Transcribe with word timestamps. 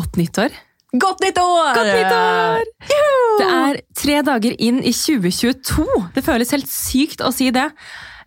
Godt 0.00 0.16
nyttår! 0.16 0.54
Godt 0.96 1.20
nytt 1.20 1.38
år! 1.38 1.74
Godt 1.76 1.90
nyttår! 1.92 2.62
Det 3.40 3.48
er 3.48 3.80
tre 4.00 4.20
dager 4.26 4.54
inn 4.58 4.78
i 4.80 4.92
2022. 4.96 5.84
Det 6.16 6.22
føles 6.24 6.52
helt 6.56 6.70
sykt 6.72 7.20
å 7.20 7.28
si 7.34 7.50
det. 7.54 7.66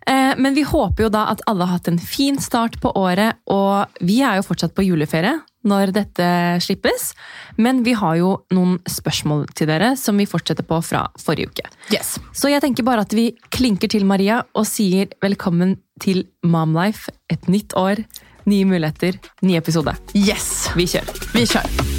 Eh, 0.06 0.34
Men 0.38 0.54
vi 0.54 0.62
håper 0.62 1.06
jo 1.06 1.10
da 1.10 1.26
at 1.32 1.42
alle 1.50 1.66
har 1.66 1.78
hatt 1.80 1.90
en 1.90 1.98
fin 1.98 2.38
start 2.40 2.78
på 2.80 2.92
året, 2.96 3.40
og 3.50 3.90
vi 4.00 4.20
er 4.22 4.38
jo 4.38 4.46
fortsatt 4.46 4.74
på 4.76 4.84
juleferie 4.86 5.34
når 5.64 5.92
dette 5.96 6.26
slippes. 6.60 7.10
Men 7.56 7.82
vi 7.86 7.94
har 7.96 8.18
jo 8.20 8.32
noen 8.54 8.78
spørsmål 8.88 9.46
til 9.56 9.66
dere 9.72 9.94
som 9.96 10.16
vi 10.20 10.26
fortsetter 10.28 10.64
på 10.68 10.78
fra 10.84 11.06
forrige 11.20 11.50
uke. 11.50 11.66
Yes. 11.92 12.18
Så 12.36 12.52
jeg 12.52 12.62
tenker 12.64 12.86
bare 12.86 13.04
at 13.04 13.16
vi 13.16 13.32
klinker 13.50 13.88
til 13.92 14.06
Maria 14.06 14.42
og 14.54 14.68
sier 14.68 15.10
velkommen 15.24 15.78
til 16.04 16.26
Momlife. 16.44 17.10
Et 17.32 17.48
nytt 17.48 17.72
år, 17.80 18.04
nye 18.44 18.64
muligheter, 18.64 19.18
ny 19.40 19.56
episode. 19.56 19.96
Yes. 20.14 20.70
Vi 20.76 20.86
kjører. 20.86 21.28
Vi 21.34 21.46
kjører. 21.46 21.94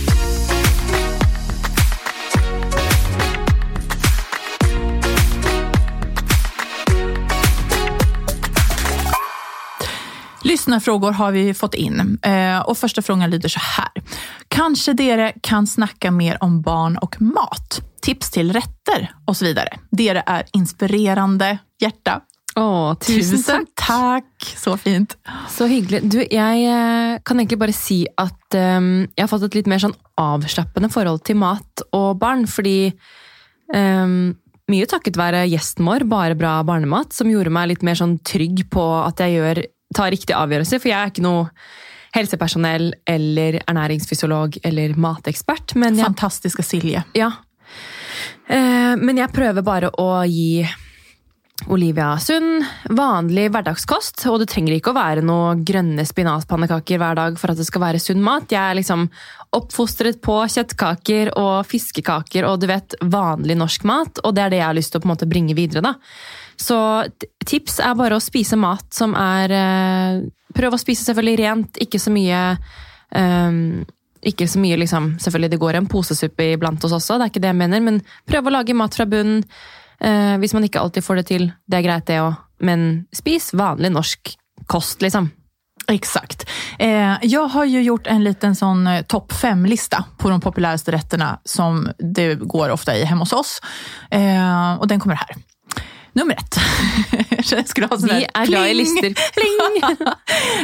Lyssnarfrågor 10.46 11.12
har 11.12 11.32
vi 11.32 11.54
fått 11.54 11.74
in. 11.74 12.20
Og 12.66 12.70
och 12.70 12.78
första 12.78 13.02
frågan 13.02 13.30
lyder 13.30 13.50
så 13.50 13.60
här. 13.60 14.04
Kanske 14.48 14.94
dere 14.94 15.34
kan 15.42 15.68
snacka 15.68 16.12
mer 16.12 16.44
om 16.44 16.62
barn 16.62 16.98
och 16.98 17.22
mat? 17.22 17.82
Tips 18.02 18.32
till 18.32 18.54
rätter 18.54 19.16
och 19.26 19.38
så 19.38 19.46
vidare. 19.46 19.70
Dere 19.92 20.24
är 20.26 20.44
inspirerande. 20.54 21.58
Hjärta. 21.82 22.22
Å, 22.56 22.96
tusen 23.04 23.42
takk! 23.44 23.72
takk. 23.76 24.48
Så 24.56 24.78
fint. 24.80 25.18
Så 25.52 25.68
hyggelig. 25.68 26.06
Du, 26.08 26.22
jeg 26.24 26.64
eh, 26.64 27.18
kan 27.28 27.42
egentlig 27.42 27.60
bare 27.60 27.76
si 27.76 28.06
at 28.22 28.56
um, 28.56 29.04
jeg 29.12 29.26
har 29.26 29.32
fått 29.32 29.50
et 29.50 29.58
litt 29.60 29.68
mer 29.68 29.82
sånn 29.84 29.96
avslappende 30.22 30.88
forhold 30.94 31.26
til 31.28 31.40
mat 31.42 31.84
og 31.92 32.16
barn, 32.22 32.46
fordi 32.48 32.94
um, 33.76 34.32
mye 34.72 34.88
takket 34.90 35.20
være 35.20 35.44
gjesten 35.52 35.88
vår, 35.88 36.08
bare 36.10 36.38
bra 36.40 36.58
barnemat, 36.68 37.12
som 37.14 37.30
gjorde 37.30 37.52
meg 37.54 37.74
litt 37.74 37.84
mer 37.86 38.00
sånn 38.00 38.18
trygg 38.26 38.64
på 38.72 38.86
at 39.02 39.20
jeg 39.26 39.36
gjør, 39.36 39.62
tar 39.98 40.16
riktig 40.16 40.38
avgjørelse, 40.38 40.80
for 40.80 40.94
jeg 40.94 41.00
er 41.02 41.12
ikke 41.12 41.26
noe 41.28 41.50
helsepersonell 42.16 42.94
eller 43.12 43.60
ernæringsfysiolog 43.66 44.62
eller 44.64 44.96
matekspert, 44.96 45.76
men 45.76 46.00
jeg, 46.00 46.08
Fantastiske 46.08 46.64
Silje. 46.64 47.04
ja. 47.20 47.34
Eh, 48.48 48.94
men 49.02 49.18
jeg 49.18 49.34
prøver 49.34 49.66
bare 49.66 49.90
å 50.00 50.22
gi 50.30 50.64
Olivia 51.72 52.18
sunn, 52.20 52.60
vanlig 52.92 53.46
hverdagskost, 53.54 54.26
og 54.28 54.42
det 54.42 54.50
trenger 54.52 54.76
ikke 54.76 54.92
å 54.92 54.98
være 54.98 55.22
noe 55.24 55.54
grønne 55.66 56.04
spinatpannekaker 56.06 57.00
hver 57.00 57.16
dag 57.16 57.38
for 57.40 57.54
at 57.54 57.62
det 57.62 57.66
skal 57.70 57.82
være 57.86 58.02
sunn 58.04 58.20
mat. 58.24 58.52
Jeg 58.52 58.60
er 58.60 58.76
liksom 58.76 59.06
oppfostret 59.56 60.20
på 60.24 60.36
kjøttkaker 60.52 61.32
og 61.40 61.64
fiskekaker 61.70 62.46
og 62.50 62.60
du 62.60 62.68
vet, 62.70 62.98
vanlig 63.08 63.56
norsk 63.58 63.88
mat, 63.88 64.20
og 64.28 64.36
det 64.36 64.44
er 64.44 64.52
det 64.52 64.60
jeg 64.60 64.68
har 64.68 64.78
lyst 64.78 64.94
til 64.94 65.00
å 65.00 65.06
på 65.06 65.10
en 65.10 65.14
måte 65.14 65.30
bringe 65.32 65.56
videre. 65.56 65.86
da. 65.86 65.96
Så 66.60 66.78
tips 67.48 67.80
er 67.80 67.96
bare 67.96 68.20
å 68.20 68.24
spise 68.24 68.60
mat 68.60 68.88
som 68.96 69.16
er 69.20 69.56
eh, 69.56 70.26
Prøv 70.56 70.72
å 70.72 70.80
spise 70.80 71.04
selvfølgelig 71.04 71.40
rent, 71.42 71.80
ikke 71.84 72.00
så 72.00 72.14
mye 72.16 72.38
um, 73.12 73.82
ikke 74.24 74.48
så 74.48 74.62
mye, 74.64 74.78
liksom, 74.80 75.10
selvfølgelig 75.20 75.50
det 75.52 75.60
går 75.60 75.78
en 75.82 75.90
posesuppe 75.92 76.46
iblant 76.54 76.86
oss 76.88 76.96
også, 76.96 77.18
det 77.18 77.26
er 77.26 77.34
ikke 77.34 77.42
det 77.44 77.52
jeg 77.52 77.60
mener, 77.60 77.84
men 77.84 78.00
prøv 78.24 78.48
å 78.48 78.54
lage 78.56 78.78
mat 78.78 78.96
fra 78.96 79.04
bunnen. 79.10 79.44
Eh, 80.00 80.36
hvis 80.42 80.54
man 80.54 80.68
ikke 80.68 80.82
alltid 80.82 81.06
får 81.06 81.22
det 81.22 81.28
til, 81.32 81.50
det 81.68 81.80
er 81.80 81.88
greit 81.88 82.08
det 82.10 82.22
òg, 82.24 82.36
men 82.66 83.06
spis 83.16 83.52
vanlig 83.56 83.92
norsk 83.96 84.36
kost, 84.72 85.02
liksom. 85.02 85.32
Exakt. 85.88 86.50
Eh, 86.80 87.14
jag 87.22 87.48
har 87.48 87.66
ju 87.66 87.82
gjort 87.84 88.08
en 88.08 88.24
liten 88.24 88.56
sån 88.56 88.88
eh, 88.88 89.02
topp 89.02 89.32
fem-lista 89.32 90.04
på 90.18 90.30
de 90.30 90.42
populäraste 90.42 90.92
rätterna 90.92 91.40
som 91.44 91.90
det 92.00 92.36
går 92.36 92.70
ofta 92.70 92.96
i 92.96 93.04
hemma 93.04 93.22
hos 93.22 93.34
oss. 93.34 93.62
Eh, 94.12 94.74
och 94.74 94.88
den 94.88 95.00
kommer 95.00 95.16
här. 95.16 95.36
Nummer 96.16 96.36
ett. 96.36 96.58
Ha 97.46 97.98
sån 97.98 98.10
Vi 98.10 98.26
er 98.34 98.46
glad 98.46 98.68
i 98.68 98.74
lister. 98.74 99.14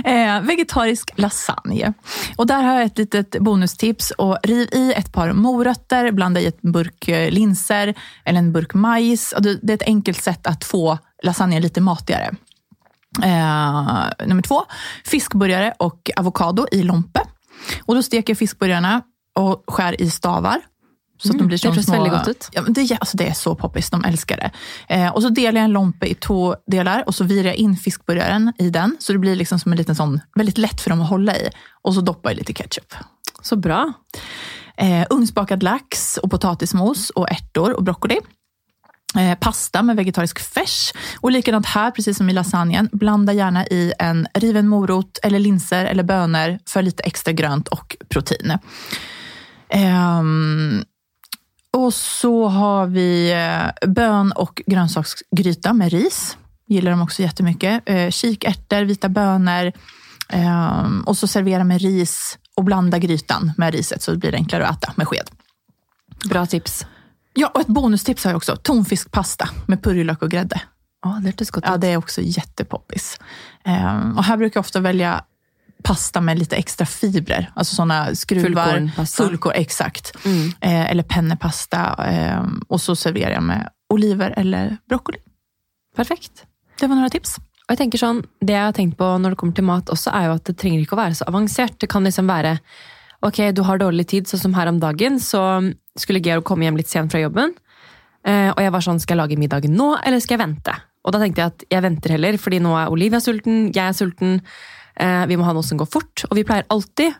Eh, 0.06 0.42
vegetarisk 0.42 1.12
lasagne. 1.16 1.94
Og 2.38 2.48
der 2.48 2.64
har 2.66 2.80
jeg 2.80 2.90
et 2.90 3.02
litet 3.02 3.38
bonustips. 3.44 4.12
Og 4.18 4.38
riv 4.48 4.72
i 4.76 4.84
et 4.96 5.12
par 5.14 5.34
morøtter, 5.38 6.10
bland 6.16 6.40
i 6.40 6.48
et 6.50 6.58
burk 6.64 7.10
eh, 7.12 7.28
linser 7.34 7.94
eller 8.26 8.40
en 8.40 8.52
burk 8.56 8.74
majs. 8.74 9.30
Det 9.44 9.60
er 9.60 9.78
et 9.78 9.88
enkelt 9.92 10.24
sett 10.24 10.48
å 10.50 10.56
få 10.66 10.84
lasagne 11.28 11.60
litt 11.62 11.78
matigere. 11.84 12.32
Eh, 13.24 14.28
nummer 14.28 14.42
två, 14.42 14.64
fiskburgare 15.06 15.74
och 15.80 16.10
avokado 16.18 16.68
i 16.72 16.84
lompe. 16.84 17.22
Och 17.84 17.96
då 17.96 18.04
steker 18.04 18.32
jeg 18.32 18.38
fiskburgarna 18.38 19.02
och 19.36 19.64
skär 19.68 20.02
i 20.02 20.10
stavar. 20.10 20.62
Så 21.22 21.34
Mm, 21.34 21.50
det 21.50 21.60
som 21.62 21.72
høres 21.72 21.86
små... 21.86 21.96
veldig 22.00 22.12
godt 22.12 22.28
ut. 22.28 22.50
Ja, 22.56 22.62
men 22.66 22.74
det, 22.74 22.88
alltså 22.98 23.18
det 23.18 23.28
er 23.30 23.36
så 23.38 23.54
poppis, 23.56 23.90
de 23.94 24.02
elsker 24.06 24.42
det. 24.42 24.52
Eh, 24.90 25.08
og 25.12 25.22
så 25.22 25.30
deler 25.30 25.62
jeg 25.62 25.70
en 25.70 25.76
lompe 25.76 26.10
i 26.10 26.16
to 26.18 26.56
deler, 26.66 27.04
og 27.06 27.14
så 27.14 27.28
virer 27.30 27.52
jeg 27.52 27.62
inn 27.62 27.76
fiskburgaren 27.78 28.50
i 28.58 28.70
den. 28.74 28.96
Så 29.00 29.14
det 29.14 29.22
blir 29.22 29.38
liksom 29.38 29.60
som 29.62 29.72
en 29.72 29.78
liten 29.78 29.96
sånn, 29.96 30.18
veldig 30.38 30.58
lett 30.58 30.82
for 30.82 30.90
dem 30.96 31.06
å 31.06 31.10
holde 31.12 31.38
i. 31.38 31.52
Og 31.86 31.94
så 31.94 32.02
dopper 32.02 32.34
jeg 32.34 32.42
litt 32.42 32.54
ketchup. 32.58 32.98
Så 33.42 33.56
bra. 33.62 33.86
Eh, 34.82 35.06
ugnsbakad 35.14 35.64
lax 35.64 36.18
og 36.24 36.32
potatismos 36.34 37.12
og 37.16 37.30
erter 37.30 37.78
og 37.78 37.86
brokkoli. 37.86 38.18
Eh, 39.18 39.36
pasta 39.36 39.82
med 39.82 39.96
vegetarisk 39.96 40.40
färs. 40.40 40.94
Och 41.20 41.32
likadant 41.32 41.66
här, 41.66 41.92
precis 41.92 42.18
som 42.18 42.30
i 42.30 42.34
lasagnen, 42.34 42.90
blanda 42.92 43.34
gjerne 43.34 43.66
i 43.72 43.94
en 44.00 44.28
riven 44.34 44.68
morot 44.68 45.20
eller 45.24 45.40
linser 45.40 45.86
eller 45.86 46.04
bönor 46.04 46.60
för 46.66 46.82
lite 46.82 47.04
extra 47.04 47.34
grönt 47.34 47.68
og 47.68 47.96
protein. 48.10 48.58
Ehm, 49.70 50.84
och 51.78 51.94
så 51.94 52.48
har 52.48 52.88
vi 52.88 53.32
eh, 53.32 53.90
bön 53.90 54.32
och 54.32 54.62
grönsaksgryta 54.66 55.74
med 55.74 55.92
ris. 55.92 56.38
Gillar 56.68 56.92
de 56.92 57.02
också 57.02 57.22
jättemycket. 57.22 57.84
Eh, 57.86 58.10
kikärtor, 58.10 58.82
vita 58.82 59.10
bönor. 59.10 59.72
ehm, 60.30 61.04
och 61.06 61.18
så 61.18 61.28
servera 61.28 61.64
med 61.64 61.82
ris 61.82 62.38
och 62.56 62.64
blanda 62.64 62.98
grytan 62.98 63.52
med 63.58 63.74
riset 63.74 64.02
så 64.02 64.12
det 64.12 64.18
blir 64.18 64.36
enklare 64.36 64.68
att 64.68 64.84
äta 64.84 64.94
med 64.96 65.08
sked. 65.08 65.30
Bra 66.30 66.46
tips. 66.46 66.86
Ja, 67.34 67.48
och 67.54 67.62
ett 67.62 67.68
bonustips 67.68 68.24
har 68.24 68.32
jag 68.32 68.38
också. 68.38 68.56
Tonfiskpasta 68.56 69.50
med 69.68 69.84
purjolök 69.84 70.22
och 70.22 70.32
grädde. 70.32 70.62
Å, 71.06 71.10
det 71.22 71.30
hørtes 71.30 71.52
godt 71.52 71.66
Ja, 71.68 71.78
det 71.78 71.88
är 71.88 71.98
också 71.98 72.22
jättepoppis. 72.22 73.20
Ehm, 73.64 74.18
och 74.18 74.24
här 74.24 74.38
brukar 74.38 74.58
jag 74.58 74.62
ofta 74.62 74.80
välja 74.80 75.24
pasta 75.84 76.22
med 76.22 76.40
lite 76.40 76.56
extra 76.56 76.86
fibrer. 76.86 77.52
Alltså 77.56 77.76
sådana 77.76 78.16
skruvar. 78.16 78.44
Fullkornpasta. 78.66 79.24
Fullkorn, 79.24 79.54
exakt. 79.56 80.12
Mm. 80.26 80.52
Eh, 80.62 80.92
eller 80.92 81.04
pennepasta. 81.04 81.96
Eh, 82.08 82.44
och 82.68 82.82
så 82.82 82.96
serverar 82.96 83.32
jag 83.32 83.44
med 83.44 83.70
oliver 83.90 84.34
eller 84.38 84.78
broccoli. 84.90 85.18
Perfekt. 85.96 86.46
Det 86.80 86.88
var 86.88 86.96
några 86.96 87.10
tips. 87.10 87.38
Og 87.38 87.76
jeg 87.76 87.78
tenker 87.78 88.02
sånn, 88.02 88.24
Det 88.42 88.54
jeg 88.54 88.64
har 88.64 88.74
tenkt 88.76 88.98
på 88.98 89.08
når 89.18 89.30
det 89.32 89.38
kommer 89.40 89.56
til 89.56 89.64
mat, 89.64 89.90
også 89.90 90.12
er 90.12 90.26
jo 90.28 90.34
at 90.36 90.46
det 90.50 90.58
trenger 90.60 90.82
ikke 90.82 90.98
å 90.98 91.04
være 91.04 91.16
så 91.16 91.28
avansert. 91.30 91.78
Det 91.80 91.88
kan 91.90 92.04
liksom 92.04 92.28
være 92.28 92.58
ok, 93.22 93.52
du 93.56 93.62
har 93.64 93.78
dårlig 93.78 94.08
tid, 94.08 94.28
sånn 94.28 94.42
som 94.42 94.54
her 94.58 94.68
om 94.68 94.80
dagen, 94.82 95.20
så 95.22 95.62
skulle 96.00 96.24
Georg 96.26 96.44
komme 96.44 96.66
hjem 96.66 96.80
litt 96.80 96.90
sent 96.90 97.14
fra 97.14 97.22
jobben. 97.22 97.54
Eh, 98.26 98.50
og 98.50 98.60
jeg 98.62 98.74
var 98.74 98.84
sånn, 98.86 99.00
skal 99.00 99.16
jeg 99.16 99.22
lage 99.22 99.40
middagen 99.40 99.78
nå, 99.78 99.94
eller 100.04 100.20
skal 100.20 100.38
jeg 100.38 100.44
vente? 100.44 100.74
Og 101.06 101.14
da 101.14 101.22
tenkte 101.22 101.42
jeg 101.42 101.54
at 101.54 101.66
jeg 101.74 101.86
venter 101.86 102.16
heller, 102.16 102.38
fordi 102.42 102.60
nå 102.62 102.74
er 102.78 102.92
Olivia 102.94 103.22
sulten, 103.24 103.70
jeg 103.74 103.82
er 103.88 103.96
sulten. 103.98 104.42
Eh, 105.02 105.26
vi 105.28 105.38
må 105.38 105.48
ha 105.48 105.54
noe 105.56 105.66
som 105.66 105.80
går 105.82 105.90
fort. 105.90 106.26
Og 106.30 106.38
vi 106.38 106.46
pleier 106.48 106.68
alltid, 106.74 107.16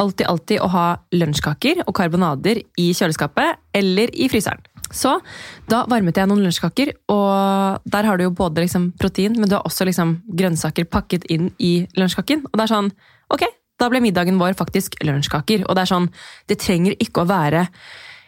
alltid, 0.00 0.26
alltid 0.30 0.62
å 0.64 0.70
ha 0.72 0.86
lunsjkaker 1.14 1.84
og 1.86 1.94
karbonader 1.98 2.62
i 2.80 2.92
kjøleskapet 2.96 3.60
eller 3.76 4.12
i 4.16 4.28
fryseren. 4.32 4.62
Så 4.92 5.14
da 5.72 5.86
varmet 5.88 6.18
jeg 6.20 6.28
noen 6.28 6.42
lunsjkaker, 6.44 6.90
og 7.12 7.84
der 7.88 8.04
har 8.04 8.18
du 8.18 8.26
jo 8.26 8.34
både 8.36 8.60
liksom 8.64 8.90
protein, 9.00 9.38
men 9.40 9.48
du 9.48 9.56
har 9.56 9.64
også 9.64 9.86
liksom 9.88 10.18
grønnsaker 10.36 10.84
pakket 10.92 11.24
inn 11.32 11.48
i 11.56 11.86
lunsjkaken. 11.96 12.44
Og 12.50 12.58
det 12.58 12.66
er 12.66 12.72
sånn, 12.74 12.90
ok, 13.32 13.46
da 13.80 13.88
ble 13.88 14.02
middagen 14.04 14.40
vår 14.40 14.56
faktisk 14.58 14.98
lunsjkaker. 15.00 15.64
Og 15.64 15.78
det 15.78 15.86
er 15.86 15.92
sånn, 15.94 16.10
det 16.50 16.60
trenger 16.60 16.96
ikke 17.00 17.24
å 17.24 17.30
være 17.30 17.66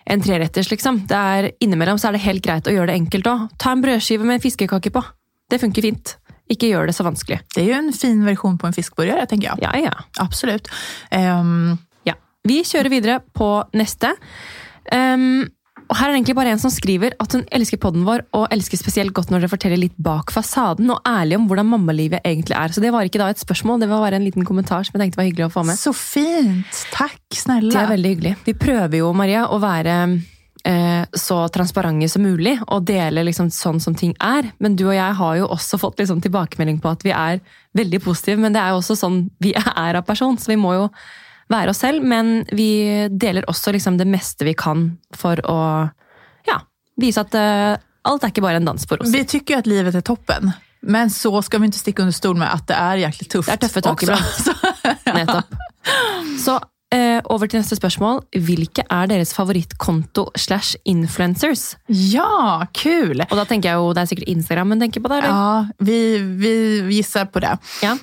en 0.08 0.24
treretters, 0.24 0.70
liksom. 0.72 1.04
Det 1.08 1.20
er, 1.36 1.50
innimellom 1.64 2.00
så 2.00 2.10
er 2.10 2.16
det 2.16 2.24
helt 2.26 2.44
greit 2.44 2.68
å 2.68 2.72
gjøre 2.72 2.92
det 2.92 2.98
enkelt 3.02 3.28
òg. 3.28 3.46
Ta 3.60 3.72
en 3.72 3.84
brødskive 3.84 4.24
med 4.24 4.38
en 4.38 4.44
fiskekake 4.44 4.92
på. 4.92 5.04
Det 5.52 5.60
funker 5.60 5.84
fint. 5.84 6.16
Ikke 6.52 6.68
gjør 6.68 6.90
det 6.90 6.96
så 6.96 7.06
vanskelig. 7.06 7.40
Det 7.54 7.62
er 7.62 7.70
jo 7.70 7.80
en 7.80 7.92
fin 7.96 8.20
versjon 8.26 8.58
på 8.60 8.68
en 8.68 8.76
fiskeburger, 8.76 9.24
tenker 9.30 9.52
jeg. 9.52 9.64
Ja, 9.64 9.74
ja. 9.88 9.94
Absolutt. 10.22 10.68
Um... 11.10 11.76
Ja. 12.04 12.18
Vi 12.44 12.60
kjører 12.68 12.92
videre 12.92 13.20
på 13.36 13.48
neste. 13.76 14.12
Um, 14.92 15.46
og 15.84 15.96
her 15.98 16.08
er 16.08 16.14
det 16.14 16.18
egentlig 16.18 16.36
bare 16.38 16.52
en 16.54 16.60
som 16.60 16.72
skriver 16.72 17.14
at 17.20 17.34
hun 17.36 17.44
elsker 17.54 17.80
podden 17.80 18.04
vår, 18.06 18.24
og 18.36 18.46
elsker 18.54 18.80
spesielt 18.80 19.12
godt 19.16 19.32
når 19.32 19.44
dere 19.44 19.52
forteller 19.52 19.80
litt 19.80 19.96
bak 20.00 20.32
fasaden, 20.32 20.88
og 20.92 21.00
ærlig 21.08 21.38
om 21.38 21.48
hvordan 21.48 21.68
mammalivet 21.68 22.24
egentlig 22.24 22.56
er. 22.56 22.72
Så 22.72 22.84
det 22.84 22.92
var 22.94 23.08
ikke 23.08 23.20
da 23.20 23.30
et 23.32 23.42
spørsmål, 23.42 23.82
det 23.82 23.90
var 23.92 24.04
bare 24.04 24.20
en 24.20 24.24
liten 24.24 24.48
kommentar 24.48 24.86
som 24.86 24.96
jeg 24.96 25.04
tenkte 25.04 25.20
var 25.20 25.28
hyggelig 25.28 25.48
å 25.48 25.54
få 25.54 25.64
med. 25.68 25.80
så 25.80 25.92
fint. 25.96 26.84
Takk, 26.94 27.20
snille. 27.36 27.72
Det 27.72 27.82
er 27.82 27.92
veldig 27.92 28.14
hyggelig. 28.14 28.36
Vi 28.46 28.56
prøver 28.58 29.00
jo, 29.02 29.12
Maria, 29.16 29.44
å 29.52 29.60
være 29.62 29.98
eh, 30.66 31.04
så 31.12 31.38
transparente 31.48 32.08
som 32.08 32.24
mulig, 32.24 32.56
og 32.66 32.86
dele 32.88 33.24
liksom 33.28 33.50
sånn 33.52 33.80
som 33.82 33.96
ting 33.98 34.14
er. 34.20 34.50
Men 34.62 34.76
du 34.78 34.86
og 34.88 34.96
jeg 34.96 35.18
har 35.20 35.36
jo 35.40 35.50
også 35.54 35.80
fått 35.80 36.02
liksom 36.02 36.22
tilbakemelding 36.24 36.80
på 36.82 36.92
at 36.92 37.04
vi 37.06 37.14
er 37.14 37.42
veldig 37.76 38.02
positive, 38.04 38.40
men 38.42 38.56
det 38.56 38.62
er 38.62 38.74
jo 38.74 38.80
også 38.82 38.98
sånn 39.04 39.20
vi 39.44 39.54
er 39.86 40.00
av 40.00 40.06
person, 40.08 40.38
så 40.40 40.54
vi 40.54 40.60
må 40.60 40.74
jo 40.78 40.88
være 41.52 41.74
oss 41.74 41.82
selv, 41.84 42.04
men 42.08 42.38
vi 42.56 43.08
deler 43.12 43.44
også 43.50 43.74
liksom 43.74 43.98
det 44.00 44.08
meste 44.08 44.46
vi 44.48 44.54
kan 44.56 44.94
for 45.14 45.40
å 45.44 45.58
ja, 46.48 46.60
vise 47.00 47.20
at 47.20 47.36
eh, 47.36 47.74
alt 48.04 48.24
er 48.24 48.32
ikke 48.32 48.44
bare 48.44 48.60
en 48.62 48.70
dans 48.72 48.88
på 48.88 48.96
roser. 48.96 49.12
Vi 49.12 49.26
tykker 49.36 49.56
jo 49.56 49.64
at 49.64 49.68
livet 49.68 49.98
er 50.00 50.04
toppen. 50.04 50.54
Men 50.84 51.08
så 51.08 51.30
skal 51.40 51.62
vi 51.62 51.70
ikke 51.70 51.80
stikke 51.80 52.04
under 52.04 52.12
stol 52.12 52.36
med 52.36 52.50
at 52.50 52.66
det 52.68 52.76
er 52.76 53.02
jæklig 53.06 53.28
tufft. 53.32 53.48
Det 53.48 53.54
er 53.54 53.62
tøffe 53.62 53.82
tak 53.84 54.02
iblant. 54.04 54.66
Nettopp. 55.16 55.54
Så 56.40 56.58
over 57.32 57.50
til 57.50 57.60
neste 57.60 57.78
spørsmål. 57.78 58.22
Hvilke 58.44 58.84
er 58.92 59.08
deres 59.10 59.34
favorittkonto 59.36 60.28
slash 60.38 60.78
influencers? 60.84 61.74
ja, 61.88 62.66
kul! 62.76 63.22
Og 63.24 63.36
da 63.38 63.44
tenker 63.48 63.70
jeg 63.70 63.80
jo, 63.80 63.92
det 63.96 64.02
er 64.04 64.10
sikkert 64.10 64.30
Instagram 64.34 64.74
hun 64.74 64.84
tenker 64.84 65.02
på 65.04 65.10
det, 65.12 65.20
eller? 65.22 65.34
Ja, 65.34 65.84
vi, 65.86 65.98
vi 66.40 66.54
gissar 66.98 67.28
på 67.32 67.42
det. 67.44 67.54
Ja. 67.84 67.94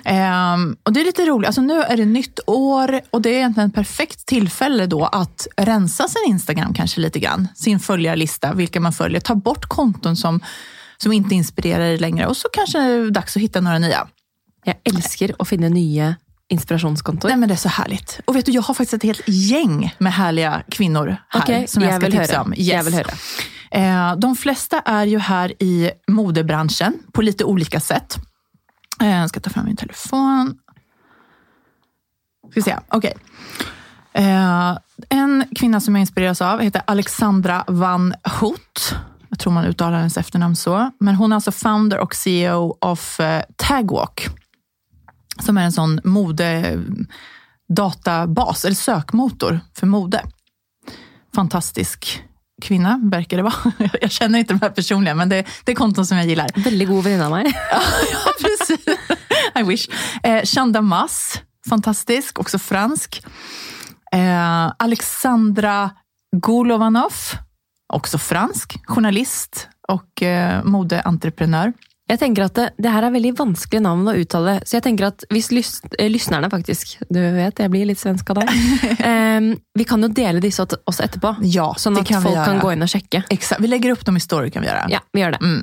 Um, 0.55 0.67
og 0.85 0.93
det 0.93 1.03
er 1.03 1.09
litt 1.11 1.23
rolig. 1.27 1.49
Altså, 1.49 1.63
Nå 1.65 1.79
er 1.85 2.01
det 2.01 2.09
nytt 2.09 2.43
år 2.49 2.95
og 3.11 3.23
det 3.23 3.33
er 3.33 3.43
egentlig 3.45 3.67
en 3.67 3.73
perfekt 3.75 4.25
tilfelle 4.29 4.88
da 4.88 5.07
att 5.11 5.47
rense 5.57 6.07
sin 6.07 6.31
Instagram 6.31 6.73
kanskje 6.73 7.01
litt. 7.01 7.15
grann. 7.15 7.47
Sin 7.55 7.79
følgerliste, 7.79 8.53
hvilke 8.55 8.79
man 8.79 8.93
følger. 8.95 9.19
Ta 9.19 9.35
bort 9.35 9.67
konton 9.69 10.15
som, 10.15 10.39
som 10.97 11.13
ikke 11.13 11.35
inspirerer 11.35 11.99
lenger, 11.99 12.27
og 12.27 12.35
så 12.35 12.49
kanskje 12.53 12.81
det 12.81 12.97
er 12.97 13.15
dags 13.19 13.35
å 13.35 13.41
finne 13.43 13.63
noen 13.65 13.85
nye. 13.85 14.03
Jeg 14.65 14.77
elsker 14.91 15.35
å 15.39 15.47
finne 15.47 15.71
nye 15.73 16.15
inspirasjonskontoer. 16.51 17.30
Nej 17.30 17.39
men 17.39 17.50
det 17.50 17.56
är 17.56 17.57
så 17.57 17.69
härligt. 17.69 18.19
Och 18.25 18.36
vet 18.36 18.45
du, 18.45 18.51
jag 18.51 18.62
har 18.62 18.74
faktiskt 18.74 18.94
ett 18.94 19.03
helt 19.03 19.21
gäng 19.27 19.95
med 19.98 20.13
härliga 20.13 20.63
kvinnor 20.69 21.18
här 21.30 21.42
okay, 21.42 21.68
som 21.68 21.83
jag, 21.83 21.94
jag 21.94 22.01
ska 22.01 22.12
tipsa 22.12 22.33
höra. 22.33 22.42
om. 22.42 22.53
Jag 22.57 22.83
vill 22.83 22.94
höra. 22.94 23.12
Eh, 23.71 24.15
de 24.15 24.36
flesta 24.36 24.80
är 24.80 25.06
ju 25.06 25.19
här 25.19 25.63
i 25.63 25.92
modebranschen 26.07 26.94
på 27.12 27.21
lite 27.21 27.44
olika 27.44 27.80
sätt. 27.80 28.18
Eh, 29.01 29.09
jag 29.09 29.30
ska 29.30 29.39
ta 29.39 29.50
fram 29.50 29.65
min 29.65 29.75
telefon. 29.75 30.57
Ska 32.50 32.59
vi 32.59 32.62
se, 32.62 32.77
okej. 32.88 33.13
Eh, 34.13 34.77
en 35.09 35.45
kvinna 35.56 35.80
som 35.80 35.95
jag 35.95 36.01
inspireras 36.01 36.42
av 36.42 36.59
heter 36.59 36.81
Alexandra 36.88 37.63
Van 37.68 38.13
Hout. 38.39 38.95
Jag 39.30 39.39
tror 39.39 39.53
man 39.53 39.65
uttalar 39.65 39.98
hennes 39.98 40.18
efternamn 40.18 40.56
så. 40.56 40.92
Men 41.00 41.15
hon 41.15 41.31
är 41.31 41.36
alltså 41.36 41.51
founder 41.51 41.98
och 41.98 42.15
CEO 42.15 42.77
of 42.81 43.19
eh, 43.19 43.44
Tagwalk. 43.56 44.40
Som 45.41 45.57
är 45.57 45.63
en 45.63 45.71
sån 45.71 45.99
modedatabas, 46.03 48.65
eller 48.65 48.75
sökmotor 48.75 49.59
för 49.75 49.88
mode. 49.88 50.23
Fantastisk 51.35 52.23
kvinna, 52.61 52.99
verkar 53.03 53.38
det 53.38 53.43
vara. 53.43 53.71
Jag 54.01 54.11
känner 54.11 54.39
inte 54.39 54.53
de 54.53 54.61
här 54.61 54.69
personligen, 54.69 55.17
men 55.17 55.29
det, 55.29 55.45
det 55.63 55.71
är 55.71 55.75
konton 55.75 56.05
som 56.05 56.17
jag 56.17 56.25
gillar. 56.25 56.47
Veldig 56.55 56.88
god 56.88 57.03
venninne 57.03 57.25
av 57.25 57.31
meg. 57.31 57.47
ja, 57.71 57.81
precis. 58.41 58.85
I 59.59 59.63
wish. 59.63 59.88
Eh, 60.23 60.43
Chanda 60.43 60.81
Mas, 60.81 61.41
fantastisk, 61.69 62.39
också 62.39 62.59
fransk. 62.59 63.23
Eh, 64.11 64.73
Alexandra 64.77 65.89
Golovanov, 66.35 67.13
också 67.93 68.17
fransk, 68.17 68.79
journalist 68.85 69.67
och 69.88 70.23
eh, 70.23 70.63
modeentreprenør. 70.63 71.73
Jeg 72.12 72.19
tenker 72.19 72.44
at 72.50 72.58
det, 72.58 72.66
det 72.81 72.92
her 72.92 73.06
er 73.08 73.13
veldig 73.13 73.31
vanskelige 73.40 73.84
navn 73.86 74.10
å 74.12 74.13
uttale, 74.19 74.58
så 74.68 74.78
jeg 74.78 74.84
tenker 74.90 75.08
at 75.08 75.24
hvis 75.31 75.48
lys, 75.56 75.69
lysnerne 75.96 76.10
lyssnerne 76.12 76.50
faktisk 76.52 76.98
Du 77.08 77.19
vet, 77.19 77.60
jeg 77.63 77.72
blir 77.72 77.88
litt 77.88 78.02
svensk 78.02 78.34
av 78.34 78.42
deg. 78.42 78.52
um, 79.00 79.52
vi 79.80 79.86
kan 79.88 80.04
jo 80.04 80.10
dele 80.12 80.44
disse 80.44 80.66
også 80.66 81.06
etterpå, 81.08 81.38
Ja, 81.48 81.69
sånn 81.80 82.00
at 82.02 82.12
folk 82.12 82.42
kan 82.44 82.60
gå 82.60 82.74
inn 82.75 82.84
og 82.84 82.92
sjekke. 82.92 83.24
Exakt, 83.31 83.63
vi 83.63 83.72
legger 83.72 83.96
opp 83.96 84.04
dem 84.08 84.19
i 84.19 84.24
story 84.24 84.52
kan 84.52 84.66
vi 84.66 84.72
gjøre. 84.72 84.90
Ja, 84.92 85.00
vi 85.16 85.24
gjør 85.24 85.38
det. 85.38 85.42
Mm. 85.46 85.62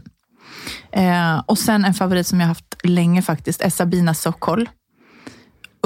Eh, 1.03 1.37
og 1.45 1.59
sen 1.61 1.85
en 1.85 1.97
favorit 1.97 2.29
som 2.29 2.41
jeg 2.41 2.51
har 2.51 2.57
hatt 2.57 2.89
lenge, 2.89 3.23
faktisk, 3.25 3.65
er 3.65 3.73
Sabina 3.75 4.17
Sokol. 4.17 4.65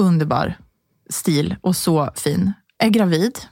Underbar 0.00 0.54
stil 1.12 1.56
og 1.60 1.74
så 1.76 2.06
fin. 2.16 2.52
Er 2.80 2.92
gravid 2.94 3.42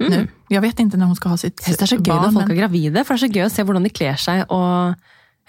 nu. 0.00 0.22
Jeg 0.50 0.62
vet 0.64 0.78
ikke 0.80 0.98
når 0.98 1.10
hun 1.12 1.18
skal 1.18 1.34
ha 1.34 1.40
sitt 1.40 1.58
barn. 1.60 1.76
det 1.76 1.84
er 1.84 1.90
så 1.90 1.98
gøy 2.00 2.14
når 2.14 2.36
folk 2.38 2.52
er 2.54 2.60
gravide, 2.62 3.02
for 3.04 3.14
det 3.14 3.18
er 3.18 3.26
så 3.26 3.34
gøy 3.34 3.44
å 3.44 3.50
se 3.52 3.64
hvordan 3.66 3.86
de 3.86 3.92
kler 3.92 4.20
seg, 4.20 4.44
og 4.48 4.94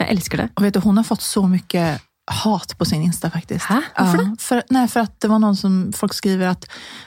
jeg 0.02 0.12
elsker 0.18 0.38
det. 0.38 0.50
Og 0.56 0.64
vet 0.64 0.74
du, 0.74 0.80
Hun 0.80 0.98
har 0.98 1.04
fått 1.04 1.22
så 1.22 1.44
mye 1.48 2.00
hat 2.32 2.78
på 2.78 2.86
sin 2.86 3.02
Insta 3.02 3.30
faktiskt. 3.30 3.66
Hæ? 3.66 3.82
Varför 3.98 4.18
ja, 4.24 4.36
för, 4.40 4.64
nej, 4.70 4.88
för 4.88 5.00
att 5.00 5.20
det 5.22 5.28
var 5.28 5.40
någon 5.40 5.56
som, 5.56 5.94
folk 5.96 6.14
skriver 6.14 6.48
att 6.48 6.66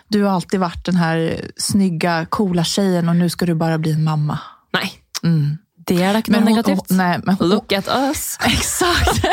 du 0.09 0.23
har 0.23 0.31
alltid 0.35 0.61
varit 0.61 0.85
den 0.85 0.97
här 0.97 1.51
snygga, 1.57 2.27
coola 2.31 2.65
tjejen 2.65 3.09
och 3.09 3.17
nu 3.17 3.29
ska 3.31 3.47
du 3.47 3.55
bara 3.55 3.79
bli 3.79 3.93
en 3.93 4.05
mamma. 4.05 4.39
Nei, 4.73 4.93
Mm. 5.23 5.59
det 5.87 6.13
da 6.13 6.19
ikke 6.19 6.31
Men 6.33 6.41
noe 6.45 6.51
negativt. 6.51 6.85
hon, 6.89 6.97
nej, 6.97 7.21
men 7.25 7.37
hon, 7.37 7.49
Look 7.49 7.73
at 7.73 7.89
us! 7.89 8.39
Exakt. 8.45 9.25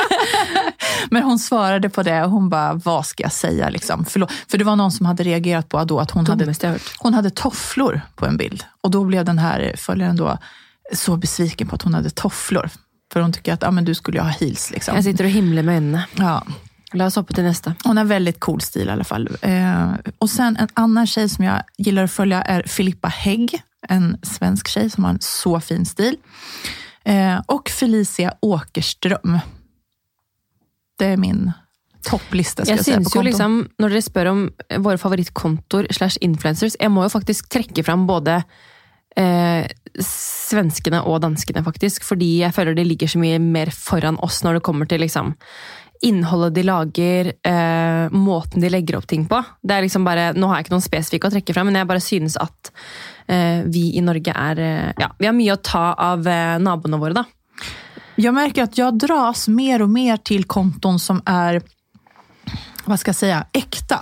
Men 1.11 1.23
hon 1.23 1.39
svarade 1.39 1.89
på 1.89 2.03
det 2.03 2.23
och 2.23 2.31
hon 2.31 2.49
bara, 2.49 2.73
vad 2.73 3.05
ska 3.05 3.23
jag 3.23 3.31
säga? 3.31 3.69
Liksom? 3.69 4.05
Förlåt. 4.05 4.31
För 4.47 4.57
det 4.57 4.63
var 4.63 4.75
någon 4.75 4.91
som 4.91 5.05
hade 5.05 5.23
reagerat 5.23 5.69
på 5.69 5.83
då 5.83 5.99
att 5.99 6.11
hon 6.11 6.27
hade, 6.27 6.45
jeg 6.61 6.79
hon 6.97 7.13
hade 7.13 7.29
tofflor 7.29 8.01
på 8.15 8.25
en 8.25 8.37
bild. 8.37 8.63
Och 8.81 8.91
då 8.91 9.03
blev 9.03 9.25
den 9.25 9.39
här 9.39 9.75
följaren 9.77 10.15
då 10.15 10.37
så 10.93 11.17
besviken 11.17 11.67
på 11.67 11.75
att 11.75 11.81
hon 11.81 11.93
hade 11.93 12.09
tofflor. 12.09 12.69
För 13.11 13.21
hon 13.21 13.33
tycker 13.33 13.53
att 13.53 13.63
ah, 13.63 13.71
men 13.71 13.85
du 13.85 13.95
skulle 13.95 14.17
ju 14.17 14.23
ha 14.23 14.29
heels. 14.29 14.71
Liksom. 14.71 14.95
Jeg 14.95 15.03
sitter 15.03 15.27
og 15.27 15.31
himler 15.31 15.63
med 15.63 15.81
øynene. 15.81 16.05
Ja. 16.19 16.39
La 16.93 17.07
oss 17.07 17.15
hoppe 17.15 17.35
til 17.35 17.45
neste. 17.47 17.73
Hon 17.85 17.97
har 17.97 18.07
väldigt 18.07 18.39
cool 18.43 18.61
stil 18.61 18.87
i 18.87 18.91
alla 18.91 19.03
fall. 19.03 19.27
Eh, 19.41 19.93
och 20.17 20.29
sen 20.29 20.57
en 20.57 20.67
annan 20.73 21.07
tjej 21.07 21.29
som 21.29 21.45
jag 21.45 21.63
gillar 21.77 22.03
att 22.03 22.11
följa 22.11 22.41
är 22.41 22.63
Filippa 22.67 23.07
Hägg. 23.07 23.61
En 23.87 24.17
svensk 24.23 24.67
tjej 24.67 24.89
som 24.89 25.03
har 25.03 25.11
en 25.11 25.21
så 25.21 25.59
fin 25.59 25.85
stil. 25.85 26.17
Eh, 27.03 27.41
och 27.45 27.69
Felicia 27.69 28.33
Åkerström. 28.39 29.39
Det 30.97 31.05
är 31.05 31.17
min 31.17 31.51
toppliste. 32.03 32.63
Jeg, 32.67 32.77
Jeg 32.77 32.85
synes 32.85 33.15
jo 33.15 33.21
liksom, 33.21 33.69
Når 33.79 33.89
dere 33.89 34.01
spør 34.01 34.29
om 34.31 34.43
våre 34.79 34.97
favorittkontoer 34.97 35.87
slash 35.91 36.17
influencers, 36.21 36.75
jeg 36.79 36.91
må 36.91 37.03
jo 37.03 37.09
faktisk 37.09 37.49
trekke 37.49 37.83
fram 37.83 38.07
både 38.07 38.41
eh, 39.19 39.67
svenskene 40.01 41.03
og 41.07 41.21
danskene, 41.25 41.63
faktisk. 41.65 42.05
Fordi 42.07 42.37
jeg 42.41 42.55
føler 42.55 42.77
de 42.77 42.87
ligger 42.87 43.11
så 43.11 43.21
mye 43.21 43.39
mer 43.43 43.73
foran 43.75 44.19
oss 44.23 44.41
når 44.45 44.59
det 44.59 44.65
kommer 44.67 44.89
til 44.89 45.03
liksom 45.03 45.35
innholdet 46.01 46.55
de 46.55 46.63
lager, 46.65 47.27
eh, 47.45 48.09
måten 48.09 48.61
de 48.61 48.69
legger 48.73 48.97
opp 48.97 49.05
ting 49.07 49.27
på. 49.29 49.37
Det 49.61 49.75
er 49.75 49.85
liksom 49.85 50.05
bare, 50.05 50.31
Nå 50.33 50.47
har 50.49 50.57
jeg 50.57 50.65
ikke 50.65 50.73
noen 50.73 50.85
spesifikke 50.85 51.29
å 51.29 51.33
trekke 51.35 51.53
fram, 51.53 51.69
men 51.69 51.77
jeg 51.77 51.89
bare 51.91 52.01
synes 52.01 52.37
at 52.41 52.71
eh, 53.27 53.61
vi 53.69 53.91
i 53.97 54.01
Norge 54.01 54.33
er 54.33 54.61
eh, 54.65 54.93
Ja, 54.97 55.11
vi 55.19 55.29
har 55.29 55.37
mye 55.37 55.53
å 55.53 55.61
ta 55.61 55.91
av 55.93 56.25
eh, 56.25 56.57
naboene 56.57 56.97
våre, 57.01 57.21
da. 57.21 57.27
Jeg 58.17 58.33
merker 58.33 58.65
at 58.65 58.77
jeg 58.77 58.97
dras 58.97 59.45
mer 59.53 59.85
og 59.85 59.93
mer 59.93 60.17
til 60.25 60.47
kontoen 60.49 60.97
som 60.99 61.21
er 61.29 61.61
hva 62.87 62.97
skal 62.97 63.13
jeg 63.13 63.19
si, 63.21 63.61
ekte. 63.61 63.99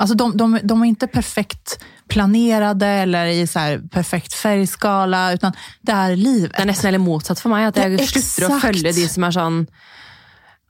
Alltså 0.00 0.14
de, 0.16 0.28
de, 0.36 0.60
de 0.60 0.76
er 0.76 0.92
ikke 0.92 1.10
perfekt 1.12 1.78
planerade 2.10 2.86
eller 3.04 3.26
i 3.26 3.46
så 3.46 3.58
här 3.58 3.78
perfekt 3.92 4.34
färgskala, 4.34 5.32
utan 5.32 5.52
det 5.82 5.92
är 5.92 6.16
livet. 6.16 6.52
Det 6.56 6.62
er 6.62 6.66
nesten 6.72 6.90
helt 6.92 7.04
motsatt 7.04 7.40
for 7.40 7.50
meg. 7.54 7.68
At 7.70 7.76
jeg 7.80 8.08
slutter 8.10 8.48
å 8.50 8.60
følge 8.60 8.92
de 8.92 9.06
som 9.08 9.24
er 9.28 9.30
sånn 9.38 9.62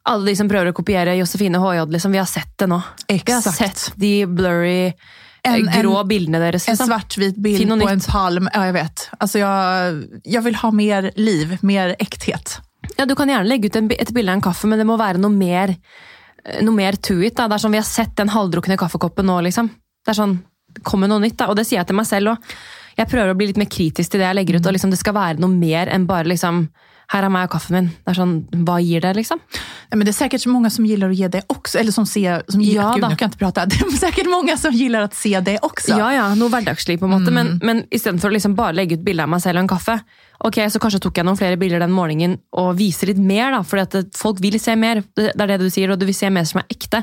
Alle 0.09 0.31
de 0.31 0.37
som 0.37 0.49
prøver 0.49 0.71
å 0.71 0.75
kopiere 0.75 1.13
Josefine 1.19 1.59
HJ, 1.61 1.83
liksom. 1.93 2.13
Vi 2.13 2.19
har 2.19 2.27
sett 2.27 2.55
det 2.59 2.67
nå. 2.71 2.79
Vi 3.09 3.19
har 3.33 3.43
sett 3.45 3.93
de 4.01 4.27
blurry, 4.27 4.87
eh, 4.87 4.95
En- 5.55 5.69
en- 5.69 5.83
grå 5.83 6.05
bildene 6.09 6.39
deres. 6.41 6.67
En 6.69 6.73
Liksom. 6.73 6.87
svartvit 6.89 7.37
bild 7.37 7.69
på 7.69 7.77
nytt. 7.77 7.91
en 7.91 8.01
palm. 8.01 8.49
Ja, 8.55 8.65
jag 8.67 8.73
vet. 8.73 9.11
Alltså 9.21 9.39
jag, 9.39 10.05
jag 10.25 10.43
vill 10.43 10.55
ha 10.55 10.71
mer 10.71 11.11
liv, 11.17 11.59
mer 11.63 11.97
äkthet. 11.99 12.61
Ja, 12.97 13.05
du 13.07 13.15
kan 13.15 13.29
gjerne 13.29 13.45
legge 13.49 13.67
ut 13.67 13.77
en, 13.77 13.91
et 13.93 14.11
bilde 14.11 14.33
av 14.33 14.37
en 14.37 14.43
kaffe, 14.43 14.67
men 14.67 14.79
det 14.79 14.87
må 14.87 14.97
være 14.99 15.19
noe 15.21 15.31
mer, 15.31 15.77
eh, 16.47 16.63
noe 16.65 16.75
mer 16.75 16.93
to 16.97 17.21
it. 17.23 17.37
Da. 17.37 17.47
Det 17.49 17.55
er 17.55 17.59
sånn, 17.69 17.73
Vi 17.73 17.79
har 17.79 17.85
sett 17.85 18.17
den 18.17 18.29
halvdrukne 18.29 18.77
kaffekoppen 18.79 19.27
nå, 19.27 19.43
liksom. 19.43 19.69
Det 20.07 20.09
er 20.17 20.23
sånn, 20.23 20.39
det 20.75 20.85
kommer 20.87 21.11
noe 21.11 21.23
nytt. 21.23 21.39
Da. 21.41 21.51
Og 21.51 21.59
det 21.59 21.67
sier 21.69 21.81
jeg 21.81 21.91
til 21.91 21.99
meg 21.99 22.09
selv 22.09 22.35
òg. 22.35 22.53
Jeg 22.99 23.09
prøver 23.09 23.33
å 23.33 23.39
bli 23.39 23.49
litt 23.51 23.59
mer 23.61 23.71
kritisk 23.71 24.13
til 24.13 24.21
det 24.21 24.29
jeg 24.29 24.37
legger 24.37 24.59
ut. 24.59 24.67
og 24.67 24.77
liksom, 24.77 24.93
Det 24.93 25.01
skal 25.01 25.17
være 25.17 25.41
noe 25.41 25.53
mer 25.53 25.91
enn 25.93 26.07
bare 26.11 26.29
liksom 26.29 26.69
Her 27.11 27.25
er 27.27 27.33
meg 27.33 27.49
og 27.49 27.51
kaffen 27.57 27.75
min. 27.75 27.87
Det 27.91 28.13
er 28.13 28.19
sånn, 28.21 28.35
Hva 28.67 28.77
gir 28.79 29.03
det, 29.03 29.17
liksom? 29.17 29.41
Ja, 29.91 29.97
men 29.97 30.07
det 30.07 30.13
er 30.13 30.19
sikkert 30.21 30.45
mange 30.47 30.71
som 30.71 30.85
liker 30.87 31.09
å 31.09 31.17
gi 31.17 31.27
det 31.33 31.41
også. 31.51 31.81
Eller 31.81 31.95
som 31.95 32.07
ser, 32.07 32.45
som 32.47 32.61
gir, 32.63 32.77
Ja, 32.77 32.93
gud, 32.95 33.03
nå 33.03 33.17
kan 33.17 33.27
jeg 33.27 33.33
ikke 33.33 33.41
prate. 33.41 33.65
Det 33.73 33.81
er 33.83 33.97
sikkert 33.99 34.31
mange 34.31 34.55
som 34.61 34.75
liker 34.77 35.09
å 35.09 35.11
se 35.19 35.33
det 35.49 35.57
også. 35.67 35.97
Ja, 35.99 36.13
ja, 36.15 36.29
noe 36.39 36.53
hverdagslig 36.53 37.01
på 37.01 37.09
en 37.09 37.15
måte, 37.17 37.35
men, 37.35 37.57
men 37.67 37.83
istedenfor 37.91 38.31
å 38.31 38.37
liksom 38.37 38.55
bare 38.59 38.79
legge 38.79 39.01
ut 39.01 39.03
bilde 39.07 39.27
av 39.27 39.33
meg 39.33 39.43
selv 39.43 39.59
og 39.59 39.65
en 39.65 39.73
kaffe, 39.73 39.99
ok, 40.47 40.63
så 40.71 40.83
kanskje 40.83 41.03
tok 41.03 41.19
jeg 41.19 41.27
noen 41.27 41.41
flere 41.41 41.59
bilder 41.59 41.83
den 41.83 41.97
morgenen 41.97 42.39
og 42.55 42.77
viser 42.79 43.11
litt 43.11 43.19
mer, 43.19 43.57
da, 43.57 43.65
For 43.67 44.07
folk 44.21 44.39
vil 44.45 44.61
se 44.63 44.77
mer. 44.79 45.03
Det 45.19 45.33
er 45.35 45.57
det 45.57 45.63
du 45.65 45.71
sier, 45.71 45.91
og 45.91 45.99
du 45.99 46.07
vil 46.07 46.17
se 46.17 46.31
mer 46.31 46.47
som 46.47 46.63
er 46.63 46.71
ekte. 46.71 47.03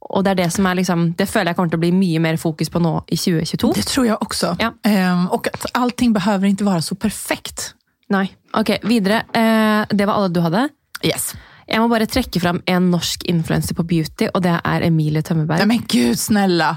Og 0.00 0.24
det 0.24 0.30
er 0.30 0.38
det 0.44 0.52
som 0.54 0.66
er 0.70 0.78
liksom, 0.78 1.14
det 1.18 1.26
føler 1.28 1.50
jeg 1.50 1.56
kommer 1.58 1.70
til 1.72 1.78
å 1.80 1.84
bli 1.84 1.90
mye 1.92 2.20
mer 2.22 2.36
fokus 2.40 2.70
på 2.70 2.80
nå 2.80 2.92
i 3.12 3.16
2022. 3.18 3.72
Det 3.74 3.84
tror 3.90 4.06
jeg 4.06 4.16
også. 4.24 4.52
Ja. 4.62 4.70
Um, 4.86 5.26
og 5.34 5.48
at 5.52 5.66
allting 5.74 6.12
behøver 6.14 6.48
ikke 6.52 6.64
være 6.68 6.82
så 6.86 6.94
perfekt. 6.96 7.74
Nei. 8.14 8.28
Ok, 8.56 8.76
videre. 8.88 9.24
Uh, 9.34 9.84
det 9.90 10.06
var 10.08 10.14
alle 10.20 10.30
du 10.32 10.40
hadde. 10.40 10.68
Yes. 11.04 11.34
Jeg 11.68 11.82
må 11.82 11.90
bare 11.92 12.06
trekke 12.08 12.40
fram 12.40 12.62
en 12.66 12.86
norsk 12.94 13.26
influenser 13.28 13.76
på 13.76 13.84
beauty, 13.84 14.30
og 14.32 14.40
det 14.46 14.54
er 14.64 14.86
Emilie 14.86 15.20
Tømmerberg. 15.22 15.60
Nej 15.60 15.68
men 15.74 15.84
gud 15.90 16.16
snella! 16.16 16.76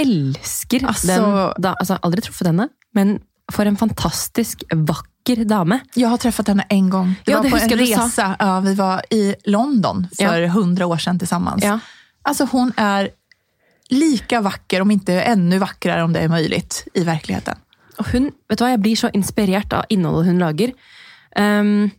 elsker 0.00 0.86
Altså- 0.88 1.06
den. 1.20 1.62
Da, 1.62 1.74
altså, 1.80 1.98
aldri 2.02 2.22
truffet 2.24 2.46
henne, 2.48 2.68
men 2.94 3.18
for 3.52 3.66
en 3.68 3.76
fantastisk 3.76 4.62
vakker 4.72 5.44
dame. 5.44 5.80
Jeg 5.96 6.08
har 6.08 6.16
truffet 6.22 6.48
henne 6.48 6.64
en 6.70 6.90
gang. 6.90 7.14
Det 7.26 7.32
Ja, 7.32 7.36
var 7.36 7.42
det 7.44 7.50
på 7.50 7.56
en 7.58 7.78
resa. 7.78 8.36
Ja, 8.40 8.60
vi 8.60 8.74
var 8.74 9.02
i 9.10 9.34
London 9.46 10.08
for 10.16 10.36
Ja. 10.40 10.48
hundra 10.48 10.86
år 10.86 10.96
siden 10.96 11.18
tillsammans. 11.18 11.62
Ja. 11.62 11.78
Alltså 12.22 12.44
hon 12.44 12.72
är 12.76 13.10
lika 13.88 14.40
vacker, 14.40 14.82
om 14.82 14.90
inte 14.90 15.20
ännu 15.20 15.58
vackrare 15.58 16.02
om 16.02 16.12
det 16.12 16.20
är 16.20 16.28
möjligt, 16.28 16.86
i 16.94 17.04
verkligheten. 17.04 17.58
Og 18.00 18.06
hun, 18.14 18.30
vet 18.48 18.58
du 18.58 18.64
hva, 18.64 18.70
Jeg 18.72 18.80
blir 18.80 18.96
så 18.96 19.10
inspirert 19.12 19.72
av 19.76 19.88
innholdet 19.92 20.30
hun 20.30 20.40
lager. 20.40 20.72
Um, 21.36 21.90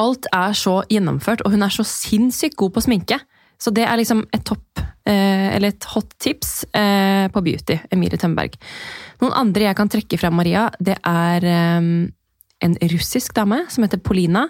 alt 0.00 0.26
er 0.32 0.56
så 0.56 0.80
gjennomført, 0.90 1.44
og 1.44 1.52
hun 1.54 1.62
er 1.62 1.74
så 1.74 1.84
sinnssykt 1.86 2.56
god 2.56 2.74
på 2.74 2.84
sminke. 2.86 3.18
Så 3.60 3.70
det 3.74 3.84
er 3.86 3.98
liksom 4.00 4.24
et 4.34 4.42
topp, 4.46 4.80
eh, 5.06 5.54
eller 5.54 5.70
et 5.70 5.86
hot 5.92 6.10
tips 6.18 6.64
eh, 6.74 7.28
på 7.30 7.42
beauty. 7.44 7.76
Emilie 7.94 8.18
Tømberg. 8.18 8.56
Noen 9.22 9.36
andre 9.38 9.68
jeg 9.68 9.78
kan 9.78 9.92
trekke 9.92 10.18
frem, 10.18 10.34
Maria, 10.34 10.66
det 10.82 10.96
er 10.98 11.46
eh, 11.46 11.86
en 12.66 12.74
russisk 12.90 13.36
dame 13.36 13.62
som 13.70 13.86
heter 13.86 14.02
Polina. 14.02 14.48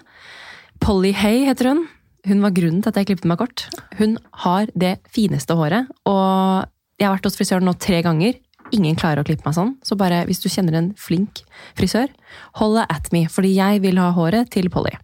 Polly 0.81 1.13
Hay 1.15 1.45
heter 1.45 1.71
hun. 1.71 1.85
Hun 2.25 2.41
var 2.41 2.55
grunnen 2.57 2.81
til 2.81 2.89
at 2.89 2.97
jeg 2.97 3.11
klippet 3.11 3.27
meg 3.29 3.37
kort. 3.37 3.67
Hun 3.99 4.17
har 4.45 4.69
det 4.73 4.97
fineste 5.13 5.57
håret, 5.57 5.91
og 6.09 6.65
jeg 6.97 7.07
har 7.07 7.17
vært 7.17 7.27
hos 7.29 7.37
frisøren 7.37 7.67
nå 7.67 7.75
tre 7.77 8.01
ganger. 8.05 8.37
Ingen 8.73 8.97
klarer 8.97 9.21
å 9.21 9.27
klippe 9.27 9.45
meg 9.45 9.57
sånn, 9.57 9.75
så 9.85 9.97
bare 9.99 10.23
hvis 10.25 10.41
du 10.41 10.49
kjenner 10.49 10.79
en 10.79 10.93
flink 10.97 11.43
frisør, 11.77 12.09
hold 12.57 12.79
deg 12.79 12.95
at 12.97 13.11
me, 13.13 13.25
fordi 13.29 13.53
jeg 13.53 13.83
vil 13.83 14.01
ha 14.01 14.09
håret 14.15 14.49
til 14.55 14.71
Polly. 14.73 14.95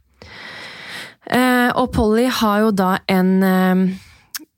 Eh, 1.32 1.70
og 1.78 1.92
Polly 1.94 2.26
har 2.42 2.64
jo 2.66 2.72
da 2.74 2.96
en 3.12 3.30
eh, 3.46 3.84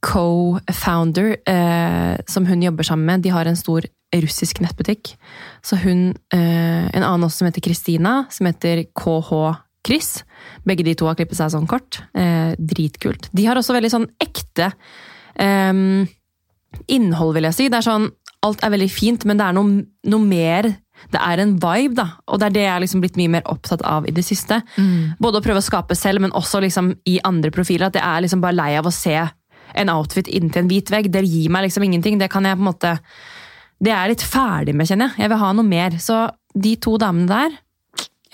co-founder 0.03 1.35
eh, 1.49 2.15
som 2.31 2.47
hun 2.47 2.63
jobber 2.63 2.87
sammen 2.87 3.09
med. 3.09 3.25
De 3.25 3.33
har 3.35 3.49
en 3.49 3.59
stor 3.59 3.85
russisk 4.13 4.61
nettbutikk. 4.63 5.15
Så 5.65 5.79
hun, 5.81 6.11
en 6.29 7.01
annen 7.01 7.23
også 7.25 7.41
som 7.41 7.47
heter 7.49 7.63
Kristina, 7.65 8.11
som 8.29 8.45
heter 8.45 8.83
KH 8.93 9.31
Chris. 9.85 10.23
Begge 10.67 10.85
de 10.87 10.95
to 10.97 11.07
har 11.09 11.17
klippet 11.19 11.39
seg 11.39 11.53
sånn 11.53 11.69
kort. 11.69 12.01
Eh, 12.15 12.53
dritkult. 12.57 13.29
De 13.35 13.47
har 13.47 13.59
også 13.59 13.75
veldig 13.75 13.91
sånn 13.93 14.09
ekte 14.23 14.71
eh, 15.35 15.73
innhold, 16.87 17.35
vil 17.37 17.49
jeg 17.49 17.57
si. 17.57 17.69
Det 17.71 17.81
er 17.81 17.89
sånn, 17.89 18.07
alt 18.43 18.63
er 18.63 18.73
veldig 18.73 18.91
fint, 18.91 19.27
men 19.29 19.39
det 19.39 19.49
er 19.49 19.59
noe, 19.59 19.83
noe 20.09 20.27
mer 20.27 20.73
det 21.11 21.19
er 21.19 21.41
en 21.41 21.55
vibe, 21.59 21.95
da. 21.97 22.05
Og 22.31 22.39
det 22.39 22.47
er 22.47 22.55
det 22.55 22.63
jeg 22.63 22.71
har 22.71 22.83
liksom 22.83 23.01
blitt 23.03 23.17
mye 23.19 23.31
mer 23.35 23.47
opptatt 23.49 23.83
av 23.87 24.07
i 24.07 24.13
det 24.15 24.23
siste. 24.25 24.61
Både 25.21 25.39
å 25.39 25.45
prøve 25.45 25.59
å 25.59 25.65
skape 25.65 25.97
selv, 25.99 26.23
men 26.23 26.35
også 26.37 26.61
liksom 26.63 26.93
i 27.09 27.17
andre 27.27 27.51
profiler. 27.51 27.89
At 27.89 27.97
jeg 27.99 28.05
er 28.07 28.23
liksom 28.25 28.43
bare 28.43 28.57
lei 28.57 28.71
av 28.79 28.87
å 28.87 28.93
se 28.93 29.17
en 29.73 29.89
outfit 29.89 30.29
inntil 30.29 30.63
en 30.63 30.69
hvit 30.71 30.91
vegg. 30.93 31.09
Det 31.11 31.25
gir 31.25 31.51
meg 31.51 31.67
liksom 31.67 31.83
ingenting. 31.87 32.19
Det 32.21 32.29
kan 32.31 32.45
jeg 32.45 32.59
på 32.59 32.63
en 32.63 32.71
måte 32.71 32.97
Det 33.83 33.91
er 33.91 34.05
jeg 34.05 34.13
litt 34.13 34.23
ferdig 34.31 34.75
med, 34.75 34.87
kjenner 34.87 35.11
jeg. 35.11 35.25
Jeg 35.25 35.33
vil 35.33 35.41
ha 35.41 35.51
noe 35.57 35.67
mer. 35.67 35.97
Så 35.99 36.17
de 36.55 36.75
to 36.79 36.95
damene 37.01 37.27
der, 37.27 37.57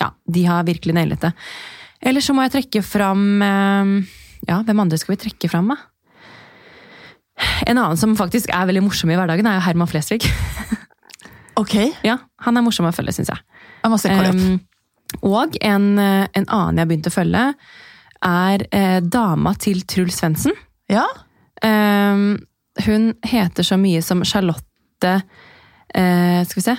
ja, 0.00 0.10
de 0.26 0.44
har 0.48 0.66
virkelig 0.68 0.94
nailet 0.96 1.20
det. 1.26 1.32
Eller 2.00 2.24
så 2.24 2.32
må 2.34 2.46
jeg 2.46 2.54
trekke 2.56 2.82
fram 2.86 3.42
eh, 3.44 3.90
Ja, 4.48 4.62
hvem 4.64 4.80
andre 4.80 4.98
skal 5.00 5.14
vi 5.14 5.20
trekke 5.26 5.50
fram, 5.52 5.68
da? 5.74 5.76
En 7.68 7.78
annen 7.78 7.96
som 8.00 8.16
faktisk 8.16 8.50
er 8.52 8.66
veldig 8.68 8.82
morsom 8.84 9.12
i 9.12 9.16
hverdagen, 9.16 9.46
er 9.48 9.58
jo 9.58 9.66
Herman 9.68 9.90
Flesvig. 9.90 10.24
Ok. 11.60 11.74
Ja, 12.06 12.14
Han 12.46 12.56
er 12.56 12.62
morsom 12.64 12.86
å 12.88 12.92
følge, 12.94 13.12
syns 13.12 13.28
jeg. 13.28 13.40
jeg 13.82 13.90
må 13.92 13.96
se. 14.00 14.08
Um, 14.08 14.60
og 15.28 15.58
en, 15.60 15.88
eh, 16.00 16.22
en 16.38 16.46
annen 16.46 16.78
jeg 16.78 16.86
har 16.86 16.88
begynt 16.88 17.08
å 17.10 17.12
følge, 17.12 17.42
er 18.24 18.64
eh, 18.72 19.00
dama 19.04 19.52
til 19.60 19.82
Truls 19.84 20.22
Svendsen. 20.22 20.56
Ja, 20.88 21.04
Um, 21.60 22.38
hun 22.86 23.10
heter 23.28 23.66
så 23.66 23.76
mye 23.76 24.00
som 24.00 24.22
Charlotte 24.24 25.10
eh, 25.92 26.40
Skal 26.48 26.56
vi 26.56 26.62
se 26.64 26.76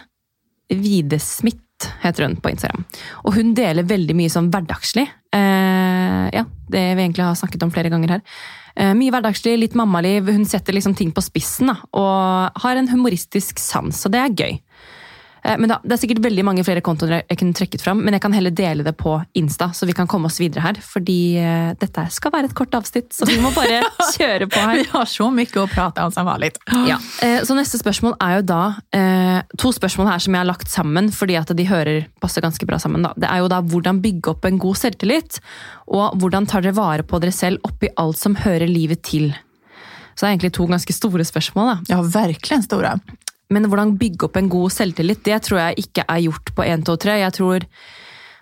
Heter 2.04 2.28
hun 2.28 2.38
på 2.42 2.52
Instagram. 2.54 2.86
Og 3.26 3.36
hun 3.38 3.54
deler 3.58 3.88
veldig 3.88 4.16
mye 4.18 4.32
sånn 4.34 4.50
hverdagslig. 4.54 5.08
Eh, 5.36 6.26
ja, 6.36 6.46
det 6.72 6.84
vi 6.96 7.06
egentlig 7.06 7.26
har 7.26 7.38
snakket 7.40 7.64
om 7.66 7.72
flere 7.74 7.92
ganger 7.94 8.18
her. 8.18 8.26
Eh, 8.76 8.94
mye 8.98 9.14
hverdagslig, 9.14 9.58
litt 9.60 9.78
mammaliv. 9.80 10.30
Hun 10.32 10.46
setter 10.48 10.76
liksom 10.76 10.96
ting 10.98 11.12
på 11.16 11.24
spissen 11.26 11.72
da, 11.72 11.78
og 11.98 12.62
har 12.64 12.80
en 12.80 12.92
humoristisk 12.92 13.60
sans, 13.62 14.06
og 14.08 14.14
det 14.16 14.22
er 14.22 14.38
gøy. 14.44 14.60
Eh, 15.44 15.58
Men 15.58 15.70
da, 15.70 15.80
Det 15.84 15.94
er 15.96 16.02
sikkert 16.04 16.22
veldig 16.24 16.44
mange 16.46 16.64
flere 16.64 16.82
kontoer 16.86 17.24
jeg 17.28 17.38
kunne 17.40 17.54
trekket 17.58 17.82
fram, 17.82 18.04
men 18.04 18.14
jeg 18.14 18.22
kan 18.22 18.34
heller 18.34 18.52
dele 18.52 18.84
det 18.84 18.94
på 18.98 19.16
Insta, 19.36 19.72
så 19.74 19.86
vi 19.90 19.94
kan 19.98 20.08
komme 20.08 20.26
oss 20.30 20.40
videre 20.40 20.62
her. 20.62 20.74
Fordi 20.82 21.38
eh, 21.42 21.74
dette 21.82 22.06
skal 22.14 22.32
være 22.32 22.50
et 22.52 22.56
kort 22.58 22.72
avsnitt, 22.78 23.12
så 23.14 23.26
vi 23.26 23.40
må 23.42 23.52
bare 23.56 23.82
kjøre 24.18 24.48
på 24.52 24.60
her. 24.60 24.82
vi 24.84 24.90
har 24.92 25.06
så 25.10 25.30
mye 25.34 25.62
å 25.64 25.68
prate 25.72 26.04
om 26.06 26.12
som 26.14 26.26
vanlig. 26.30 26.52
Ja, 26.88 27.00
eh, 27.26 27.42
Så 27.48 27.56
neste 27.58 27.80
spørsmål 27.82 28.18
er 28.22 28.38
jo 28.40 28.48
da 28.54 28.62
to 29.58 29.72
spørsmål 29.74 30.08
her 30.12 30.20
som 30.24 30.34
jeg 30.36 30.42
har 30.42 30.48
lagt 30.50 30.70
sammen 30.72 31.10
fordi 31.12 31.36
at 31.40 31.50
de 31.56 31.66
hører 31.66 32.06
passer 32.22 32.42
ganske 32.44 32.66
bra 32.68 32.78
sammen. 32.80 33.02
da. 33.04 33.14
Det 33.18 33.30
er 33.30 33.42
jo 33.42 33.48
da 33.52 33.62
hvordan 33.62 34.02
bygge 34.04 34.32
opp 34.36 34.46
en 34.46 34.60
god 34.62 34.78
selvtillit, 34.78 35.40
og 35.88 36.18
hvordan 36.22 36.48
tar 36.48 36.62
dere 36.62 36.76
vare 36.78 37.04
på 37.04 37.20
dere 37.22 37.34
selv 37.36 37.60
oppi 37.68 37.90
alt 37.98 38.18
som 38.20 38.36
hører 38.36 38.68
livet 38.70 39.02
til. 39.04 39.32
Så 40.16 40.26
det 40.26 40.28
er 40.28 40.34
egentlig 40.36 40.54
to 40.54 40.68
ganske 40.68 40.94
store 40.94 41.24
spørsmål. 41.26 41.70
da. 41.72 41.96
Ja, 41.96 42.02
virkelig 42.04 42.64
stora. 42.68 42.96
Men 43.52 43.68
hvordan 43.70 43.98
bygge 44.00 44.28
opp 44.28 44.38
en 44.40 44.50
god 44.52 44.72
selvtillit, 44.74 45.24
det 45.28 45.42
tror 45.46 45.60
jeg 45.60 45.86
ikke 45.86 46.06
er 46.08 46.24
gjort 46.26 46.54
på 46.56 46.66
1, 46.66 46.86
2, 46.88 46.96
3. 47.06 47.18
Jeg 47.22 47.36
tror 47.38 47.66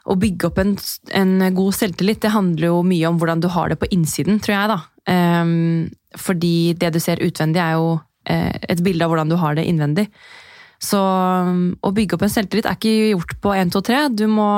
å 0.10 0.18
bygge 0.18 0.50
opp 0.50 0.60
en, 0.62 0.76
en 1.18 1.34
god 1.56 1.76
selvtillit, 1.78 2.22
det 2.24 2.34
handler 2.34 2.72
jo 2.72 2.84
mye 2.88 3.10
om 3.10 3.18
hvordan 3.22 3.42
du 3.44 3.50
har 3.54 3.70
det 3.72 3.80
på 3.82 3.90
innsiden, 3.94 4.40
tror 4.42 4.56
jeg, 4.56 4.72
da. 4.72 4.80
Um, 5.10 5.90
fordi 6.18 6.74
det 6.80 6.94
du 6.96 7.00
ser 7.04 7.22
utvendig, 7.26 7.62
er 7.62 7.78
jo 7.78 7.98
eh, 8.30 8.56
et 8.70 8.82
bilde 8.86 9.06
av 9.06 9.14
hvordan 9.14 9.30
du 9.30 9.38
har 9.42 9.58
det 9.58 9.68
innvendig. 9.70 10.08
Så 10.82 10.98
um, 10.98 11.76
å 11.86 11.92
bygge 11.94 12.18
opp 12.18 12.26
en 12.26 12.34
selvtillit 12.34 12.70
er 12.70 12.80
ikke 12.80 13.12
gjort 13.12 13.38
på 13.44 13.54
1, 13.54 13.74
2, 13.76 13.84
3. 13.92 14.02
Du 14.16 14.26
må 14.32 14.50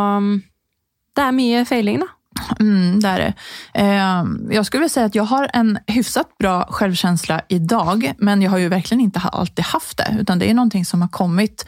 Det 1.12 1.26
er 1.26 1.36
mye 1.36 1.66
feiling, 1.68 2.04
da. 2.06 2.12
Mm, 2.60 3.00
det 3.00 3.08
är 3.08 3.20
det. 3.20 3.34
Eh, 3.74 4.26
jag 4.56 4.66
skulle 4.66 4.80
vilja 4.80 4.90
säga 4.90 5.06
att 5.06 5.16
jag 5.16 5.24
har 5.24 5.50
en 5.54 5.80
hyfsat 5.88 6.38
bra 6.38 6.68
självkänsla 6.70 7.42
idag, 7.48 8.14
men 8.18 8.42
jag 8.42 8.52
har 8.52 8.58
ju 8.58 8.70
verkligen 8.70 9.02
inte 9.02 9.20
alltid 9.20 9.66
haft 9.66 9.98
det, 9.98 10.18
utan 10.20 10.40
det 10.40 10.50
är 10.50 10.54
någonting 10.54 10.86
som 10.86 11.02
har 11.02 11.10
kommit 11.10 11.66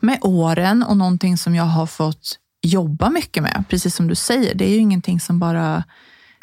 med 0.00 0.18
åren 0.22 0.82
och 0.82 0.96
någonting 0.96 1.38
som 1.38 1.54
jag 1.54 1.64
har 1.64 1.86
fått 1.86 2.38
jobba 2.62 3.10
mycket 3.10 3.42
med. 3.42 3.64
Precis 3.68 3.94
som 3.94 4.08
du 4.08 4.14
säger, 4.14 4.54
det 4.54 4.64
är 4.64 4.70
ju 4.70 4.78
ingenting 4.78 5.20
som 5.20 5.38
bara 5.38 5.84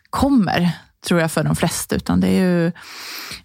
kommer, 0.10 0.72
tror 1.08 1.20
jag, 1.20 1.32
för 1.32 1.44
de 1.44 1.56
flesta, 1.56 1.96
utan 1.96 2.20
det 2.20 2.28
är 2.28 2.42
ju... 2.42 2.72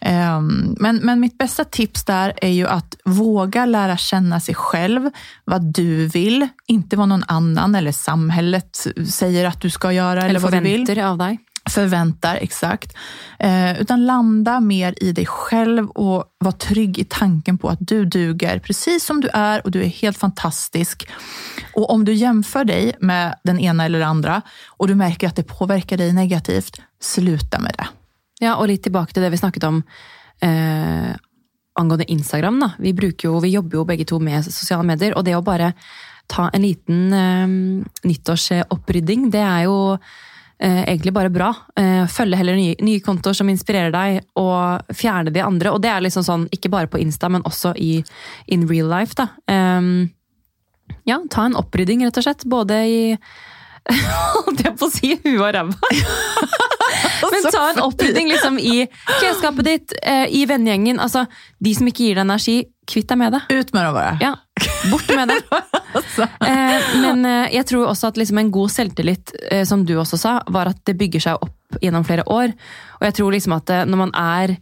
ehm, 0.01 0.77
men, 0.81 0.97
men 0.97 1.21
mitt 1.21 1.39
bästa 1.39 1.65
tips 1.65 2.05
där 2.05 2.33
är 2.37 2.49
ju 2.49 2.67
att 2.67 2.97
våga 3.05 3.67
lära 3.67 3.97
känna 3.97 4.41
sig 4.41 4.55
själv, 4.55 5.11
vad 5.45 5.63
du 5.75 6.07
vill, 6.07 6.49
inte 6.67 6.97
vad 6.97 7.09
någon 7.09 7.25
annan 7.29 7.75
eller 7.75 7.93
samhället 7.93 8.87
säger 9.11 9.47
att 9.47 9.61
du 9.61 9.71
ska 9.71 9.93
göra 9.93 10.21
eller, 10.21 10.29
Eller 10.29 10.41
vad 10.41 10.53
du 10.53 10.61
vill 10.61 11.01
av 11.01 11.19
deg. 11.19 11.39
Förväntar, 11.71 12.37
exakt. 12.37 12.97
Eh, 13.39 13.81
utan 13.81 14.07
landa 14.07 14.61
mer 14.61 14.95
i 15.01 15.13
dig 15.13 15.27
själv 15.27 15.91
och 15.91 16.25
var 16.39 16.53
trygg 16.53 16.99
i 16.99 17.05
tanken 17.05 17.59
på 17.59 17.69
att 17.69 17.79
du 17.81 18.05
duger 18.05 18.59
precis 18.59 19.05
som 19.05 19.21
du 19.21 19.29
är 19.33 19.65
och 19.65 19.71
du 19.71 19.83
är 19.83 19.89
helt 19.89 20.19
fantastisk. 20.19 21.09
Och 21.75 21.91
om 21.91 22.05
du 22.05 22.15
jämför 22.15 22.65
dig 22.65 22.97
med 23.01 23.35
den 23.45 23.59
ena 23.59 23.85
eller 23.85 24.01
andra 24.01 24.43
och 24.69 24.89
du 24.89 24.95
märker 24.95 25.29
att 25.29 25.37
det 25.37 25.43
påverkar 25.43 25.97
dig 25.97 26.13
negativt, 26.13 26.81
sluta 27.01 27.59
med 27.59 27.75
det. 27.79 27.87
Ja, 28.43 28.57
og 28.59 28.67
litt 28.67 28.83
tilbake 28.83 29.15
til 29.15 29.23
det 29.23 29.31
vi 29.31 29.39
snakket 29.39 29.65
om 29.69 29.83
eh, 30.43 31.13
angående 31.79 32.09
Instagram. 32.11 32.59
da. 32.61 32.73
Vi, 32.79 32.93
bruker 32.93 33.29
jo, 33.29 33.39
vi 33.41 33.53
jobber 33.55 33.79
jo 33.79 33.85
begge 33.87 34.05
to 34.05 34.19
med 34.19 34.45
sosiale 34.45 34.83
medier, 34.83 35.15
og 35.15 35.25
det 35.25 35.37
å 35.37 35.45
bare 35.47 35.73
ta 36.27 36.49
en 36.51 36.63
liten 36.63 37.13
eh, 37.13 37.55
nyttårsopprydding, 38.09 39.31
det 39.31 39.45
er 39.47 39.63
jo 39.69 39.77
eh, 40.63 40.83
egentlig 40.87 41.13
bare 41.13 41.33
bra. 41.33 41.51
Eh, 41.77 42.07
følge 42.11 42.39
heller 42.39 42.57
nye, 42.59 42.77
nye 42.81 43.03
kontoer 43.05 43.37
som 43.37 43.51
inspirerer 43.53 43.93
deg, 43.95 44.23
og 44.39 44.95
fjerne 44.97 45.35
de 45.35 45.43
andre. 45.45 45.75
Og 45.75 45.83
det 45.83 45.93
er 45.93 46.05
liksom 46.05 46.27
sånn, 46.27 46.49
ikke 46.55 46.73
bare 46.73 46.91
på 46.91 47.01
Insta, 47.03 47.31
men 47.33 47.45
også 47.49 47.75
i 47.77 47.95
in 48.47 48.69
real 48.71 48.91
life. 48.93 49.17
da. 49.19 49.29
Um, 49.51 50.13
ja, 51.09 51.19
ta 51.31 51.47
en 51.49 51.59
opprydding, 51.59 52.05
rett 52.07 52.21
og 52.21 52.27
slett. 52.27 52.47
Både 52.49 52.83
i 52.87 53.01
Holdt 53.91 54.63
jeg 54.63 54.77
på 54.79 54.87
å 54.87 54.93
si 54.93 55.09
huet 55.25 55.41
og 55.41 55.49
ræva? 55.57 55.75
Men 57.33 57.47
ta 57.51 57.63
en 57.71 57.81
opprydding 57.83 58.29
liksom 58.31 58.59
i 58.61 58.85
klesskapet 59.19 59.67
ditt, 59.67 59.95
eh, 60.03 60.27
i 60.31 60.45
vennegjengen. 60.47 61.01
Altså, 61.03 61.25
de 61.63 61.75
som 61.75 61.89
ikke 61.91 62.07
gir 62.07 62.19
deg 62.19 62.27
energi, 62.27 62.57
kvitt 62.89 63.09
deg 63.11 63.19
med 63.19 63.35
det. 63.37 63.43
Ut 63.49 63.73
med 63.75 63.87
det 63.87 63.93
bare. 63.97 64.13
Ja, 64.23 64.33
bort 64.91 65.15
med 65.15 65.33
det. 65.33 65.41
Eh, 65.93 66.85
men 67.03 67.21
eh, 67.29 67.51
jeg 67.53 67.67
tror 67.69 67.91
også 67.91 68.09
at 68.09 68.17
liksom 68.17 68.39
en 68.41 68.51
god 68.53 68.71
selvtillit, 68.73 69.35
eh, 69.53 69.61
som 69.69 69.83
du 69.85 69.93
også 70.01 70.17
sa, 70.17 70.31
var 70.49 70.71
at 70.71 70.79
det 70.89 70.95
bygger 70.97 71.21
seg 71.21 71.45
opp 71.45 71.77
gjennom 71.85 72.07
flere 72.09 72.25
år. 72.33 72.55
Og 72.97 73.05
jeg 73.05 73.17
tror 73.19 73.35
liksom 73.35 73.55
at 73.59 73.73
når 73.89 74.01
man 74.07 74.15
er 74.17 74.57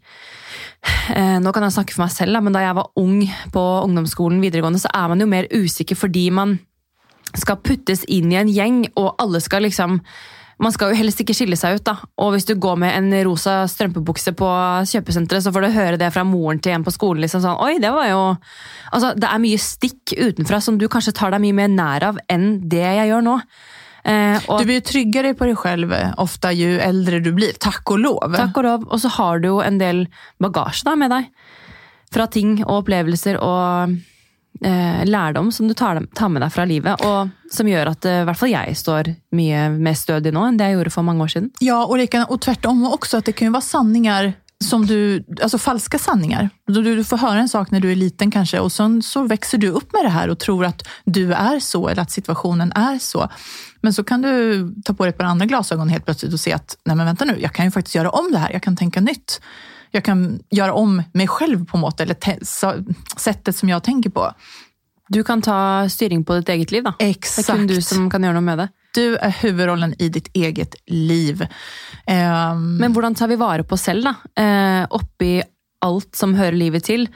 Nå 1.45 1.53
kan 1.53 1.67
jeg 1.67 1.75
snakke 1.75 1.93
for 1.93 2.07
meg 2.07 2.13
selv, 2.15 2.41
men 2.41 2.55
da 2.57 2.63
jeg 2.65 2.77
var 2.79 2.89
ung 2.97 3.19
på 3.53 3.63
ungdomsskolen 3.85 4.39
videregående, 4.41 4.81
så 4.81 4.89
er 4.97 5.11
man 5.13 5.21
jo 5.21 5.27
mer 5.29 5.49
usikker 5.53 5.99
fordi 5.99 6.23
man 6.33 6.55
skal 7.37 7.61
puttes 7.61 8.07
inn 8.09 8.33
i 8.33 8.39
en 8.41 8.49
gjeng, 8.49 8.79
og 8.97 9.13
alle 9.21 9.43
skal 9.45 9.67
liksom 9.67 9.99
man 10.61 10.73
skal 10.75 10.93
jo 10.93 10.99
helst 11.01 11.21
ikke 11.23 11.35
skille 11.37 11.57
seg 11.57 11.79
ut, 11.79 11.85
da. 11.89 11.95
Og 12.21 12.35
hvis 12.35 12.45
du 12.49 12.53
går 12.61 12.77
med 12.83 12.93
en 12.93 13.15
rosa 13.27 13.63
strømpebukse 13.71 14.35
på 14.37 14.49
kjøpesenteret, 14.91 15.45
så 15.45 15.53
får 15.55 15.65
du 15.65 15.69
høre 15.73 16.01
det 16.01 16.11
fra 16.13 16.25
moren 16.29 16.61
til 16.61 16.75
en 16.77 16.85
på 16.85 16.93
skolen. 16.93 17.23
liksom 17.25 17.41
sånn, 17.45 17.59
oi, 17.65 17.79
det 17.81 17.93
var 17.95 18.11
jo... 18.11 18.23
Altså, 18.93 19.15
Det 19.17 19.29
er 19.31 19.43
mye 19.43 19.61
stikk 19.61 20.15
utenfra 20.19 20.61
som 20.61 20.77
du 20.79 20.87
kanskje 20.93 21.17
tar 21.17 21.33
deg 21.33 21.41
mye 21.41 21.57
mer 21.63 21.73
nær 21.73 22.09
av 22.11 22.21
enn 22.29 22.61
det 22.69 22.85
jeg 22.85 23.09
gjør 23.13 23.25
nå. 23.25 23.39
Eh, 24.05 24.37
og 24.49 24.61
Du 24.63 24.69
blir 24.69 24.85
tryggere 24.85 25.35
på 25.37 25.49
deg 25.49 25.59
selv 25.61 25.97
ofte 26.21 26.53
jo 26.57 26.77
eldre 26.81 27.21
du 27.25 27.33
blir, 27.37 27.57
Takk 27.61 27.97
og 27.97 28.01
lov. 28.05 28.37
takk 28.37 28.57
og 28.61 28.65
lov, 28.65 28.87
og 28.89 29.01
så 29.01 29.09
har 29.17 29.41
du 29.41 29.49
jo 29.49 29.59
en 29.65 29.81
del 29.81 30.07
bagasje 30.41 30.85
da 30.89 30.97
med 30.97 31.11
deg. 31.11 31.29
fra 32.11 32.27
ting 32.27 32.57
og 32.65 32.81
opplevelser 32.83 33.37
og 33.39 33.93
lærdom 34.61 35.49
som 35.53 35.69
du 35.69 35.75
tar, 35.75 36.01
med 36.29 36.43
deg 36.43 36.53
fra 36.53 36.67
livet, 36.69 37.01
og 37.07 37.31
som 37.55 37.69
gjør 37.69 37.95
at 37.95 38.07
eh, 38.07 38.21
i 38.23 38.29
hvert 38.29 38.39
fall 38.39 38.53
jeg 38.53 38.77
står 38.77 39.13
mye 39.37 39.65
mer 39.73 39.97
stødig 39.99 40.35
nå 40.37 40.45
enn 40.47 40.61
det 40.61 40.69
jeg 40.69 40.79
gjorde 40.79 40.95
for 40.95 41.07
mange 41.07 41.25
år 41.25 41.33
siden. 41.35 41.51
Ja, 41.65 41.81
og, 41.85 42.03
kan, 42.13 42.29
og 42.29 42.43
tvärtom 42.45 42.85
også 42.91 43.21
at 43.21 43.31
det 43.31 43.37
kan 43.39 43.51
jo 43.51 43.57
være 43.57 43.69
sanninger 43.71 44.33
som 44.65 44.85
du, 44.85 45.25
altså 45.41 45.59
falske 45.59 45.99
sanninger. 45.99 46.51
Du, 46.69 46.83
du, 46.85 47.05
får 47.05 47.23
høre 47.23 47.45
en 47.45 47.49
sak 47.49 47.71
når 47.73 47.81
du 47.81 47.89
er 47.89 47.97
liten 47.97 48.33
kanskje, 48.33 48.61
og 48.61 48.69
sen 48.73 48.99
så 49.05 49.23
vokser 49.29 49.61
du 49.63 49.71
opp 49.73 49.89
med 49.97 50.05
det 50.05 50.13
her 50.13 50.33
og 50.33 50.37
tror 50.43 50.67
at 50.69 50.85
du 51.09 51.23
er 51.33 51.63
så, 51.65 51.81
eller 51.89 52.05
at 52.05 52.13
situasjonen 52.13 52.75
er 52.77 53.01
så. 53.01 53.25
Men 53.81 53.97
så 53.97 54.05
kan 54.05 54.21
du 54.21 54.31
ta 54.85 54.93
på 54.93 55.07
deg 55.07 55.15
et 55.15 55.21
par 55.21 55.31
andre 55.31 55.49
glasögon 55.49 55.89
helt 55.89 56.05
plötsligt 56.05 56.37
og 56.37 56.43
se 56.43 56.53
at 56.53 56.77
nej 56.85 56.99
men 56.99 57.09
vent 57.09 57.25
nu, 57.31 57.39
jeg 57.41 57.55
kan 57.57 57.71
jo 57.71 57.77
faktisk 57.79 57.97
gjøre 57.97 58.13
om 58.21 58.29
det 58.29 58.45
her, 58.45 58.59
jeg 58.59 58.67
kan 58.69 58.77
tenke 58.77 59.01
nytt. 59.05 59.41
Jeg 59.91 60.05
kan 60.07 60.25
gjøre 60.55 60.75
om 60.79 60.99
meg 61.19 61.31
selv 61.35 61.65
på 61.69 61.79
en 61.79 61.85
måte, 61.85 62.05
eller 62.05 62.19
settet 62.21 63.57
som 63.57 63.71
jeg 63.71 63.83
tenker 63.87 64.13
på. 64.15 64.29
Du 65.11 65.25
kan 65.27 65.43
ta 65.43 65.89
styring 65.91 66.23
på 66.25 66.37
ditt 66.39 66.53
eget 66.55 66.71
liv, 66.71 66.85
da. 66.87 66.93
Exakt. 67.03 67.49
Det 67.49 67.53
er 67.53 67.59
kun 67.59 67.67
du 67.67 67.81
som 67.83 68.05
kan 68.13 68.23
gjøre 68.23 68.39
noe 68.39 68.47
med 68.47 68.63
det. 68.63 68.69
Du 68.95 69.17
er 69.19 69.35
hovedrollen 69.41 69.95
i 69.99 70.09
ditt 70.11 70.31
eget 70.39 70.77
liv. 70.87 71.43
Um... 72.07 72.77
Men 72.79 72.95
hvordan 72.95 73.19
tar 73.19 73.31
vi 73.31 73.39
vare 73.41 73.67
på 73.67 73.75
oss 73.75 73.89
selv, 73.91 74.07
da? 74.07 74.15
Uh, 74.39 74.85
oppi 75.01 75.41
alt 75.83 76.15
som 76.15 76.37
hører 76.39 76.59
livet 76.59 76.87
til. 76.87 77.09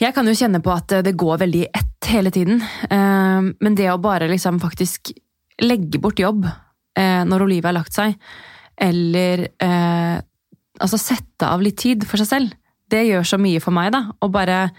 Jeg 0.00 0.12
kan 0.16 0.28
jo 0.28 0.36
kjenne 0.36 0.60
på 0.64 0.72
at 0.72 1.00
det 1.04 1.16
går 1.20 1.40
veldig 1.40 1.64
i 1.64 1.70
ett 1.80 2.10
hele 2.12 2.32
tiden. 2.34 2.60
Uh, 2.92 3.48
men 3.48 3.76
det 3.78 3.88
å 3.92 4.00
bare 4.00 4.28
liksom 4.28 4.60
faktisk 4.60 5.14
legge 5.64 6.00
bort 6.00 6.20
jobb 6.20 6.44
uh, 6.44 7.22
når 7.28 7.48
livet 7.48 7.70
har 7.70 7.80
lagt 7.80 7.96
seg, 7.96 8.16
eller 8.80 9.48
altså 10.80 10.98
sette 11.00 11.46
av 11.46 11.62
litt 11.62 11.78
tid 11.80 12.06
for 12.08 12.20
seg 12.20 12.28
selv, 12.28 12.58
det 12.90 13.06
gjør 13.06 13.26
så 13.26 13.38
mye 13.38 13.60
for 13.62 13.74
meg, 13.76 13.92
da. 13.94 14.08
Og 14.20 14.32
bare 14.34 14.70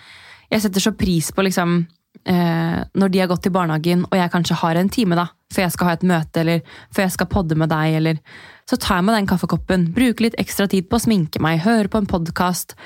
Jeg 0.51 0.65
setter 0.65 0.83
så 0.83 0.91
pris 0.91 1.31
på 1.31 1.45
liksom 1.47 1.85
når 2.21 3.09
de 3.09 3.21
har 3.21 3.29
gått 3.31 3.41
til 3.47 3.53
barnehagen, 3.55 4.03
og 4.03 4.13
jeg 4.13 4.29
kanskje 4.29 4.57
har 4.59 4.77
en 4.77 4.89
time, 4.93 5.15
da 5.17 5.23
før 5.51 5.65
jeg 5.65 5.75
skal 5.75 5.89
ha 5.89 5.95
et 5.97 6.07
møte, 6.07 6.41
eller 6.43 6.75
før 6.93 7.05
jeg 7.05 7.15
skal 7.17 7.29
podde 7.31 7.59
med 7.59 7.71
deg, 7.71 7.99
eller 8.01 8.25
Så 8.69 8.77
tar 8.79 9.01
jeg 9.01 9.03
med 9.03 9.15
den 9.17 9.25
kaffekoppen, 9.27 9.89
bruker 9.91 10.23
litt 10.23 10.35
ekstra 10.39 10.63
tid 10.69 10.85
på 10.87 10.95
å 10.95 11.03
sminke 11.03 11.41
meg, 11.43 11.59
høre 11.65 11.89
på 11.91 11.99
en 11.99 12.05
podkast. 12.07 12.77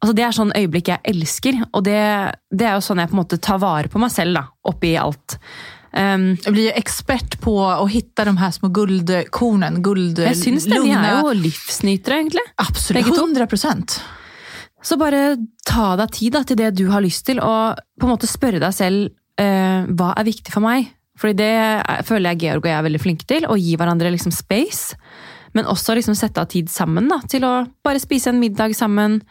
Altså, 0.00 0.14
det 0.16 0.24
er 0.24 0.32
sånn 0.32 0.54
øyeblikk 0.56 0.88
jeg 0.88 1.04
elsker, 1.10 1.58
og 1.68 1.82
det, 1.84 1.98
det, 2.48 2.64
er 2.64 2.78
jo 2.78 2.84
sånn 2.86 3.02
jeg 3.02 3.10
på 3.10 3.16
en 3.16 3.20
måte 3.20 3.40
tar 3.42 3.58
vare 3.60 3.90
på 3.92 4.00
meg 4.00 4.14
selv, 4.14 4.38
da, 4.38 4.44
oppi 4.70 4.94
alt. 4.96 5.36
Um, 5.88 6.34
jeg 6.44 6.52
blir 6.52 6.76
ekspert 6.76 7.38
på 7.40 7.54
å 7.58 7.86
finne 7.88 8.26
de 8.28 8.34
her 8.42 8.52
små 8.54 8.70
gullkornene. 8.76 9.82
Guld, 9.84 10.20
jeg 10.20 10.38
syns 10.38 10.68
det. 10.68 10.82
De 10.84 10.92
er 10.92 11.22
jo 11.22 11.32
livsnytere, 11.38 12.20
egentlig. 12.22 12.44
Absolutt. 12.60 13.08
100 13.16 13.48
Så 14.84 14.98
bare 15.00 15.38
ta 15.66 15.94
deg 16.00 16.12
tid 16.14 16.36
da, 16.36 16.44
til 16.44 16.60
det 16.60 16.74
du 16.76 16.86
har 16.92 17.04
lyst 17.04 17.26
til, 17.26 17.40
og 17.40 17.80
på 17.98 18.06
en 18.08 18.14
måte 18.14 18.30
spørre 18.30 18.60
deg 18.62 18.76
selv 18.76 19.08
uh, 19.40 19.88
hva 19.88 20.12
er 20.14 20.28
viktig 20.28 20.54
for 20.54 20.64
meg. 20.64 20.92
Fordi 21.18 21.34
det 21.40 22.06
føler 22.06 22.30
jeg 22.30 22.44
Georg 22.44 22.62
og 22.62 22.70
jeg 22.70 22.78
er 22.78 22.86
veldig 22.86 23.02
flinke 23.02 23.26
til. 23.26 23.48
Å 23.48 23.56
gi 23.58 23.74
hverandre 23.78 24.12
liksom 24.14 24.34
space. 24.34 24.98
Men 25.56 25.66
også 25.66 25.96
liksom 25.96 26.14
sette 26.14 26.42
av 26.42 26.50
tid 26.52 26.68
sammen 26.70 27.08
da, 27.10 27.18
til 27.26 27.46
å 27.48 27.52
bare 27.82 28.02
spise 28.02 28.30
en 28.30 28.38
middag 28.38 28.76
sammen. 28.78 29.22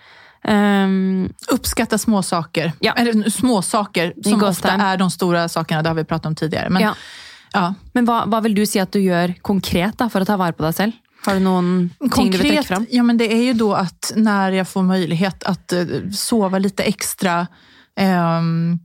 Um, 0.47 1.29
Uppskatta 1.51 1.97
småsaker. 1.97 2.73
Ja. 2.79 2.93
Eller 2.93 3.29
småsaker, 3.29 4.13
som 4.23 4.43
ofte 4.43 4.69
er 4.69 4.97
de 4.97 5.09
store 5.11 5.47
sakene. 5.51 5.81
Det 5.83 5.89
har 5.89 5.97
vi 5.97 6.05
pratet 6.07 6.25
om 6.25 6.35
tidligere. 6.35 6.69
Men, 6.69 6.81
ja. 6.81 6.93
Ja. 7.53 7.73
Men 7.93 8.07
hva, 8.07 8.21
hva, 8.31 8.39
vil 8.45 8.55
du 8.55 8.63
si 8.67 8.79
at 8.79 8.93
du 8.93 9.01
gjør 9.01 9.35
konkret 9.45 9.97
da, 9.99 10.07
for 10.11 10.23
å 10.23 10.27
ta 10.29 10.37
vare 10.39 10.55
på 10.55 10.63
deg 10.63 10.75
selv? 10.77 11.03
Har 11.25 11.35
du 11.35 11.43
noen 11.43 11.71
ting 11.99 12.11
konkret, 12.13 12.31
du 12.31 12.43
vil 12.45 12.55
trekke 12.55 12.67
fram? 12.69 12.87
Ja, 12.93 13.03
men 13.03 13.19
det 13.19 13.27
er 13.33 13.43
jo 13.49 13.55
da 13.65 13.83
at 13.83 14.11
når 14.15 14.59
jeg 14.61 14.69
får 14.71 14.85
mulighet 14.87 15.47
at 15.51 15.75
uh, 15.75 15.95
sove 16.15 16.61
litt 16.63 16.83
ekstra 16.85 17.39
um, 17.99 18.77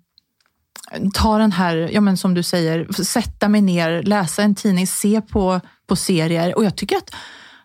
ta 1.14 1.36
den 1.38 1.52
här, 1.52 1.84
ja 1.92 2.00
men 2.00 2.18
som 2.18 2.34
du 2.34 2.42
sier, 2.42 2.88
sätta 2.92 3.48
meg 3.48 3.68
ned, 3.68 4.08
lese 4.08 4.42
en 4.42 4.58
tidning, 4.58 4.88
se 4.90 5.20
på, 5.30 5.46
på 5.86 5.96
serier. 5.96 6.56
Og 6.56 6.66
jeg 6.66 6.76
tycker 6.82 7.04
att 7.04 7.14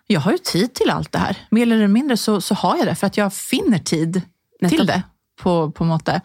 jag 0.08 0.20
har 0.20 0.32
ju 0.32 0.38
tid 0.38 0.74
till 0.74 0.90
allt 0.90 1.12
det 1.12 1.18
här. 1.18 1.36
Mer 1.50 1.62
eller 1.62 1.88
mindre 1.88 2.16
så, 2.16 2.40
så 2.40 2.54
har 2.54 2.76
jag 2.76 2.86
det, 2.86 2.94
för 2.94 3.06
att 3.06 3.16
jag 3.16 3.32
finner 3.32 3.78
tid 3.78 4.22
Nettopp. 4.60 4.78
till 4.78 4.86
det. 4.86 5.02
på, 5.38 5.70
på 5.70 5.84
en 5.84 5.88
måte. 5.88 6.20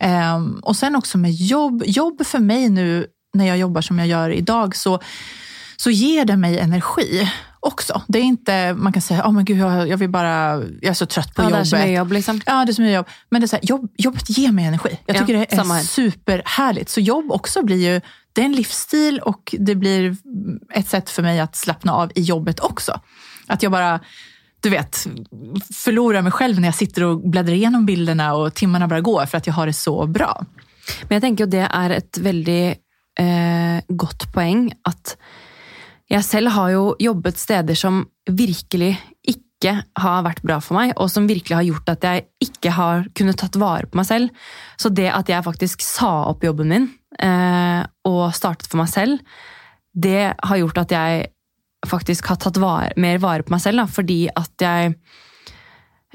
Um, 0.00 0.60
og 0.62 0.76
sen 0.76 0.96
også 0.96 1.18
med 1.18 1.32
jobb. 1.32 1.82
Jobb 1.86 2.24
for 2.26 2.44
meg 2.44 2.70
nå, 2.74 2.86
når 3.34 3.52
jeg 3.52 3.60
jobber 3.64 3.84
som 3.84 4.00
jeg 4.02 4.12
gjør 4.12 4.34
i 4.36 4.40
dag, 4.46 4.76
så, 4.76 4.96
så 5.78 5.92
gir 5.92 6.28
det 6.28 6.38
meg 6.40 6.58
energi 6.60 7.28
också. 7.60 8.02
Det 8.08 8.18
är 8.18 8.22
inte, 8.22 8.74
man 8.74 8.92
kan 8.92 9.02
säga, 9.02 9.26
oh, 9.26 9.32
men 9.32 9.44
gud, 9.44 9.58
jag, 9.58 9.88
jag 9.88 9.96
vill 9.96 10.10
bara, 10.10 10.62
jag 10.80 10.90
är 10.90 10.94
så 10.94 11.06
trött 11.06 11.34
på 11.34 11.42
ja, 11.42 11.50
jobbet. 11.50 11.70
Det 11.70 11.76
är 11.76 11.86
så 11.86 11.92
jobb, 11.92 12.12
liksom. 12.12 12.40
Ja, 12.46 12.64
det 12.64 12.72
är 12.72 12.74
så 12.74 12.82
mycket 12.82 12.94
jobb. 12.94 13.08
Men 13.30 13.40
det 13.40 13.44
är 13.44 13.48
så 13.48 13.56
här, 13.56 13.64
jobb, 13.64 13.90
jobbet 13.98 14.38
ger 14.38 14.52
mig 14.52 14.64
energi. 14.64 14.98
Jag 15.06 15.18
tycker 15.18 15.34
ja, 15.34 15.46
det 15.50 15.56
är 15.56 15.80
superhärligt. 15.80 16.90
Så 16.90 17.00
jobb 17.00 17.32
också 17.32 17.62
blir 17.62 17.92
ju, 17.92 18.00
det 18.32 18.40
är 18.40 18.44
en 18.44 18.52
livsstil 18.52 19.18
och 19.18 19.54
det 19.58 19.74
blir 19.74 20.16
ett 20.72 20.88
sätt 20.88 21.10
för 21.10 21.22
mig 21.22 21.40
att 21.40 21.56
slappna 21.56 21.92
av 21.94 22.12
i 22.14 22.22
jobbet 22.22 22.60
också. 22.60 23.00
Att 23.48 23.62
jag 23.62 23.72
bara, 23.72 24.00
du 24.60 24.70
vet, 24.70 25.06
förlorar 25.74 26.22
mig 26.22 26.32
själv 26.32 26.60
när 26.60 26.68
jag 26.68 26.74
sitter 26.74 27.04
och 27.04 27.30
bläddrar 27.30 27.54
igenom 27.54 27.86
bilderna 27.86 28.34
och 28.34 28.54
timmarna 28.54 28.88
bara 28.88 29.00
går 29.00 29.26
för 29.26 29.38
att 29.38 29.46
jag 29.46 29.54
har 29.54 29.66
det 29.66 29.72
så 29.72 30.06
bra. 30.06 30.44
Men 31.08 31.18
jeg 31.18 31.24
tenker 31.24 31.44
jo 31.44 31.52
det 31.52 31.66
er 31.66 31.94
et 31.98 32.20
veldig 32.24 32.62
eh, 33.20 33.78
godt 33.88 34.28
poeng 34.34 34.70
at 34.88 35.16
jeg 36.08 36.24
selv 36.24 36.54
har 36.54 36.72
jo 36.72 36.84
jobbet 37.02 37.40
steder 37.40 37.76
som 37.76 38.06
virkelig 38.24 38.94
ikke 39.28 39.74
har 39.98 40.22
vært 40.24 40.40
bra 40.46 40.56
for 40.64 40.78
meg, 40.78 40.94
og 40.96 41.10
som 41.12 41.26
virkelig 41.28 41.56
har 41.58 41.66
gjort 41.66 41.90
at 41.92 42.06
jeg 42.06 42.24
ikke 42.46 42.72
har 42.72 43.08
kunnet 43.18 43.36
tatt 43.40 43.58
vare 43.60 43.88
på 43.90 43.98
meg 44.00 44.08
selv. 44.08 44.46
Så 44.80 44.88
det 44.94 45.10
at 45.12 45.28
jeg 45.28 45.44
faktisk 45.44 45.84
sa 45.84 46.30
opp 46.30 46.46
jobben 46.46 46.70
min 46.72 46.86
eh, 47.20 47.82
og 48.08 48.22
startet 48.36 48.70
for 48.70 48.80
meg 48.80 48.88
selv, 48.92 49.20
det 49.92 50.32
har 50.32 50.60
gjort 50.62 50.80
at 50.86 50.94
jeg 50.94 51.28
faktisk 51.86 52.30
har 52.32 52.38
tatt 52.42 52.58
vare, 52.60 52.92
mer 52.96 53.20
vare 53.22 53.46
på 53.46 53.54
meg 53.54 53.62
selv. 53.62 53.82
Da, 53.82 53.86
fordi 53.90 54.20
at 54.32 54.64
jeg, 54.64 54.94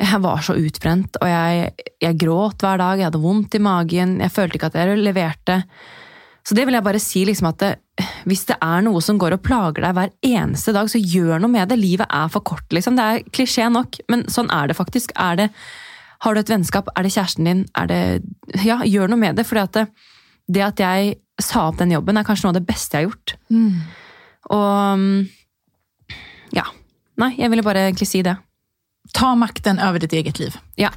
jeg 0.02 0.22
var 0.24 0.44
så 0.46 0.58
utbrent, 0.60 1.20
og 1.22 1.30
jeg, 1.30 1.90
jeg, 2.04 2.20
gråt 2.20 2.64
hver 2.64 2.82
dag, 2.82 3.00
jeg 3.00 3.10
hadde 3.10 3.24
vondt 3.24 3.56
i 3.56 3.64
magen, 3.64 4.18
jeg 4.24 4.34
følte 4.34 4.60
ikke 4.60 4.72
at 4.74 4.80
jeg 4.82 5.00
leverte. 5.00 5.62
Så 6.44 6.58
det 6.58 6.66
vil 6.68 6.76
jeg 6.76 6.84
bare 6.84 7.00
si 7.00 7.24
liksom 7.24 7.48
at 7.54 7.62
det, 7.62 7.74
hvis 8.28 8.44
det 8.50 8.58
er 8.64 8.84
noe 8.84 9.00
som 9.06 9.20
går 9.22 9.38
og 9.38 9.44
plager 9.46 9.86
deg 9.86 9.96
hver 9.96 10.12
eneste 10.28 10.74
dag, 10.76 10.90
så 10.92 11.00
gjør 11.00 11.40
noe 11.40 11.52
med 11.54 11.70
det. 11.72 11.80
Livet 11.80 12.10
er 12.10 12.32
for 12.34 12.44
kort, 12.44 12.66
liksom. 12.76 12.98
Det 13.00 13.06
er 13.06 13.28
klisjé 13.32 13.70
nok, 13.72 14.02
men 14.12 14.26
sånn 14.34 14.52
er 14.52 14.68
det 14.68 14.76
faktisk. 14.76 15.14
Er 15.16 15.40
det, 15.40 15.50
har 16.26 16.36
du 16.36 16.42
et 16.42 16.52
vennskap? 16.52 16.90
Er 16.98 17.06
det 17.06 17.14
kjæresten 17.16 17.48
din? 17.48 17.64
Er 17.80 17.88
det 17.92 18.02
Ja, 18.66 18.82
gjør 18.84 19.14
noe 19.14 19.22
med 19.22 19.40
det. 19.40 19.46
For 19.48 19.62
det, 19.62 19.86
det, 20.52 20.66
at 20.66 20.84
jeg 20.84 21.16
sa 21.40 21.70
opp 21.70 21.80
den 21.80 21.94
jobben, 21.96 22.20
er 22.20 22.28
kanskje 22.28 22.50
noe 22.50 22.56
av 22.56 22.60
det 22.60 22.68
beste 22.68 22.98
jeg 22.98 23.06
har 23.06 23.14
gjort. 23.14 23.38
Mm. 23.54 23.80
Og 24.52 24.68
ja. 24.68 25.43
Nei, 27.22 27.36
jeg 27.38 27.52
ville 27.54 27.64
bare 27.66 27.86
egentlig 27.88 28.08
si 28.10 28.24
det. 28.26 28.36
Ta 29.14 29.36
makten 29.36 29.82
over 29.84 30.02
ditt 30.02 30.14
eget 30.14 30.40
liv. 30.40 30.56
Ja. 30.80 30.90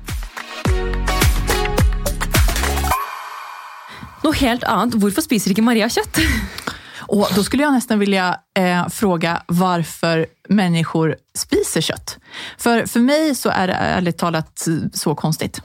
Noe 4.25 4.35
helt 4.41 4.65
annet. 4.65 4.97
Hvorfor 5.01 5.25
spiser 5.27 5.53
ikke 5.53 5.65
Maria 5.67 5.91
kjøtt? 5.93 6.23
Och 7.09 7.29
då 7.35 7.45
skulle 7.45 7.63
jag 7.63 7.73
nästan 7.73 7.99
vilja 7.99 8.41
eh, 8.59 8.89
fråga 8.89 9.43
varför 9.47 10.27
människor 10.49 11.17
spiser 11.35 11.81
kött. 11.81 12.19
För, 12.59 12.87
för 12.87 13.01
mig 13.01 13.35
så 13.35 13.49
är 13.49 13.67
det 13.67 13.73
ärligt 13.73 14.19
talat 14.19 14.69
så 14.93 15.15
konstigt. 15.15 15.63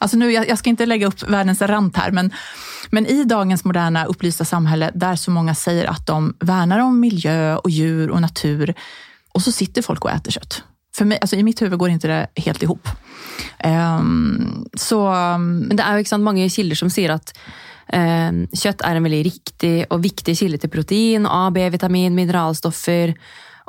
Alltså 0.00 0.16
nu, 0.16 0.32
jag, 0.32 0.48
jag 0.48 0.58
ska 0.58 0.70
inte 0.70 0.86
lägga 0.86 1.06
upp 1.06 1.22
världens 1.28 1.62
rant 1.62 1.96
här, 1.96 2.10
men, 2.10 2.32
men 2.90 3.06
i 3.06 3.24
dagens 3.24 3.64
moderna 3.64 4.04
upplysta 4.04 4.44
samhälle 4.44 4.90
där 4.94 5.16
så 5.16 5.30
många 5.30 5.54
säger 5.54 5.86
att 5.86 6.06
de 6.06 6.36
värnar 6.40 6.78
om 6.78 7.00
miljö 7.00 7.56
och 7.56 7.70
djur 7.70 8.10
och 8.10 8.20
natur 8.20 8.74
och 9.32 9.42
så 9.42 9.52
sitter 9.52 9.82
folk 9.82 10.04
och 10.04 10.10
äter 10.10 10.30
kött. 10.30 10.62
För 10.96 11.04
mig, 11.04 11.18
altså 11.20 11.36
I 11.36 11.42
mitt 11.42 11.62
huvud 11.62 11.78
går 11.78 11.94
ikke 11.94 12.08
det 12.08 12.42
helt 12.44 12.62
ihop. 12.62 12.88
Um, 13.64 14.66
så, 14.76 14.98
men 15.40 15.76
det 15.76 15.84
er 15.84 15.96
jo 15.96 16.04
ikke 16.04 16.12
sant, 16.12 16.26
mange 16.26 16.48
kilder 16.52 16.76
som 16.76 16.90
sier 16.92 17.14
at 17.14 17.32
um, 17.94 18.42
kjøtt 18.52 18.84
er 18.84 18.98
en 18.98 19.06
veldig 19.06 19.22
riktig 19.24 19.72
og 19.88 20.02
viktig 20.04 20.34
kilde 20.36 20.60
til 20.60 20.72
protein, 20.72 21.24
A, 21.24 21.46
B-vitamin, 21.54 22.12
mineralstoffer. 22.12 23.14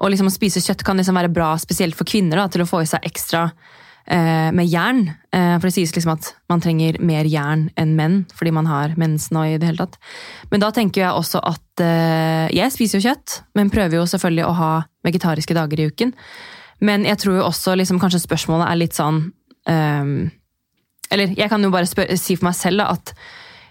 Og 0.04 0.12
liksom 0.12 0.28
å 0.28 0.36
spise 0.36 0.63
kjøtt 0.65 0.84
kan 0.84 0.99
liksom 0.99 1.15
være 1.15 1.32
bra 1.32 1.54
spesielt 1.62 1.95
for 1.95 2.10
kvinner 2.10 2.41
da, 2.41 2.49
til 2.52 2.65
å 2.65 2.67
få 2.67 2.84
i 2.84 2.91
seg 2.91 3.08
ekstra 3.08 3.47
med 4.06 4.68
jern. 4.68 5.06
Eh, 5.34 5.56
for 5.58 5.70
det 5.70 5.74
sies 5.78 5.94
liksom 5.96 6.13
at 6.13 6.30
man 6.52 6.62
trenger 6.62 7.00
mer 7.02 7.28
jern 7.30 7.70
enn 7.80 7.96
menn 7.98 8.18
fordi 8.36 8.52
man 8.54 8.68
har 8.70 8.94
mensen 9.00 9.39
og 9.39 9.48
i 9.48 9.58
det 9.58 9.70
hele 9.70 9.86
tatt. 9.86 9.96
Men 10.52 10.63
da 10.63 10.70
tenker 10.76 11.06
jeg 11.06 11.20
også 11.20 11.42
at 11.42 11.84
eh, 11.84 12.52
Jeg 12.54 12.74
spiser 12.76 13.00
jo 13.00 13.08
kjøtt, 13.10 13.39
men 13.58 13.72
prøver 13.74 13.98
jo 13.98 14.10
selvfølgelig 14.10 14.46
å 14.46 14.58
ha 14.60 14.72
vegetariske 15.08 15.56
dager 15.58 15.80
i 15.80 15.88
uken. 15.89 16.13
Men 16.84 17.08
jeg 17.08 17.22
tror 17.22 17.39
jo 17.39 17.48
også 17.48 17.78
liksom, 17.80 18.02
kanskje 18.02 18.22
spørsmålet 18.26 18.68
er 18.68 18.80
litt 18.82 18.98
sånn 18.98 19.22
um, 19.72 20.13
Eller 21.13 21.32
jeg 21.38 21.48
kan 21.52 21.63
jo 21.63 21.72
bare 21.72 21.88
spørre, 21.88 22.18
si 22.20 22.36
for 22.36 22.50
meg 22.50 22.58
selv 22.60 22.84
da, 22.84 22.92
at 22.98 23.13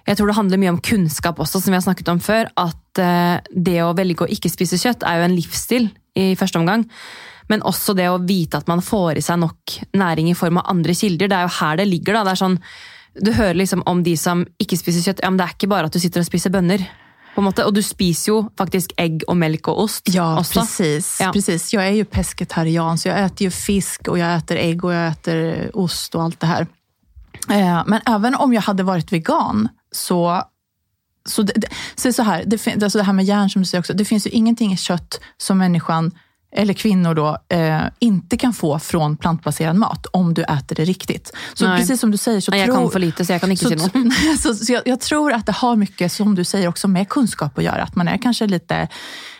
jeg 0.06 0.18
tror 0.18 0.30
det 0.30 0.36
handler 0.38 0.58
mye 0.58 0.72
om 0.72 0.80
kunnskap 0.82 1.38
også, 1.38 1.60
som 1.60 1.70
vi 1.70 1.78
har 1.78 1.84
snakket 1.84 2.08
om 2.10 2.18
før. 2.22 2.48
At 2.58 2.98
eh, 2.98 3.36
det 3.54 3.76
å 3.84 3.92
velge 3.94 4.24
å 4.24 4.30
ikke 4.34 4.50
spise 4.50 4.80
kjøtt 4.80 5.04
er 5.06 5.20
jo 5.20 5.26
en 5.28 5.36
livsstil 5.36 5.86
i 6.18 6.32
første 6.38 6.58
omgang. 6.58 6.82
Men 7.52 7.62
også 7.68 7.94
det 7.98 8.08
å 8.08 8.16
vite 8.24 8.56
at 8.62 8.68
man 8.70 8.80
får 8.84 9.20
i 9.20 9.24
seg 9.26 9.38
nok 9.42 9.76
næring 9.98 10.30
i 10.32 10.34
form 10.38 10.58
av 10.62 10.70
andre 10.72 10.94
kilder. 10.96 11.28
Det 11.28 11.36
er 11.36 11.46
jo 11.48 11.52
her 11.60 11.76
det 11.82 11.86
ligger. 11.90 12.16
da. 12.18 12.24
Det 12.24 12.32
er 12.32 12.42
sånn, 12.46 12.58
Du 13.22 13.28
hører 13.36 13.54
liksom 13.60 13.82
om 13.86 13.98
de 14.02 14.14
som 14.16 14.46
ikke 14.62 14.78
spiser 14.80 15.02
kjøtt. 15.04 15.20
Ja, 15.22 15.28
men 15.30 15.36
Det 15.36 15.44
er 15.44 15.54
ikke 15.58 15.68
bare 15.68 15.84
at 15.90 15.92
du 15.92 15.98
sitter 16.00 16.20
og 16.24 16.26
spiser 16.26 16.50
bønner. 16.50 16.80
på 17.34 17.40
en 17.40 17.44
måte. 17.48 17.64
Og 17.66 17.72
du 17.74 17.80
spiser 17.82 18.28
jo 18.32 18.38
faktisk 18.60 18.92
egg 19.00 19.22
og 19.28 19.36
melk 19.40 19.68
og 19.68 19.78
ost 19.84 20.08
Ja, 20.14 20.36
også. 20.36 20.60
precis, 20.60 21.20
Ja. 21.20 21.30
precis. 21.32 21.72
Jag 21.72 21.86
är 21.86 21.90
ju 21.96 22.04
pescetarian, 22.04 22.96
så 22.98 23.08
jeg 23.08 23.30
spiser 23.30 23.44
jo 23.44 23.50
fisk 23.50 24.08
og 24.08 24.18
jeg 24.18 24.40
spiser 24.40 24.60
egg 24.60 24.84
og 24.84 24.92
jeg 24.92 25.14
spiser 25.14 25.70
ost 25.74 26.14
og 26.14 26.22
alt 26.24 26.40
det 26.40 26.46
här. 26.46 26.66
Eh, 27.50 27.82
Men 27.86 28.00
även 28.06 28.34
om 28.34 28.52
jeg 28.52 28.62
hadde 28.62 28.84
vært 28.84 29.10
vegan 29.12 29.68
så 29.92 30.42
så 31.24 31.42
det, 31.42 31.52
det, 31.56 31.68
så, 31.96 32.12
så 32.12 32.22
här, 32.22 32.44
det, 32.46 32.58
fin- 32.58 32.82
alltså 32.82 32.98
det 32.98 33.04
här 33.04 33.12
med 33.12 33.24
järn 33.24 33.48
som 33.50 33.62
du 33.62 33.66
säger 33.66 33.80
också, 33.80 33.94
det 33.94 34.04
finns 34.04 34.26
ju 34.26 34.30
ingenting 34.30 34.72
i 34.72 34.76
kött 34.76 35.20
som 35.38 35.58
människan, 35.58 36.10
eller 36.54 36.74
kvinnor 36.74 37.14
då, 37.14 37.38
eh, 37.48 37.80
inte 37.98 38.36
kan 38.36 38.52
få 38.52 38.78
från 38.78 39.16
plantbaserad 39.16 39.76
mat 39.76 40.06
om 40.06 40.34
du 40.34 40.42
äter 40.42 40.76
det 40.76 40.84
riktigt. 40.84 41.32
Så 41.54 41.68
Nej. 41.68 41.78
precis 41.78 42.00
som 42.00 42.10
du 42.10 42.16
säger 42.16 42.40
så 42.40 42.50
Nei, 42.50 42.60
jeg 42.60 42.68
tror... 42.68 42.76
kan 42.76 42.90
för 42.90 42.98
lite, 42.98 43.24
så 43.24 43.32
jag 43.32 43.40
kan 43.40 43.50
inte 43.50 43.78
Så, 43.78 43.98
noe. 43.98 44.10
så, 44.38 44.54
så 44.54 44.72
jag, 44.72 44.82
jag 44.84 45.00
tror 45.00 45.32
att 45.32 45.46
det 45.46 45.52
har 45.52 45.76
mycket, 45.76 46.12
som 46.12 46.34
du 46.34 46.44
säger, 46.44 46.68
också 46.68 46.88
med 46.88 47.08
kunskap 47.08 47.58
att 47.58 47.64
göra. 47.64 47.82
Att 47.82 47.96
man 47.96 48.08
är 48.08 48.18
kanske 48.18 48.46
lite, 48.46 48.88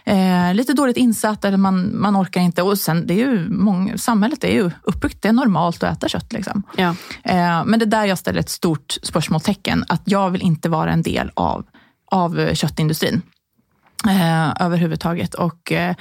eh, 0.05 0.55
lite 0.55 0.73
dåligt 0.73 0.97
insatt 0.97 1.45
eller 1.45 1.57
man, 1.57 2.01
man 2.01 2.17
orkar 2.17 2.41
inte. 2.41 2.63
Och 2.63 2.79
sen, 2.79 3.07
det 3.07 3.15
är 3.15 3.19
ju 3.19 3.49
många, 3.49 3.99
samhället 3.99 4.45
är 4.45 4.53
ju 4.53 4.71
uppbyggt, 4.83 5.23
det 5.23 5.29
är 5.29 5.33
normalt 5.33 5.83
att 5.83 5.97
äta 5.97 6.09
kött. 6.09 6.33
Liksom. 6.33 6.63
Ja. 6.77 6.95
Eh, 7.23 7.65
men 7.65 7.79
det 7.79 7.85
är 7.85 7.87
där 7.87 8.05
jag 8.05 8.19
ställer 8.19 8.41
ett 8.41 8.51
stort 8.51 8.99
spörsmålstecken. 9.03 9.85
Att 9.89 10.03
jag 10.05 10.31
vill 10.31 10.43
inte 10.43 10.69
vara 10.69 10.93
en 10.93 11.03
del 11.03 11.31
av, 11.35 11.65
av 12.11 12.55
köttindustrin 12.55 13.23
eh, 14.09 14.63
överhuvudtaget. 14.67 15.35
Och, 15.35 15.73
eh, 15.73 15.95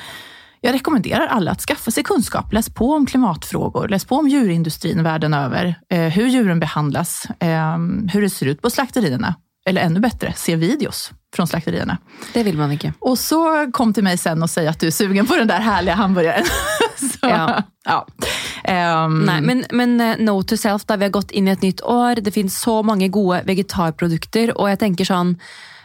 jag 0.62 0.74
rekommenderar 0.74 1.28
alla 1.28 1.52
att 1.52 1.62
skaffa 1.62 1.92
sig 1.92 2.04
kunskap. 2.04 2.54
Läs 2.54 2.70
på 2.70 2.94
om 2.94 3.06
klimatfrågor, 3.06 3.88
läs 3.88 4.06
på 4.06 4.16
om 4.16 4.28
djurindustrin 4.28 5.04
världen 5.04 5.34
över. 5.34 5.76
Eh, 5.90 6.00
hur 6.00 6.28
djuren 6.28 6.60
behandlas, 6.60 7.26
eh, 7.40 7.78
hur 8.14 8.22
det 8.22 8.30
ser 8.30 8.46
ut 8.46 8.62
på 8.62 8.70
slakterierna. 8.70 9.36
Eller 9.66 9.82
ännu 9.82 10.00
bättre, 10.00 10.34
se 10.36 10.56
videos 10.56 11.12
från 11.36 11.48
slakterierna. 11.48 11.98
Det 12.34 12.44
vil 12.44 12.58
man 12.58 12.72
ikke. 12.72 12.94
Och 13.00 13.20
så 13.20 13.72
kom 13.72 13.94
till 13.94 14.04
mig 14.04 14.18
sen 14.18 14.44
och 14.44 14.50
säg 14.50 14.68
att 14.68 14.80
du 14.80 14.88
är 14.88 14.92
sugen 14.92 15.26
på 15.26 15.36
den 15.36 15.48
där 15.48 15.60
härliga 15.60 15.96
hamburgaren. 15.96 16.46
så, 16.96 17.28
Ja. 17.28 17.64
ja. 17.86 18.08
Um, 19.06 19.20
Nei, 19.20 19.42
men, 19.42 19.66
men 19.72 20.02
eh, 20.02 20.18
no 20.20 20.44
to 20.44 20.58
self, 20.58 20.86
da 20.86 20.96
vi 20.96 21.06
har 21.06 21.10
gått 21.12 21.32
inn 21.32 21.48
i 21.48 21.52
et 21.52 21.62
nytt 21.62 21.82
år. 21.82 22.16
Det 22.16 22.32
finnes 22.32 22.62
så 22.62 22.84
mange 22.84 23.08
gode 23.08 23.44
vegetarprodukter, 23.46 24.58
og 24.58 24.70
jeg 24.70 24.80
tenker 24.80 25.06
sånn 25.06 25.36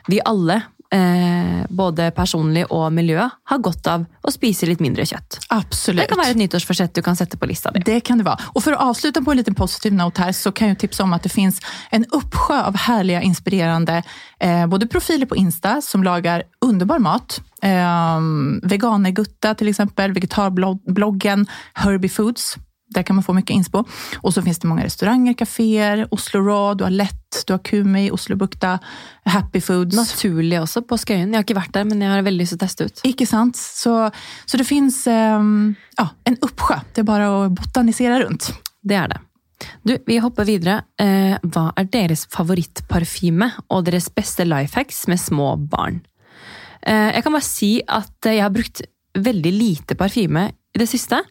Vi 0.09 0.21
alle, 0.25 0.61
eh, 0.94 1.64
både 1.68 2.11
personlig 2.16 2.64
og 2.70 2.88
miljøet, 2.94 3.37
har 3.51 3.62
godt 3.62 3.88
av 3.90 4.05
å 4.22 4.33
spise 4.33 4.68
litt 4.68 4.83
mindre 4.83 5.07
kjøtt. 5.09 5.40
Absolutt. 5.55 6.05
Det 6.05 6.11
kan 6.12 6.20
være 6.20 6.35
et 6.37 6.40
nyttårsforsett 6.40 6.94
du 6.96 7.03
kan 7.07 7.18
sette 7.18 7.38
på 7.40 7.49
lista 7.49 7.72
di. 7.75 7.83
Det 7.87 8.01
kan 8.07 8.20
det 8.20 8.27
være. 8.29 8.51
Og 8.55 8.64
for 8.64 8.77
å 8.77 8.90
avslutte 8.90 9.22
på 9.25 9.35
en 9.35 9.40
liten 9.40 9.57
positiv 9.59 9.96
note 9.96 10.22
her, 10.22 10.35
så 10.37 10.53
kan 10.57 10.72
jeg 10.72 10.81
tipsa 10.85 11.07
om 11.07 11.16
at 11.16 11.27
det 11.27 11.33
fins 11.35 11.61
en 11.94 12.07
oppsjø 12.16 12.59
av 12.59 12.79
herlige, 12.87 13.25
inspirerende 13.27 14.03
eh, 14.40 14.66
både 14.70 14.90
profiler 14.90 15.29
på 15.31 15.38
Insta 15.40 15.79
som 15.85 16.05
lagar 16.07 16.46
underbar 16.64 17.03
mat. 17.03 17.40
Eh, 17.62 18.29
Veganergutta 18.70 19.57
f.eks. 19.57 19.83
vegetarbloggen 19.96 21.49
Herbie 21.83 22.12
Foods. 22.12 22.55
Där 22.88 23.03
kan 23.03 23.16
man 23.16 23.22
få 23.22 23.33
mycket 23.33 23.55
inspo. 23.55 23.85
Och 24.16 24.35
så 24.35 24.42
finns 24.42 24.59
det 24.59 24.68
många 24.68 24.85
restauranger, 24.85 25.33
kaféer, 25.33 26.09
Oslo 26.11 26.40
Raw, 26.40 26.75
du 26.79 26.85
har 26.85 26.90
Lett, 26.90 27.42
du 27.46 27.53
har 27.53 27.59
Kumi, 27.59 28.11
Oslobukta, 28.11 28.79
Happy 29.25 29.61
Foods. 29.61 29.96
Naturlig 29.96 30.61
også 30.61 30.83
på 30.83 30.99
Skøyen. 30.99 31.33
Jeg 31.33 31.40
har 31.40 31.46
ikke 31.46 31.59
vært 31.59 31.75
der, 31.75 31.85
men 31.85 32.03
jeg 32.03 32.12
har 32.12 32.22
veldig 32.22 32.44
lyst 32.44 32.55
til 32.55 32.61
å 32.61 32.64
teste 32.64 32.87
ut. 32.87 33.05
Ikke 33.11 33.27
sant? 33.27 33.59
Så, 33.59 33.94
så 34.46 34.61
det 34.61 34.68
finns 34.68 35.03
um, 35.11 35.75
ja, 35.99 36.09
en 36.31 36.38
uppsjö. 36.46 36.79
Det 36.94 37.03
er 37.03 37.09
bare 37.11 37.31
å 37.31 37.46
botanisere 37.51 38.22
rundt. 38.22 38.53
Det 38.87 38.99
er 39.03 39.11
det. 39.11 39.22
Du, 39.83 39.96
vi 40.07 40.18
hopper 40.22 40.46
videre. 40.46 40.83
Eh, 41.01 41.37
hva 41.42 41.70
er 41.79 41.88
deres 41.90 42.27
favorittparfyme 42.33 43.51
og 43.72 43.87
deres 43.88 44.09
beste 44.12 44.46
life 44.46 44.79
hacks 44.79 45.07
med 45.11 45.20
små 45.20 45.55
barn? 45.70 46.03
Eh, 46.83 47.16
jeg 47.16 47.25
kan 47.25 47.35
bare 47.35 47.46
si 47.46 47.70
at 47.83 48.29
jeg 48.31 48.44
har 48.44 48.53
brukt 48.55 48.85
veldig 49.16 49.53
lite 49.55 49.96
parfyme 49.99 50.51
i 50.53 50.81
det 50.81 50.88
siste. 50.90 51.22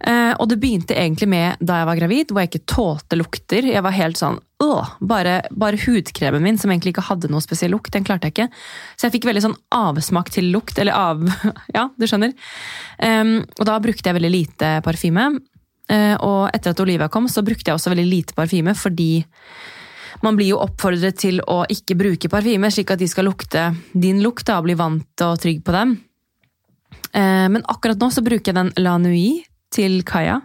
Eh, 0.00 0.32
og 0.40 0.48
det 0.48 0.56
begynte 0.62 0.96
egentlig 0.96 1.28
med 1.28 1.60
da 1.60 1.80
jeg 1.80 1.88
var 1.90 1.98
gravid, 1.98 2.30
hvor 2.30 2.40
jeg 2.40 2.50
ikke 2.50 2.68
tålte 2.72 3.18
lukter. 3.20 3.66
Jeg 3.68 3.84
var 3.84 3.92
helt 3.92 4.20
sånn 4.20 4.38
øh, 4.64 4.92
bare, 5.04 5.40
bare 5.52 5.80
hudkremen 5.82 6.44
min, 6.44 6.60
som 6.60 6.72
egentlig 6.72 6.94
ikke 6.94 7.04
hadde 7.10 7.28
noe 7.32 7.44
spesiell 7.44 7.74
lukt, 7.74 7.92
den 7.92 8.06
klarte 8.06 8.30
jeg 8.30 8.36
ikke. 8.36 8.48
Så 8.96 9.06
jeg 9.06 9.18
fikk 9.18 9.28
veldig 9.28 9.44
sånn 9.44 9.58
avsmak 9.76 10.32
til 10.32 10.48
lukt, 10.54 10.80
eller 10.80 10.96
av 10.96 11.26
Ja, 11.76 11.90
du 11.96 12.08
skjønner. 12.08 12.32
Um, 12.96 13.40
og 13.58 13.68
da 13.68 13.76
brukte 13.82 14.08
jeg 14.08 14.16
veldig 14.16 14.32
lite 14.32 14.72
parfyme. 14.86 15.28
Eh, 15.90 16.16
og 16.22 16.48
etter 16.54 16.72
at 16.72 16.80
Olivia 16.80 17.10
kom, 17.12 17.28
så 17.28 17.44
brukte 17.44 17.68
jeg 17.68 17.76
også 17.76 17.92
veldig 17.92 18.06
lite 18.08 18.36
parfyme, 18.36 18.76
fordi 18.78 19.12
man 20.24 20.36
blir 20.36 20.52
jo 20.52 20.60
oppfordret 20.62 21.18
til 21.18 21.40
å 21.48 21.64
ikke 21.72 21.96
bruke 21.98 22.30
parfyme, 22.30 22.70
slik 22.72 22.92
at 22.94 23.00
de 23.00 23.08
skal 23.10 23.26
lukte 23.28 23.70
din 23.92 24.20
lukt 24.24 24.48
og 24.52 24.66
bli 24.68 24.76
vant 24.78 25.24
og 25.26 25.40
trygg 25.42 25.64
på 25.66 25.74
dem. 25.76 25.96
Eh, 27.12 27.46
Men 27.52 27.66
akkurat 27.68 28.00
nå 28.00 28.10
så 28.14 28.24
bruker 28.24 28.52
jeg 28.52 28.60
den 28.60 28.72
La 28.80 28.96
Nuit 29.02 29.49
til 29.72 30.00
Kaja, 30.06 30.40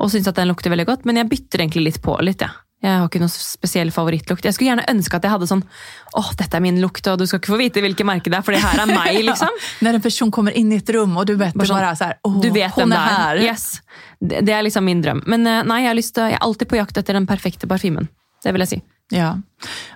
og 0.00 0.10
syns 0.12 0.28
at 0.30 0.38
den 0.40 0.48
lukter 0.50 0.72
veldig 0.72 0.86
godt, 0.88 1.06
men 1.08 1.18
jeg 1.20 1.28
bytter 1.30 1.64
egentlig 1.64 1.88
litt 1.90 2.02
på 2.04 2.16
litt, 2.24 2.40
jeg. 2.46 2.50
Jeg 2.80 2.96
har 2.96 3.10
ikke 3.10 3.20
noe 3.20 3.28
spesiell 3.28 3.90
favorittlukt. 3.92 4.46
Jeg 4.48 4.56
skulle 4.56 4.70
gjerne 4.70 4.86
ønske 4.88 5.18
at 5.18 5.24
jeg 5.26 5.32
hadde 5.34 5.46
sånn 5.50 5.60
åh, 6.16 6.30
dette 6.40 6.56
er 6.56 6.62
min 6.64 6.78
lukt, 6.80 7.04
og 7.12 7.18
du 7.20 7.26
skal 7.28 7.42
ikke 7.42 7.50
få 7.52 7.58
vite 7.60 7.82
hvilket 7.84 8.08
merke 8.08 8.32
det 8.32 8.38
er, 8.38 8.44
for 8.46 8.56
det 8.56 8.62
her 8.64 8.80
er 8.80 8.88
meg, 8.96 9.18
liksom. 9.26 9.58
Når 9.84 9.98
en 9.98 10.04
person 10.06 10.30
kommer 10.32 10.56
inn 10.56 10.72
i 10.72 10.78
et 10.80 10.92
rum 10.96 11.12
og 11.20 11.26
du 11.28 11.34
vet 11.34 11.52
bare, 11.52 11.68
sånn, 11.68 11.76
bare 11.76 11.90
så 11.98 12.08
her, 12.08 12.16
åh, 12.24 12.38
Du 12.40 12.48
vet 12.48 12.78
det 12.80 12.86
er. 12.88 13.12
her. 13.18 13.42
Yes. 13.44 13.66
Det, 14.16 14.40
det 14.48 14.54
er 14.56 14.64
liksom 14.64 14.88
min 14.88 15.04
drøm. 15.04 15.20
Men 15.28 15.44
eh, 15.44 15.60
nei, 15.68 15.82
jeg, 15.84 16.06
til, 16.08 16.30
jeg 16.32 16.38
er 16.40 16.46
alltid 16.48 16.70
på 16.72 16.80
jakt 16.80 17.02
etter 17.02 17.20
den 17.20 17.28
perfekte 17.28 17.68
parfymen. 17.68 18.08
Det 18.40 18.56
vil 18.56 18.64
jeg 18.64 18.72
si. 18.72 18.80
Ja. 19.12 19.34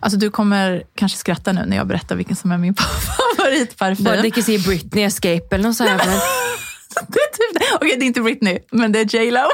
Altså, 0.04 0.18
du 0.20 0.28
kommer 0.34 0.82
kanskje 1.00 1.22
skratta 1.22 1.54
nå 1.56 1.64
når 1.64 1.78
jeg 1.78 1.88
berättar 1.88 2.20
hvilken 2.20 2.36
som 2.36 2.52
er 2.52 2.60
min 2.60 2.76
favorittparfyme. 3.08 4.10
Bare 4.10 4.28
ikke 4.28 4.44
si 4.44 4.58
Britney 4.60 5.08
Escape 5.08 5.56
eller 5.56 5.70
noe, 5.70 5.76
så 5.76 5.86
er 5.88 5.94
jeg 5.94 6.04
fornøyd. 6.04 6.53
typ 7.38 7.58
det. 7.58 7.70
Okej, 7.76 7.96
det 7.98 8.04
är 8.04 8.06
inte 8.06 8.20
Britney, 8.20 8.58
men 8.72 8.92
det 8.92 9.00
är 9.00 9.16
J 9.16 9.30
Lo. 9.30 9.48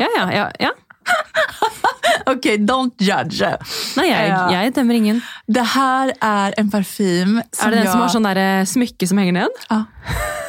Ja, 0.00 0.08
ja, 0.16 0.32
ja, 0.32 0.50
ja. 0.58 0.70
Okej, 2.26 2.58
don't 2.58 2.94
judge. 2.98 3.48
Nei, 3.96 4.06
jeg, 4.10 4.34
jeg 4.52 4.74
dømmer 4.76 4.98
ingen. 4.98 5.22
Det 5.48 5.64
her 5.74 6.12
er 6.14 6.56
en 6.60 6.70
parfym 6.70 7.40
som 7.50 7.66
Er 7.66 7.74
det 7.74 7.80
den 7.80 7.86
jeg... 7.86 7.92
som 7.92 8.04
har 8.04 8.12
sånn 8.12 8.28
der 8.28 8.40
eh, 8.42 8.66
smykke 8.68 9.08
som 9.08 9.20
henger 9.22 9.38
ned? 9.40 9.64
Ja. 9.70 9.80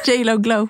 J 0.06 0.18
Lo 0.26 0.36
Glow. 0.42 0.68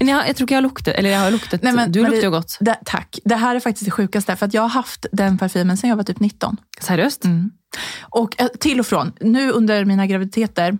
Men 0.00 0.12
jeg, 0.12 0.30
jeg 0.30 0.36
tror 0.36 0.46
ikke 0.46 0.54
jeg 0.54 0.60
har 0.60 0.64
luktet 0.64 0.92
Eller 0.96 1.12
jeg 1.12 1.20
har 1.20 1.34
luktet 1.34 1.64
Nei, 1.66 1.72
men 1.76 1.90
Du 1.92 1.98
lukter 2.00 2.24
jo 2.24 2.32
godt. 2.32 2.56
Det, 2.64 2.78
takk. 2.88 3.20
Det 3.28 3.40
her 3.42 3.58
er 3.58 3.64
faktisk 3.64 3.90
det 3.90 3.96
sjukaste, 3.96 4.36
for 4.40 4.52
jeg 4.56 4.62
har 4.64 4.76
hatt 4.80 5.08
den 5.12 5.36
parfymen 5.40 5.78
siden 5.78 5.92
jeg 5.92 6.00
var 6.00 6.08
typ 6.08 6.22
19. 6.24 6.60
Seriøst? 6.88 7.28
Mm. 7.28 7.50
Og 8.18 8.34
til 8.58 8.80
og 8.82 8.88
fra. 8.88 9.04
nu 9.22 9.42
under 9.54 9.84
mine 9.86 10.06
graviditeter, 10.10 10.78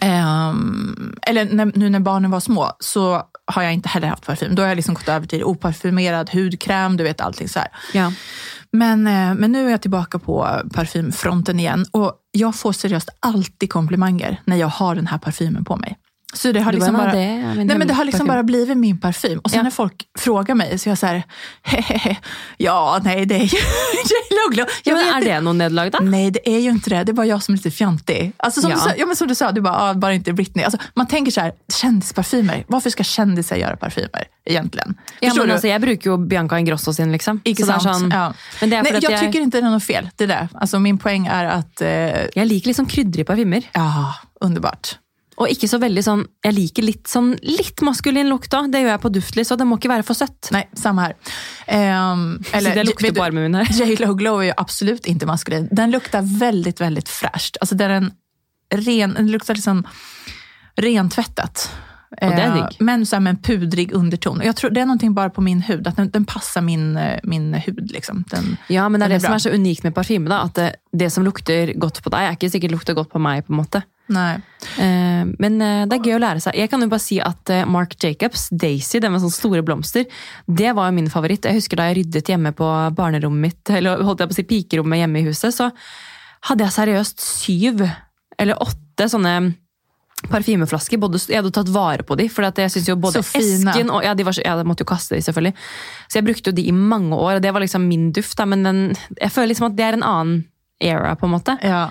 ehm, 0.00 1.14
eller 1.22 1.78
nu 1.78 1.90
när 1.90 2.00
barnen 2.00 2.30
var 2.30 2.40
små, 2.40 2.72
så 2.80 3.22
har 3.46 3.62
jag 3.62 3.72
inte 3.72 3.88
heller 3.88 4.08
haft 4.08 4.26
parfym. 4.26 4.54
Då 4.54 4.62
har 4.62 4.68
jag 4.68 4.76
liksom 4.76 4.94
gått 4.94 5.08
över 5.08 5.26
till 5.26 5.44
oparfumerad 5.44 6.30
hudkräm, 6.30 6.96
du 6.96 7.04
vet 7.04 7.20
allting 7.20 7.48
så. 7.48 7.60
Ja. 7.92 8.12
Men, 8.72 9.06
eh, 9.06 9.34
men 9.34 9.52
nu 9.52 9.66
är 9.66 9.70
jag 9.70 9.82
tillbaka 9.82 10.18
på 10.18 10.60
parfymfronten 10.74 11.60
igen 11.60 11.86
och 11.90 12.14
jag 12.30 12.54
får 12.54 12.72
seriöst 12.72 13.08
alltid 13.20 13.72
komplimanger 13.72 14.40
när 14.44 14.56
jag 14.56 14.68
har 14.68 14.94
den 14.94 15.06
här 15.06 15.18
parfymen 15.18 15.64
på 15.64 15.76
mig. 15.76 15.98
Så 16.34 16.52
det 16.52 16.60
har 16.60 16.72
liksom 16.72 16.94
bara, 16.94 17.12
"Det 17.12 17.36
nej, 17.64 17.78
men 17.78 17.86
det 17.88 17.94
har 17.94 18.04
liksom 18.04 18.26
bara 18.26 18.42
blivit 18.42 18.76
min 18.78 19.00
parfym. 19.00 19.38
Och 19.38 19.50
sen 19.50 19.56
Ja. 19.58 19.62
när 19.62 19.70
folk 19.70 20.04
frågar 20.18 20.54
mig 20.54 20.78
så 20.78 20.88
är 20.88 20.90
jag 20.90 20.98
så 20.98 21.06
här, 21.06 21.22
hehehe, 21.62 22.16
ja 22.56 23.00
nej 23.04 23.26
det 23.26 23.34
är 23.34 23.38
ju 23.38 23.44
J 23.44 24.14
Lo 24.30 24.54
Glow. 24.54 24.66
ja, 24.84 24.94
men 24.94 25.14
är 25.22 25.24
det 25.24 25.40
noe 25.40 25.52
nederlag, 25.52 25.90
då? 25.90 25.98
Nej, 26.02 26.30
det 26.30 26.48
är 26.56 26.58
ju 26.58 26.70
inte 26.70 26.90
det. 26.90 27.04
Det 27.04 27.12
är 27.12 27.14
bara 27.14 27.26
jag 27.26 27.42
som 27.42 27.52
är 27.54 27.56
lite 27.56 27.70
fjantig. 27.70 28.32
Alltså, 28.36 28.60
som, 28.60 28.70
Ja. 28.70 28.76
Du 28.76 29.00
ja, 29.00 29.06
men 29.06 29.16
som 29.16 29.28
du 29.28 29.34
sa, 29.34 29.52
du 29.52 29.60
bara, 29.60 29.76
ah, 29.90 29.94
bara 29.94 30.14
inte 30.14 30.32
Britney. 30.32 30.64
Alltså, 30.64 30.78
man 30.94 31.06
tänker 31.06 31.32
så 31.32 31.40
här, 31.40 31.52
kändisparfymer. 31.72 32.64
Varför 32.68 32.90
ska 32.90 33.02
kändisar 33.04 33.56
göra 33.56 33.76
parfymer 33.76 34.24
egentligen? 34.44 34.94
Ja, 35.20 35.28
Förstår 35.28 35.40
men 35.42 35.48
du? 35.48 35.52
altså, 35.52 35.68
Jeg 35.68 35.80
bruker 35.80 36.10
jo 36.10 36.16
Bianca 36.16 36.58
Ingrosso 36.58 36.92
sin, 36.92 37.12
liksom. 37.12 37.40
Så 37.58 37.64
sant? 37.66 37.82
sånn, 37.82 38.10
ja. 38.10 38.32
Men 38.60 38.70
det 38.70 38.76
er 38.76 38.82
Nej, 38.82 38.92
jag, 39.02 39.12
jag 39.12 39.20
tycker 39.20 39.40
inte 39.40 39.60
det 39.60 39.66
är 39.66 39.70
något 39.70 39.84
fel. 39.84 40.08
Det 40.16 40.26
där. 40.26 40.48
Alltså, 40.54 40.78
min 40.78 40.98
poäng 40.98 41.26
är 41.26 41.44
att, 41.44 41.80
eh, 41.80 41.88
jeg 42.34 42.46
liker 42.46 42.66
litt 42.68 42.76
sånn 42.76 42.86
krydder 42.86 43.20
i 43.20 43.24
parfymer. 43.24 43.62
ja, 43.72 44.14
underbart. 44.40 44.98
Og 45.42 45.50
ikke 45.50 45.68
så 45.70 45.80
veldig 45.82 46.02
sånn 46.06 46.22
Jeg 46.46 46.54
liker 46.56 46.86
litt 46.86 47.10
sånn 47.10 47.32
litt 47.42 47.82
maskulin 47.84 48.30
lukt 48.30 48.54
òg. 48.54 48.70
Det 48.72 48.82
gjør 48.82 48.92
jeg 48.94 49.02
på 49.02 49.12
duftlys, 49.16 49.52
og 49.54 49.60
det 49.60 49.68
må 49.68 49.78
ikke 49.80 49.92
være 49.92 50.06
for 50.06 50.18
søtt. 50.18 50.52
Nei, 50.54 50.64
samme 50.78 51.08
her. 51.08 51.18
Um, 51.72 52.42
Eller, 52.52 52.72
så 52.74 52.80
det 52.80 52.82
lukter 52.84 53.14
på 53.16 53.22
armen 53.24 53.46
min 53.46 53.54
her. 53.56 53.68
J.Lo 53.78 54.10
Glow 54.18 54.40
er 54.42 54.50
jo 54.50 54.56
absolut 54.60 55.06
ikke 55.08 55.28
maskulin. 55.30 55.68
Den 55.72 55.94
lukter 55.94 56.26
veldig, 56.26 56.74
veldig 56.82 57.04
fräscht. 57.08 57.56
Altså, 57.62 57.78
det 57.78 57.86
er 57.86 57.94
en 57.96 58.10
ren, 58.82 59.14
den 59.16 59.30
lukter 59.32 59.56
liksom 59.56 59.80
rentvettet. 60.82 61.68
Og 62.20 62.34
det 62.36 62.42
er 62.42 62.48
Eh, 62.48 62.54
digg. 62.54 62.76
Men 62.80 63.06
så 63.06 63.16
här 63.16 63.20
med 63.20 63.30
en 63.30 63.36
pudrig 63.36 63.92
underton. 63.92 64.40
Jag 64.44 64.56
tror 64.56 64.70
det 64.70 64.80
er 64.80 64.86
noe 64.86 65.10
bare 65.10 65.30
på 65.30 65.40
min 65.40 65.62
hud, 65.62 65.86
at 65.86 65.96
den, 65.96 66.10
den 66.10 66.24
passer 66.24 66.60
min, 66.60 66.96
eh, 66.96 67.18
min 67.22 67.54
hud. 67.54 67.90
Liksom. 67.92 68.24
Den, 68.30 68.56
Ja, 68.68 68.88
men 68.88 69.00
det 69.00 69.06
er 69.06 69.08
det 69.08 69.16
er 69.16 69.26
som 69.26 69.34
er 69.34 69.38
så 69.38 69.54
unikt 69.54 69.84
med 69.84 69.94
parfyme. 69.94 70.28
At 70.34 70.54
det, 70.54 70.74
det 70.92 71.12
som 71.12 71.24
lukter 71.24 71.72
godt 71.78 72.02
på 72.02 72.10
deg, 72.10 72.20
er 72.20 72.36
ikke 72.36 72.50
sikkert 72.50 72.70
lukter 72.70 72.94
godt 72.94 73.10
på 73.10 73.18
meg. 73.18 73.46
på 73.46 73.52
en 73.52 73.62
måte. 73.64 73.82
Nej. 74.12 74.40
Eh, 74.78 75.22
men 75.42 75.56
eh, 75.64 75.82
det 75.90 75.98
er 75.98 76.08
gøy 76.08 76.16
å 76.18 76.22
lære 76.22 76.42
seg. 76.44 76.58
Jeg 76.58 76.70
kan 76.70 76.84
jo 76.84 76.90
bare 76.92 77.02
si 77.02 77.18
at 77.22 77.52
eh, 77.52 77.64
Mark 77.68 77.96
Jacobs, 78.02 78.48
Daisy, 78.52 79.00
den 79.02 79.14
med 79.14 79.22
sånne 79.24 79.34
store 79.34 79.64
blomster, 79.66 80.06
det 80.46 80.74
var 80.76 80.90
jo 80.90 80.98
min 80.98 81.10
favoritt. 81.12 81.48
Jeg 81.48 81.58
husker 81.58 81.80
da 81.80 81.88
jeg 81.90 82.02
ryddet 82.02 82.30
hjemme 82.32 82.54
på 82.56 82.68
barnerommet 82.98 83.48
mitt, 83.48 83.72
eller 83.78 84.04
holdt 84.06 84.24
jeg 84.24 84.32
på 84.32 84.36
å 84.36 84.40
si 84.40 84.48
pikerommet 84.52 85.02
hjemme 85.02 85.22
i 85.22 85.26
huset, 85.30 85.56
så 85.56 85.72
hadde 86.48 86.66
jeg 86.66 86.76
seriøst 86.78 87.22
syv 87.22 87.84
eller 88.40 88.62
åtte 88.62 89.06
sånne 89.10 89.34
parfymeflasker. 90.30 91.00
Både, 91.02 91.20
jeg 91.26 91.40
hadde 91.40 91.52
tatt 91.54 91.70
vare 91.74 92.06
på 92.06 92.16
de, 92.18 92.28
for 92.30 92.46
jeg 92.46 92.70
synes 92.74 92.88
jo 92.92 92.98
både 93.00 93.22
Så 93.22 93.38
fine. 93.38 93.72
esken 93.72 93.90
og 93.90 94.04
ja, 94.06 94.14
de 94.18 94.26
var 94.26 94.38
ja, 94.38 94.56
jeg 94.60 94.68
måtte 94.68 94.84
jo 94.86 94.90
kaste 94.92 95.18
de 95.18 95.24
selvfølgelig. 95.24 95.54
Så 96.06 96.20
jeg 96.20 96.26
brukte 96.28 96.52
jo 96.52 96.58
de 96.58 96.68
i 96.70 96.74
mange 96.76 97.16
år, 97.18 97.38
og 97.38 97.42
det 97.44 97.52
var 97.54 97.64
liksom 97.64 97.86
min 97.90 98.10
duft. 98.14 98.36
Da, 98.38 98.46
men 98.48 98.62
den, 98.66 98.82
jeg 99.18 99.34
føler 99.34 99.52
liksom 99.52 99.70
at 99.70 99.78
det 99.78 99.86
er 99.88 99.98
en 99.98 100.06
annen 100.06 100.40
era, 100.82 101.14
på 101.18 101.28
en 101.28 101.34
måte. 101.36 101.56
Ja. 101.62 101.88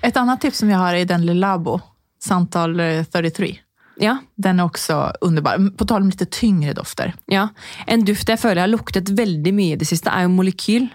Ett 0.00 0.16
annat 0.16 0.40
tips 0.40 0.58
som 0.58 0.70
jag 0.70 0.78
har 0.78 0.94
är 0.94 1.04
den 1.04 1.26
Lille 1.26 1.40
Labo, 1.40 1.80
Samtal 2.22 2.80
eh, 2.80 3.04
33. 3.04 3.58
Ja, 4.00 4.18
Den 4.36 4.60
er 4.60 4.68
også 4.68 5.12
underbar. 5.20 5.58
På 5.76 5.84
tal 5.84 6.02
om 6.02 6.10
litt 6.10 6.30
tyngre 6.30 6.72
dofter. 6.74 7.14
ja. 7.26 7.48
En 7.86 8.04
duft 8.04 8.28
jeg 8.28 8.38
føler 8.38 8.62
jeg 8.62 8.68
har 8.68 8.76
luktet 8.76 9.10
veldig 9.10 9.52
mye 9.54 9.74
i 9.74 9.80
det 9.80 9.88
siste, 9.88 10.10
er 10.10 10.22
jo 10.26 10.28
Molekyl. 10.36 10.88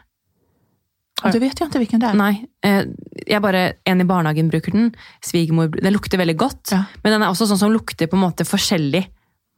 Du 1.24 1.32
det 1.32 1.40
vet 1.44 1.60
jo 1.60 1.68
ikke 1.68 1.80
hvilken 1.84 2.02
det 2.02 2.08
er. 2.10 2.16
Nei, 2.20 2.46
eh, 2.66 2.86
jeg 3.28 3.42
bare, 3.44 3.74
en 3.86 4.02
i 4.02 4.08
barnehagen 4.08 4.50
bruker 4.52 4.72
den. 4.76 4.90
Svigermor, 5.24 5.70
den 5.76 5.94
lukter 5.94 6.20
veldig 6.20 6.36
godt. 6.40 6.72
Ja. 6.72 6.86
Men 7.04 7.16
den 7.16 7.24
er 7.24 7.32
også 7.32 7.48
sånn 7.48 7.62
som 7.62 7.72
lukter 7.76 8.10
på 8.12 8.18
en 8.18 8.26
måte 8.26 8.48
forskjellig 8.48 9.06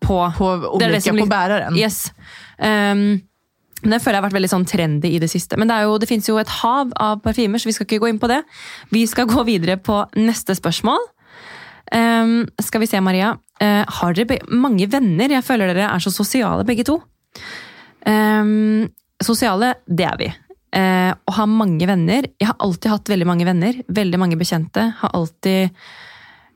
på 0.06 0.18
På 0.38 0.50
Det 0.60 0.68
olika, 0.68 0.92
det 0.92 1.02
som 1.02 1.18
på 1.18 1.26
bæreren. 1.26 1.78
Yes. 1.80 2.12
Um, 2.60 3.22
men 3.86 3.94
det 3.94 4.02
føler 4.02 4.18
jeg 4.18 4.24
har 4.24 4.26
vært 4.26 4.38
veldig 4.40 4.50
sånn 4.50 4.66
trendy 4.66 5.12
i 5.14 5.20
det 5.22 5.30
siste. 5.30 5.60
Men 5.62 5.70
det, 5.70 5.78
er 5.78 5.86
jo, 5.86 6.00
det 6.02 6.10
finnes 6.10 6.26
jo 6.26 6.40
et 6.42 6.54
hav 6.64 6.90
av 6.98 7.20
parfymer, 7.22 7.62
så 7.62 7.70
vi 7.70 7.76
skal 7.78 7.86
ikke 7.86 8.02
gå 8.02 8.10
inn 8.10 8.22
på 8.22 8.30
det. 8.32 8.40
Vi 8.90 9.04
skal 9.10 9.30
gå 9.30 9.44
videre 9.46 9.78
på 9.78 10.00
neste 10.18 10.56
spørsmål. 10.58 11.06
Um, 11.94 12.48
skal 12.66 12.82
vi 12.82 12.90
se, 12.90 13.02
Maria. 13.06 13.36
Uh, 13.62 13.84
har 14.00 14.18
dere 14.18 14.40
mange 14.50 14.90
venner? 14.90 15.38
Jeg 15.38 15.46
føler 15.46 15.70
dere 15.70 15.92
er 15.92 16.02
så 16.02 16.10
sosiale, 16.14 16.66
begge 16.66 16.88
to. 16.88 16.98
Um, 18.10 18.90
sosiale, 19.22 19.76
det 19.86 20.10
er 20.10 20.20
vi. 20.24 20.34
Uh, 20.76 21.14
å 21.30 21.38
ha 21.38 21.46
mange 21.46 21.86
venner. 21.86 22.26
Jeg 22.42 22.50
har 22.50 22.58
alltid 22.66 22.90
hatt 22.92 23.14
veldig 23.14 23.30
mange 23.30 23.46
venner. 23.48 23.84
Veldig 23.86 24.22
mange 24.22 24.42
bekjente. 24.42 24.90
Har 25.04 25.14
alltid 25.14 25.70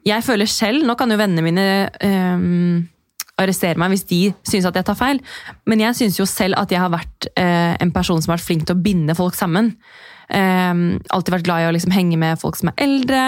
Jeg 0.07 0.23
føler 0.25 0.47
selv 0.49 0.85
Nå 0.87 0.95
kan 0.97 1.11
jo 1.11 1.19
vennene 1.19 1.43
mine 1.45 1.65
um, 2.01 2.87
arrestere 3.39 3.79
meg 3.79 3.93
hvis 3.93 4.05
de 4.09 4.21
syns 4.47 4.67
at 4.69 4.77
jeg 4.77 4.87
tar 4.87 4.97
feil, 4.99 5.21
men 5.69 5.83
jeg 5.85 5.97
syns 5.97 6.19
jo 6.19 6.27
selv 6.29 6.59
at 6.59 6.71
jeg 6.73 6.81
har 6.81 6.91
vært 6.93 7.29
eh, 7.39 7.75
en 7.79 7.93
person 7.95 8.21
som 8.21 8.33
har 8.33 8.39
vært 8.39 8.49
flink 8.49 8.67
til 8.67 8.77
å 8.77 8.83
binde 8.83 9.15
folk 9.17 9.37
sammen. 9.39 9.73
Eh, 10.29 10.73
alltid 11.09 11.37
vært 11.37 11.47
glad 11.47 11.63
i 11.63 11.69
å 11.69 11.73
liksom 11.75 11.95
henge 11.95 12.19
med 12.21 12.41
folk 12.41 12.59
som 12.59 12.73
er 12.73 12.85
eldre, 12.85 13.23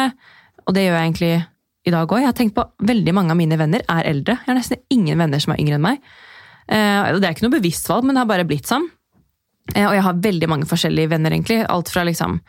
og 0.67 0.76
det 0.78 0.86
gjør 0.86 0.97
jeg 0.97 1.10
egentlig 1.10 1.34
i 1.82 1.93
dag 1.93 2.06
òg. 2.06 2.21
Jeg 2.21 2.30
har 2.30 2.38
tenkt 2.38 2.58
på 2.58 2.67
Veldig 2.86 3.13
mange 3.17 3.34
av 3.34 3.39
mine 3.39 3.58
venner 3.58 3.84
er 3.89 4.10
eldre. 4.12 4.38
Jeg 4.41 4.52
har 4.52 4.58
nesten 4.58 4.82
ingen 4.93 5.17
venner 5.21 5.41
som 5.41 5.56
er 5.56 5.62
yngre 5.63 5.80
enn 5.80 5.86
meg. 5.86 6.02
Eh, 6.71 7.12
det 7.17 7.26
er 7.26 7.34
ikke 7.34 7.47
noe 7.47 7.58
bevisst 7.58 7.89
valg, 7.89 8.06
men 8.06 8.15
det 8.15 8.24
har 8.24 8.30
bare 8.30 8.47
blitt 8.47 8.69
sånn. 8.69 8.88
Eh, 9.76 9.88
Og 9.88 9.95
jeg 9.95 10.04
har 10.04 10.21
veldig 10.24 10.50
mange 10.50 10.67
forskjellige 10.69 11.12
venner, 11.13 11.32
egentlig. 11.32 11.62
Alt 11.69 11.91
fra 11.93 12.04
liksom 12.08 12.39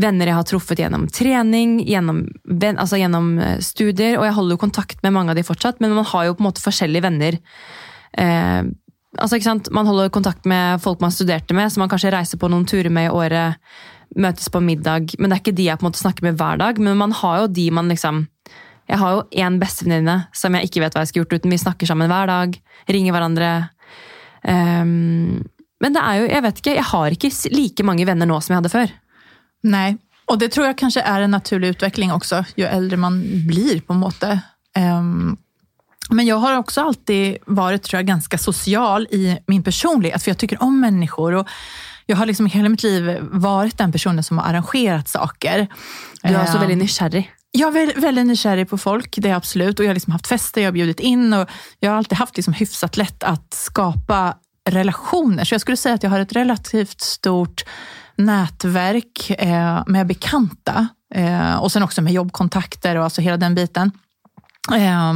venner 0.00 0.30
jeg 0.30 0.38
har 0.38 0.48
truffet 0.48 0.82
gjennom 0.82 1.08
trening, 1.12 1.80
gjennom, 1.86 2.24
altså 2.72 3.00
gjennom 3.00 3.38
eh, 3.38 3.58
studier, 3.60 4.18
og 4.18 4.26
jeg 4.28 4.36
holder 4.38 4.56
jo 4.56 4.62
kontakt 4.64 5.02
med 5.02 5.12
mange 5.12 5.34
av 5.34 5.36
de 5.36 5.46
fortsatt, 5.46 5.80
men 5.80 5.94
man 5.96 6.08
har 6.08 6.28
jo 6.28 6.36
på 6.38 6.44
en 6.44 6.48
måte 6.50 6.64
forskjellige 6.64 7.04
venner. 7.04 7.38
Eh, 8.18 8.62
altså 9.18 9.36
ikke 9.36 9.50
sant? 9.50 9.72
Man 9.74 9.88
holder 9.90 10.12
kontakt 10.14 10.48
med 10.48 10.80
folk 10.84 11.02
man 11.04 11.14
studerte 11.14 11.56
med, 11.56 11.72
som 11.72 11.84
man 11.84 11.92
kanskje 11.92 12.14
reiser 12.14 12.40
på 12.40 12.50
noen 12.52 12.64
turer 12.68 12.92
med 12.92 13.10
i 13.10 13.12
året, 13.12 13.58
møtes 14.16 14.50
på 14.52 14.60
middag, 14.60 15.14
men 15.18 15.30
det 15.30 15.36
er 15.36 15.40
ikke 15.40 15.56
de 15.56 15.66
jeg 15.70 15.80
på 15.80 15.86
en 15.86 15.88
måte 15.88 16.02
snakker 16.02 16.26
med 16.26 16.36
hver 16.40 16.58
dag, 16.60 16.78
men 16.78 16.98
man 17.00 17.14
har 17.16 17.42
jo 17.42 17.52
de 17.52 17.70
man 17.72 17.88
liksom 17.88 18.26
Jeg 18.90 18.98
har 18.98 19.12
jo 19.14 19.20
én 19.38 19.60
bestevenninne 19.60 20.26
som 20.36 20.52
jeg 20.52 20.66
ikke 20.66 20.80
vet 20.82 20.92
hva 20.92 21.04
jeg 21.04 21.12
skulle 21.12 21.24
gjort 21.24 21.38
uten. 21.38 21.52
Vi 21.54 21.58
snakker 21.62 21.86
sammen 21.86 22.10
hver 22.10 22.26
dag, 22.26 22.56
ringer 22.90 23.14
hverandre. 23.14 23.50
Ehm, 24.44 25.44
men 25.82 25.96
det 25.96 26.02
er 26.06 26.20
jo, 26.20 26.30
jeg 26.30 26.46
vet 26.46 26.62
ikke, 26.62 26.74
jeg 26.78 26.88
har 26.92 27.16
ikke 27.16 27.30
like 27.52 27.86
mange 27.86 28.06
venner 28.08 28.28
nå 28.30 28.38
som 28.40 28.54
jeg 28.54 28.62
hadde 28.62 28.72
før. 28.72 28.96
Nei, 29.72 29.88
og 30.30 30.40
det 30.40 30.52
tror 30.54 30.68
jeg 30.68 30.80
kanskje 30.80 31.04
er 31.04 31.24
en 31.24 31.34
naturlig 31.34 31.74
utvikling 31.74 32.12
også, 32.14 32.44
jo 32.58 32.68
eldre 32.68 32.98
man 33.00 33.18
blir 33.48 33.82
på 33.84 33.96
en 33.96 34.02
måte. 34.02 34.36
Um, 34.78 35.34
men 36.12 36.26
jeg 36.26 36.40
har 36.42 36.58
også 36.58 36.86
alltid 36.88 37.44
vært 37.46 37.86
tror 37.86 38.00
jeg, 38.00 38.10
ganska 38.10 38.38
social 38.40 39.06
i 39.14 39.36
min 39.50 39.64
personlighet, 39.64 40.22
for 40.22 40.32
jeg 40.32 40.40
tycker 40.42 40.62
om 40.64 40.78
mennesker. 40.82 41.40
og 41.40 41.50
jeg 42.10 42.18
har 42.18 42.26
liksom 42.26 42.48
hele 42.50 42.72
mitt 42.72 42.82
liv 42.84 43.06
vært 43.40 43.78
den 43.78 43.92
personen 43.94 44.24
som 44.26 44.40
har 44.40 44.50
arrangert 44.50 45.08
saker. 45.08 45.68
Du 46.22 46.32
er 46.32 46.40
også 46.42 46.60
veldig 46.60 46.80
nysgjerrig. 46.80 47.22
Jeg 47.52 47.66
er 47.66 47.74
veldig, 47.74 47.94
veldig 48.00 48.24
nysgjerrig 48.30 48.64
på 48.70 48.78
folk, 48.80 49.10
det 49.12 49.28
er 49.28 49.36
absolutt. 49.36 49.74
absolut. 49.74 49.80
jeg 49.84 49.90
har 49.90 49.98
liksom 49.98 50.14
hatt 50.16 50.28
fester, 50.28 50.62
jeg 50.62 50.70
har 50.70 50.76
bjudet 50.76 51.00
inn. 51.00 51.32
og 51.32 51.48
Jeg 51.80 51.90
har 51.90 51.96
alltid 51.96 52.18
hatt 52.18 52.36
liksom 52.36 52.56
hyfsat 52.58 52.96
lätt 52.96 53.24
att 53.24 53.54
skapa 53.54 54.36
relationer. 54.70 55.44
Så 55.44 55.54
jag 55.54 55.60
skulle 55.60 55.76
säga 55.76 55.94
att 55.94 56.02
jag 56.02 56.10
har 56.10 56.20
ett 56.20 56.32
relativt 56.32 57.00
stort 57.00 57.64
nätverk 58.16 59.30
eh, 59.30 59.82
med 59.86 60.06
bekanta. 60.06 60.88
Eh, 61.14 61.56
och 61.56 61.72
sen 61.72 61.82
också 61.82 62.02
med 62.02 62.12
jobbkontakter 62.12 62.96
och 62.96 63.04
alltså 63.04 63.20
hela 63.20 63.36
den 63.36 63.54
biten. 63.54 63.92
Eh, 64.74 65.12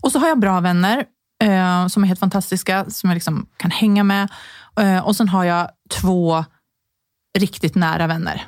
och 0.00 0.12
så 0.12 0.18
har 0.18 0.28
jag 0.28 0.40
bra 0.40 0.60
vänner 0.60 1.04
eh, 1.42 1.86
som 1.86 2.02
är 2.02 2.06
helt 2.06 2.20
fantastiska, 2.20 2.90
som 2.90 3.10
jag 3.10 3.14
liksom 3.14 3.46
kan 3.56 3.70
hänga 3.70 4.04
med. 4.04 4.28
Eh, 4.80 4.98
och 4.98 5.16
sen 5.16 5.28
har 5.28 5.44
jag 5.44 5.70
två 5.90 6.44
riktigt 7.38 7.74
nära 7.74 8.06
vänner. 8.06 8.46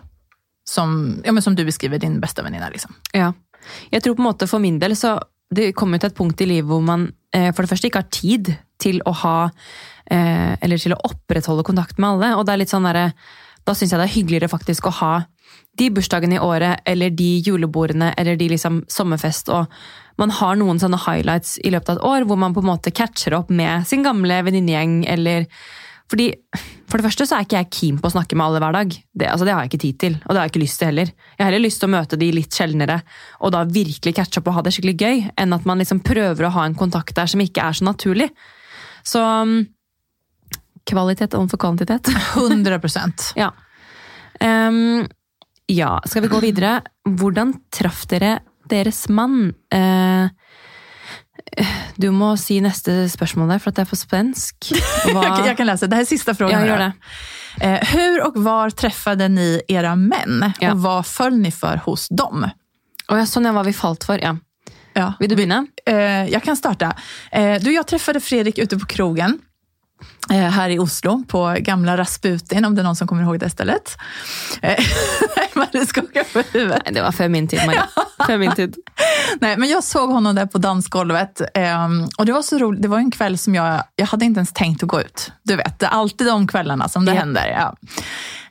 Som, 0.65 1.21
ja, 1.25 1.33
men 1.33 1.43
som 1.43 1.57
du 1.57 1.65
beskriver, 1.65 1.99
din 1.99 2.21
bästa 2.21 2.43
väninna. 2.43 2.69
Liksom. 2.69 2.95
Ja. 3.13 3.33
Jeg 3.91 4.03
tror 4.03 4.15
på 4.15 4.23
en 4.23 4.29
måte 4.31 4.47
for 4.49 4.59
min 4.59 4.79
del 4.81 4.97
så 4.97 5.19
det 5.55 5.73
kommer 5.77 5.99
til 5.99 6.11
et 6.11 6.17
punkt 6.17 6.41
i 6.41 6.47
livet 6.49 6.71
hvor 6.71 6.83
man 6.85 7.11
eh, 7.35 7.51
for 7.55 7.63
det 7.63 7.73
første 7.73 7.91
ikke 7.91 8.03
har 8.03 8.13
tid 8.15 8.53
til 8.81 9.03
å 9.05 9.13
ha 9.23 9.37
eh, 10.11 10.57
Eller 10.61 10.81
til 10.81 10.95
å 10.95 11.03
opprettholde 11.09 11.67
kontakt 11.67 11.99
med 11.99 12.11
alle. 12.11 12.35
Og 12.37 12.47
det 12.47 12.55
er 12.55 12.63
litt 12.63 12.73
sånn 12.73 12.89
derre 12.89 13.13
Da 13.67 13.75
syns 13.77 13.93
jeg 13.93 14.01
det 14.01 14.09
er 14.09 14.17
hyggeligere 14.17 14.53
faktisk 14.53 14.89
å 14.89 14.97
ha 15.01 15.15
de 15.79 15.89
bursdagene 15.95 16.37
i 16.37 16.43
året, 16.43 16.83
eller 16.89 17.13
de 17.15 17.29
julebordene, 17.47 18.11
eller 18.19 18.39
de 18.39 18.49
liksom 18.53 18.83
sommerfest, 18.91 19.49
og 19.55 19.71
man 20.21 20.33
har 20.35 20.59
noen 20.59 20.81
sånne 20.83 20.99
highlights 21.07 21.57
i 21.65 21.73
løpet 21.73 21.93
av 21.93 21.99
et 21.99 22.09
år 22.09 22.27
hvor 22.29 22.41
man 22.41 22.55
på 22.57 22.63
en 22.65 22.71
måte 22.73 22.93
catcher 22.95 23.37
opp 23.39 23.53
med 23.55 23.87
sin 23.89 24.05
gamle 24.05 24.43
venninnegjeng, 24.47 25.05
eller 25.09 25.47
fordi, 26.11 26.33
For 26.91 26.99
det 26.99 27.07
første 27.07 27.25
så 27.29 27.37
er 27.37 27.45
ikke 27.47 27.59
jeg 27.61 27.71
keen 27.71 27.99
på 28.03 28.09
å 28.09 28.11
snakke 28.17 28.35
med 28.35 28.43
alle 28.43 28.59
hver 28.59 28.75
dag. 28.75 28.91
Det, 28.91 29.27
altså, 29.31 29.47
det 29.47 29.53
har 29.55 29.63
jeg 29.63 29.71
ikke 29.71 29.83
tid 29.85 29.99
til, 30.03 30.15
og 30.19 30.33
det 30.33 30.41
har 30.41 30.49
jeg 30.49 30.51
ikke 30.51 30.63
lyst 30.65 30.81
til 30.81 30.89
heller. 30.91 31.13
Jeg 31.37 31.45
har 31.45 31.51
heller 31.53 31.63
lyst 31.63 31.79
til 31.79 31.87
å 31.87 31.93
møte 31.93 32.19
de 32.19 32.31
litt 32.35 32.57
sjeldnere, 32.59 32.97
og 33.39 33.53
da 33.55 33.61
virkelig 33.79 34.15
catche 34.17 34.41
opp 34.41 34.51
og 34.51 34.57
ha 34.57 34.65
det 34.67 34.73
skikkelig 34.75 34.97
gøy, 34.99 35.21
enn 35.39 35.55
at 35.55 35.69
man 35.71 35.79
liksom 35.79 36.01
prøver 36.03 36.49
å 36.49 36.53
ha 36.57 36.65
en 36.67 36.75
kontakt 36.79 37.15
der 37.15 37.31
som 37.31 37.45
ikke 37.45 37.63
er 37.63 37.79
så 37.79 37.87
naturlig. 37.87 38.27
Så 39.07 39.23
mm, 39.23 39.55
kvalitet 40.91 41.35
overfor 41.39 41.61
kvantitet. 41.63 42.11
100 42.37 42.81
procent. 42.83 43.33
Ja. 43.39 43.53
Um, 44.41 45.07
ja, 45.71 46.01
skal 46.07 46.23
vi 46.25 46.29
gå 46.33 46.41
videre? 46.43 46.81
Hvordan 47.09 47.55
traff 47.73 48.07
dere 48.11 48.39
deres 48.71 49.07
mann? 49.09 49.53
Uh, 49.75 50.29
du 51.97 52.11
må 52.15 52.35
si 52.39 52.61
neste 52.63 53.09
spørsmål 53.11 53.55
der, 53.55 53.61
for 53.63 53.73
at 53.73 53.81
det 53.81 53.85
er 53.85 53.91
på 53.91 53.99
svensk. 53.99 54.71
Jag, 55.11 55.57
kan- 55.57 55.67
lese. 55.67 55.89
Det 55.91 55.99
er 55.99 56.09
siste 56.09 56.35
frågan. 56.35 56.67
Ja, 56.67 56.77
det. 56.79 56.93
Eh, 57.61 57.89
hur 57.95 58.27
och 58.27 58.37
var 58.45 58.71
träffade 58.71 59.29
ni 59.29 59.61
era 59.69 59.97
män? 59.97 60.53
Ja. 60.61 60.73
Och 60.73 60.83
vad 60.83 61.07
föll 61.07 61.39
ni 61.39 61.51
för 61.51 61.77
hos 61.85 62.09
dem? 62.09 62.47
Ja, 63.09 63.27
sånn 63.27 63.49
ja, 63.49 63.53
hva 63.53 63.65
vi 63.67 63.75
falt 63.75 64.05
for. 64.07 64.21
Ja. 64.23 64.37
Ja. 64.95 65.13
Vil 65.21 65.31
du 65.31 65.37
begynne? 65.37 65.65
Jeg 65.87 66.31
jag 66.31 66.43
kan 66.43 66.57
starte. 66.57 66.93
Eh, 67.33 67.59
du, 67.63 67.73
jeg 67.73 67.87
träffade 67.87 68.21
Fredrik 68.21 68.59
ute 68.59 68.79
på 68.79 68.87
krogen. 68.87 69.39
Eh, 70.31 70.51
här 70.51 70.71
i 70.71 70.79
Oslo, 70.79 71.25
på 71.29 71.57
gamla 71.59 71.97
Rasputin, 71.97 72.65
om 72.65 72.75
det 72.75 72.83
är 72.83 72.85
någon 72.85 72.97
som 72.97 73.09
kommer 73.09 73.23
ihåg 73.23 73.39
det 73.39 73.51
stället. 73.51 73.99
Eh, 74.63 74.85
skakar 75.87 76.25
på 76.33 76.43
huvudet. 76.59 76.83
Nei, 76.85 76.95
det 76.95 77.03
var 77.03 77.13
før 77.13 77.29
min 77.29 77.49
tid, 77.49 77.61
Maria. 77.67 77.89
Før 78.27 78.39
min 78.39 78.53
tid. 78.53 78.77
Nej, 79.41 79.57
men 79.57 79.69
jag 79.69 79.85
såg 79.85 80.11
honom 80.11 80.35
där 80.35 80.47
på 80.47 80.59
dansgolvet. 80.59 81.41
ehm, 81.55 82.09
och 82.19 82.27
det 82.27 82.33
var 82.33 82.43
så 82.43 82.59
roligt. 82.59 82.83
Det 82.83 82.89
var 82.89 82.99
en 82.99 83.11
kväll 83.11 83.39
som 83.39 83.55
jag, 83.55 83.83
jag 83.97 84.07
hade 84.07 84.25
inte 84.25 84.39
ens 84.39 84.53
tänkt 84.53 84.83
att 84.83 84.89
gå 84.89 85.01
ut. 85.01 85.33
Du 85.43 85.57
vet, 85.57 85.79
det 85.79 85.87
är 85.87 85.91
alltid 85.91 86.27
de 86.27 86.49
kvällarna 86.49 86.89
som 86.89 87.05
det 87.05 87.13
hender. 87.13 87.41
händer. 87.41 87.61
Ja. 87.61 87.77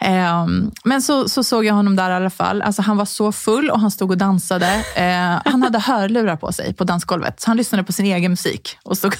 Ehm, 0.07 0.71
men 0.83 1.01
så, 1.01 1.29
så 1.29 1.43
såg 1.43 1.65
jag 1.65 1.73
honom 1.73 1.95
där 1.95 2.11
i 2.11 2.13
alla 2.13 2.29
fall. 2.29 2.61
Alltså, 2.61 2.81
han 2.81 2.97
var 2.97 3.05
så 3.05 3.31
full 3.31 3.69
och 3.69 3.79
han 3.79 3.91
stod 3.91 4.11
och 4.11 4.17
dansade. 4.17 4.83
Eh, 4.95 5.51
han 5.51 5.63
hade 5.63 5.79
hörlurar 5.79 6.35
på 6.35 6.51
sig 6.51 6.73
på 6.73 6.83
dansgolvet. 6.83 7.41
Så 7.41 7.49
han 7.49 7.57
lyssnade 7.57 7.83
på 7.83 7.93
sin 7.93 8.05
egen 8.05 8.31
musik. 8.31 8.77
Och 8.83 8.97
stod 8.97 9.15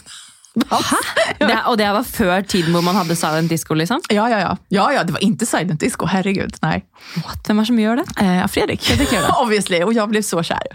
Hæ? 0.58 0.98
Det, 1.40 1.58
og 1.70 1.78
det 1.78 1.88
var 1.94 2.04
før 2.04 2.42
tiden 2.42 2.74
hvor 2.74 2.82
man 2.84 2.98
hadde 2.98 3.16
silent 3.16 3.52
disco, 3.52 3.76
liksom? 3.78 4.02
Ja, 4.10 4.26
ja, 4.32 4.40
ja. 4.42 4.56
Ja, 4.74 4.88
ja, 4.96 5.04
det 5.06 5.14
var 5.14 5.22
ikke 5.24 5.46
silent 5.48 5.80
disco. 5.82 6.08
Herregud, 6.10 6.58
nei. 6.64 6.80
What? 7.22 7.44
Hvem 7.46 7.62
er 7.62 7.68
det 7.68 7.70
som 7.70 7.80
gjør 7.80 8.02
det? 8.02 8.06
Eh, 8.24 8.42
Fredrik. 8.52 8.82
Fredrik 8.88 9.14
gjør 9.14 9.28
det. 9.28 9.36
Obviously. 9.44 9.82
Og 9.86 9.94
jeg 9.96 10.12
ble 10.12 10.24
så 10.26 10.42
kjær. 10.50 10.72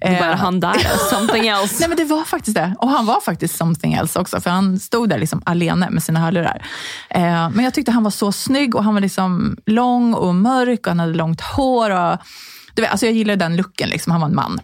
Eh, 0.00 0.16
Bare 0.16 0.38
han 0.40 0.60
der. 0.64 0.80
Something 1.12 1.46
else. 1.52 1.76
nei, 1.82 1.90
men 1.92 2.00
det 2.00 2.08
var 2.10 2.24
faktisk 2.28 2.56
det. 2.56 2.66
Og 2.80 2.90
han 2.94 3.06
var 3.08 3.20
faktisk 3.24 3.54
something 3.60 3.94
else 4.00 4.18
også, 4.18 4.40
for 4.40 4.56
han 4.56 4.72
stod 4.80 5.12
der 5.12 5.20
liksom 5.22 5.44
alene 5.50 5.90
med 5.92 6.02
sine 6.04 6.22
hörlurar. 6.24 6.64
Eh, 7.10 7.44
men 7.52 7.64
jeg 7.68 7.76
syntes 7.76 7.94
han 8.00 8.08
var 8.08 8.16
så 8.16 8.32
snygg 8.34 8.74
og 8.74 8.84
han 8.88 8.96
var 8.96 9.04
liksom 9.04 9.38
lang 9.70 10.12
og 10.16 10.34
mørk, 10.40 10.80
og 10.86 10.92
han 10.94 11.04
hadde 11.04 11.20
langt 11.20 11.44
hår. 11.54 11.96
og... 12.00 12.34
du 12.74 12.82
vet, 12.82 12.90
altså 12.90 13.10
jeg 13.10 13.20
liker 13.20 13.36
den 13.40 13.60
looken, 13.60 13.92
liksom. 13.92 14.16
han 14.16 14.24
var 14.24 14.32
en 14.32 14.38
man. 14.40 14.62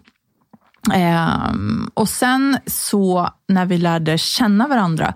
Ehm, 0.94 1.90
och 1.94 2.08
sen 2.08 2.58
så 2.66 3.30
när 3.48 3.66
vi 3.66 3.78
lärde 3.78 4.18
känna 4.18 4.68
varandra 4.68 5.14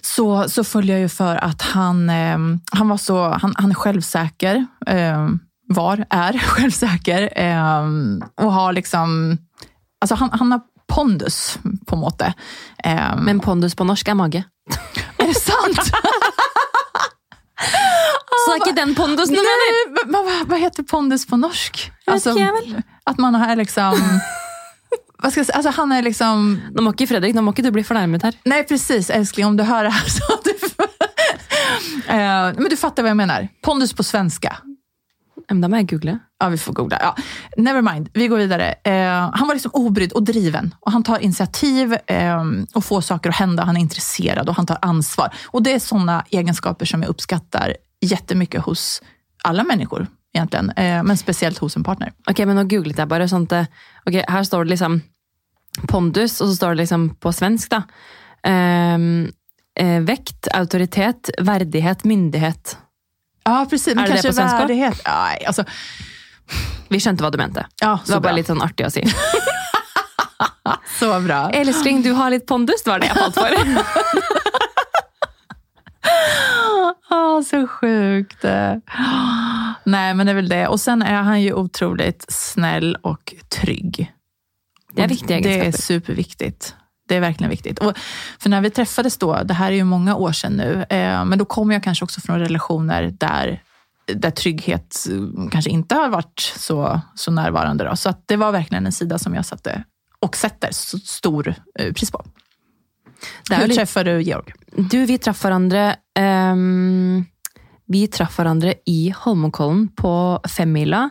så, 0.00 0.48
så 0.48 0.64
följde 0.64 0.92
jag 0.92 1.00
ju 1.00 1.08
för 1.08 1.36
att 1.36 1.62
han, 1.62 2.10
ehm, 2.10 2.60
han 2.72 2.88
var 2.88 2.96
så, 2.96 3.28
han, 3.28 3.54
han 3.58 3.70
är 3.70 3.74
självsäker. 3.74 4.66
ehm, 4.86 5.40
var, 5.68 6.04
är 6.10 6.38
självsäker. 6.38 7.30
och 8.40 8.52
har 8.52 8.72
liksom, 8.72 9.38
alltså 10.00 10.14
han, 10.14 10.30
han 10.32 10.52
har 10.52 10.60
pondus 10.88 11.58
på 11.86 11.94
en 11.94 12.00
måte. 12.00 12.34
Men 13.16 13.40
pondus 13.40 13.74
på 13.74 13.84
norsk 13.84 14.08
er 14.08 14.14
mage. 14.14 14.44
är 15.16 15.26
det 15.26 15.34
sant? 15.34 15.92
Så 18.40 18.52
det 18.52 18.56
er 18.56 18.62
ikke 18.64 18.76
den 18.76 18.94
pondusen 18.96 19.36
du 19.36 19.42
mener? 19.44 20.44
Hva, 20.48 20.58
heter 20.60 20.86
pondus 20.88 21.26
på 21.28 21.36
norsk? 21.36 21.90
Altså, 22.06 22.34
att 23.04 23.18
man 23.18 23.34
har 23.34 23.56
liksom... 23.56 24.20
vad 25.22 25.32
ska 25.32 25.40
jag 25.40 25.46
säga? 25.46 25.56
Alltså 25.56 25.70
han 25.70 25.92
är 25.92 26.02
liksom... 26.02 26.60
Nå 26.74 26.82
må 26.82 26.92
ikke 26.94 27.06
Fredrik, 27.10 27.34
nå 27.34 27.42
må 27.42 27.54
ikke 27.54 27.66
du 27.66 27.70
bli 27.74 27.84
fornærmet 27.84 28.22
her. 28.22 28.36
Nej 28.44 28.64
precis 28.68 29.10
älskling, 29.10 29.46
om 29.46 29.56
du 29.56 29.64
hör 29.64 29.84
det 29.84 29.90
här 29.90 30.08
så 30.08 30.38
du... 30.44 30.50
Eh, 32.08 32.52
men 32.56 32.66
du 32.70 32.76
fattar 32.76 33.02
vad 33.02 33.10
jag 33.10 33.16
menar. 33.16 33.48
Pondus 33.62 33.92
på 33.92 34.02
svenska. 34.02 34.56
Men 35.48 35.60
Da 35.60 35.68
må 35.68 35.76
jeg 35.76 35.88
google. 35.90 36.18
Ja, 36.40 36.48
vi 36.48 36.58
får 36.58 36.72
googla. 36.72 36.98
Ja. 37.00 37.14
Never 37.56 37.82
mind, 37.82 38.08
vi 38.14 38.28
går 38.28 38.38
videre. 38.38 38.74
Eh, 38.84 39.30
han 39.34 39.48
var 39.48 39.54
liksom 39.54 39.70
obrydd 39.74 40.12
och 40.12 40.22
driven. 40.22 40.74
Och 40.80 40.92
han 40.92 41.02
tar 41.02 41.18
initiativ 41.18 41.96
eh, 42.06 42.44
och 42.74 42.84
får 42.84 43.00
saker 43.00 43.30
att 43.30 43.36
hända. 43.36 43.64
Han 43.64 43.76
är 43.76 43.80
intresserad 43.80 44.48
och 44.48 44.56
han 44.56 44.66
tar 44.66 44.78
ansvar. 44.82 45.34
Och 45.46 45.62
det 45.62 45.72
är 45.72 45.78
sådana 45.78 46.24
egenskaper 46.30 46.86
som 46.86 47.02
jag 47.02 47.08
uppskattar 47.08 47.76
jättemycket 48.00 48.62
hos 48.62 49.02
alla 49.42 49.64
människor 49.64 50.06
egentligen. 50.34 50.70
Eh, 50.76 51.02
men 51.02 51.16
speciellt 51.16 51.58
hos 51.58 51.76
en 51.76 51.84
partner. 51.84 52.12
Ok, 52.30 52.38
men 52.46 52.56
Nå 52.56 52.64
googlet 52.68 52.96
jeg 52.98 53.08
bare. 53.08 53.28
sånn 53.28 53.42
at, 53.42 53.48
det- 53.48 53.68
ok, 54.06 54.24
Her 54.28 54.42
står 54.44 54.64
det 54.64 54.70
liksom 54.76 55.02
pondus, 55.88 56.40
og 56.40 56.48
så 56.48 56.54
står 56.56 56.74
det 56.76 56.82
liksom 56.84 57.08
på 57.20 57.32
svensk, 57.32 57.68
da. 57.70 57.82
Um, 58.44 59.32
eh, 59.76 60.00
vekt, 60.00 60.48
autoritet, 60.54 61.30
verdighet, 61.40 62.04
myndighet. 62.04 62.76
Ja, 63.44 63.66
precis. 63.70 63.94
Men 63.94 64.04
Är 64.04 64.08
det 64.08 64.22
det 64.22 64.28
på 64.28 64.34
svenska? 64.34 64.58
värdighet. 64.58 65.00
Ja, 65.04 65.36
alltså, 65.46 65.64
Vi 66.90 66.98
skjønte 66.98 67.22
hva 67.22 67.30
du 67.30 67.38
mente. 67.38 67.66
ja, 67.80 67.98
Det 68.06 68.12
var 68.12 68.20
bra. 68.20 68.32
litt 68.32 68.46
sånn 68.46 68.62
artig 68.62 68.86
å 68.86 68.90
si. 68.90 69.02
Så 70.98 71.20
bra. 71.20 71.50
Elskling, 71.50 72.02
du 72.02 72.12
har 72.12 72.30
litt 72.30 72.46
pondus, 72.46 72.82
var 72.86 72.98
det 72.98 73.06
jeg 73.06 73.16
falt 73.16 73.34
for. 73.34 73.50
Ah, 77.10 77.42
så 77.42 77.66
sjukt. 77.66 78.42
Nej, 79.84 80.14
men 80.14 80.26
det 80.26 80.32
är 80.32 80.34
väl 80.34 80.48
det. 80.48 80.68
Och 80.68 80.80
sen 80.80 81.02
är 81.02 81.22
han 81.22 81.42
ju 81.42 81.54
otroligt 81.54 82.24
snäll 82.28 82.96
och 83.02 83.34
trygg. 83.48 84.12
Det 84.92 85.02
är 85.02 85.08
viktiga 85.08 85.36
egenskaper. 85.36 85.64
Det 85.64 85.68
är 85.68 85.82
superviktigt. 85.82 86.74
Det 87.08 87.16
är 87.16 87.20
verkligen 87.20 87.50
viktigt. 87.50 87.78
Och 87.78 87.98
för 88.38 88.50
när 88.50 88.60
vi 88.60 88.70
träffades 88.70 89.18
då, 89.18 89.42
det 89.42 89.54
här 89.54 89.72
är 89.72 89.76
ju 89.76 89.84
många 89.84 90.16
år 90.16 90.32
sedan 90.32 90.52
nu, 90.52 90.86
eh, 90.90 91.24
men 91.24 91.38
då 91.38 91.44
kommer 91.44 91.74
jag 91.74 91.82
kanske 91.82 92.04
också 92.04 92.20
från 92.20 92.38
relationer 92.38 93.02
där, 93.18 93.62
där 94.14 94.30
trygghet 94.30 95.06
eh, 95.10 95.48
kanske 95.50 95.70
inte 95.70 95.94
har 95.94 96.08
varit 96.08 96.52
så, 96.56 97.00
så 97.14 97.30
närvarande. 97.30 97.84
Då. 97.84 97.96
Så 97.96 98.14
det 98.26 98.36
var 98.36 98.52
verkligen 98.52 98.86
en 98.86 98.92
sida 98.92 99.18
som 99.18 99.34
jag 99.34 99.46
satte 99.46 99.84
och 100.18 100.36
sätter 100.36 100.70
stor 100.72 101.54
eh, 101.78 101.92
pris 101.92 102.10
på. 102.10 102.24
Hur 103.50 103.66
litt 103.66 103.78
träffade 103.78 104.16
du 104.16 104.22
Georg? 104.24 104.52
Du, 104.76 104.98
vi 105.06 105.18
traff 105.18 105.42
hverandre 105.44 105.96
um, 106.18 107.24
Vi 107.90 108.04
traff 108.12 108.38
hverandre 108.38 108.76
i 108.90 109.10
Holmenkollen 109.14 109.88
på 109.98 110.12
femmila 110.48 111.08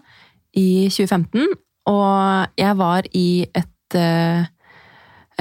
i 0.57 0.87
2015. 0.89 1.51
Og 1.89 2.59
jeg 2.59 2.77
var 2.79 3.09
i 3.17 3.29
et 3.45 3.97
uh, 3.99 4.47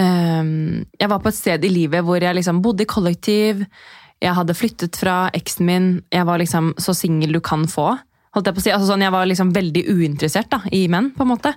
um, 0.00 0.82
Jeg 0.98 1.12
var 1.12 1.22
på 1.22 1.30
et 1.30 1.38
sted 1.38 1.64
i 1.64 1.72
livet 1.72 2.04
hvor 2.04 2.22
jeg 2.22 2.36
liksom 2.40 2.62
bodde 2.64 2.84
i 2.84 2.90
kollektiv. 2.90 3.64
Jeg 4.18 4.34
hadde 4.34 4.56
flyttet 4.58 4.98
fra 4.98 5.28
eksen 5.36 5.68
min. 5.68 5.88
Jeg 6.12 6.26
var 6.26 6.42
liksom 6.42 6.72
så 6.82 6.94
singel 6.96 7.38
du 7.38 7.40
kan 7.44 7.68
få. 7.70 7.92
Holdt 8.34 8.50
jeg 8.50 8.56
på 8.56 8.62
å 8.62 8.66
si. 8.66 8.74
Altså 8.74 8.90
sånn, 8.90 9.06
jeg 9.06 9.14
var 9.14 9.30
liksom 9.30 9.54
veldig 9.54 9.84
uinteressert 9.88 10.50
da, 10.52 10.60
i 10.74 10.84
menn, 10.90 11.12
på 11.14 11.24
en 11.24 11.30
måte. 11.30 11.54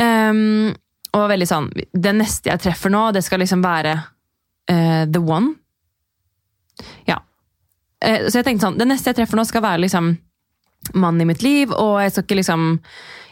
Ehm, 0.00 0.74
og 1.14 1.28
veldig 1.30 1.46
sånn 1.48 1.68
Det 1.74 2.12
neste 2.16 2.50
jeg 2.50 2.62
treffer 2.64 2.92
nå, 2.92 3.06
det 3.14 3.22
skal 3.24 3.42
liksom 3.42 3.62
være 3.64 3.94
uh, 3.96 5.04
the 5.10 5.22
one. 5.22 5.54
Ja. 7.08 7.20
Uh, 8.04 8.28
så 8.28 8.40
jeg 8.40 8.48
tenkte 8.48 8.68
sånn, 8.68 8.78
det 8.80 8.88
neste 8.90 9.12
jeg 9.12 9.22
treffer 9.22 9.38
nå 9.38 9.46
skal 9.48 9.64
være 9.64 9.84
liksom 9.86 10.14
mannen 10.92 11.24
i 11.24 11.28
mitt 11.30 11.40
liv, 11.44 11.70
og 11.72 11.96
jeg 12.02 12.12
skal 12.12 12.26
ikke 12.26 12.40
liksom 12.42 12.64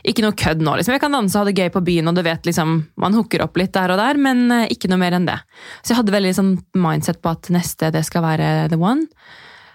ikke 0.02 0.24
noe 0.24 0.34
kødd 0.34 0.62
nå. 0.64 0.72
liksom. 0.78 0.96
Jeg 0.96 1.02
kan 1.04 1.14
danse 1.14 1.36
og 1.36 1.44
ha 1.44 1.50
det 1.50 1.62
gøy 1.62 1.68
på 1.70 1.82
byen, 1.86 2.08
og 2.10 2.16
du 2.16 2.24
vet 2.26 2.46
liksom, 2.48 2.74
man 2.98 3.14
hooker 3.14 3.44
opp 3.44 3.58
litt 3.60 3.74
der 3.76 3.92
og 3.94 4.00
der, 4.00 4.18
men 4.18 4.44
uh, 4.50 4.64
ikke 4.72 4.90
noe 4.90 5.02
mer 5.02 5.14
enn 5.18 5.28
det. 5.28 5.38
Så 5.82 5.92
jeg 5.92 6.00
hadde 6.00 6.16
veldig 6.16 6.34
sånn 6.38 6.52
mindset 6.74 7.22
på 7.22 7.34
at 7.36 7.52
neste 7.54 7.92
det 7.94 8.02
skal 8.08 8.24
være 8.24 8.48
the 8.72 8.80
one. 8.80 9.06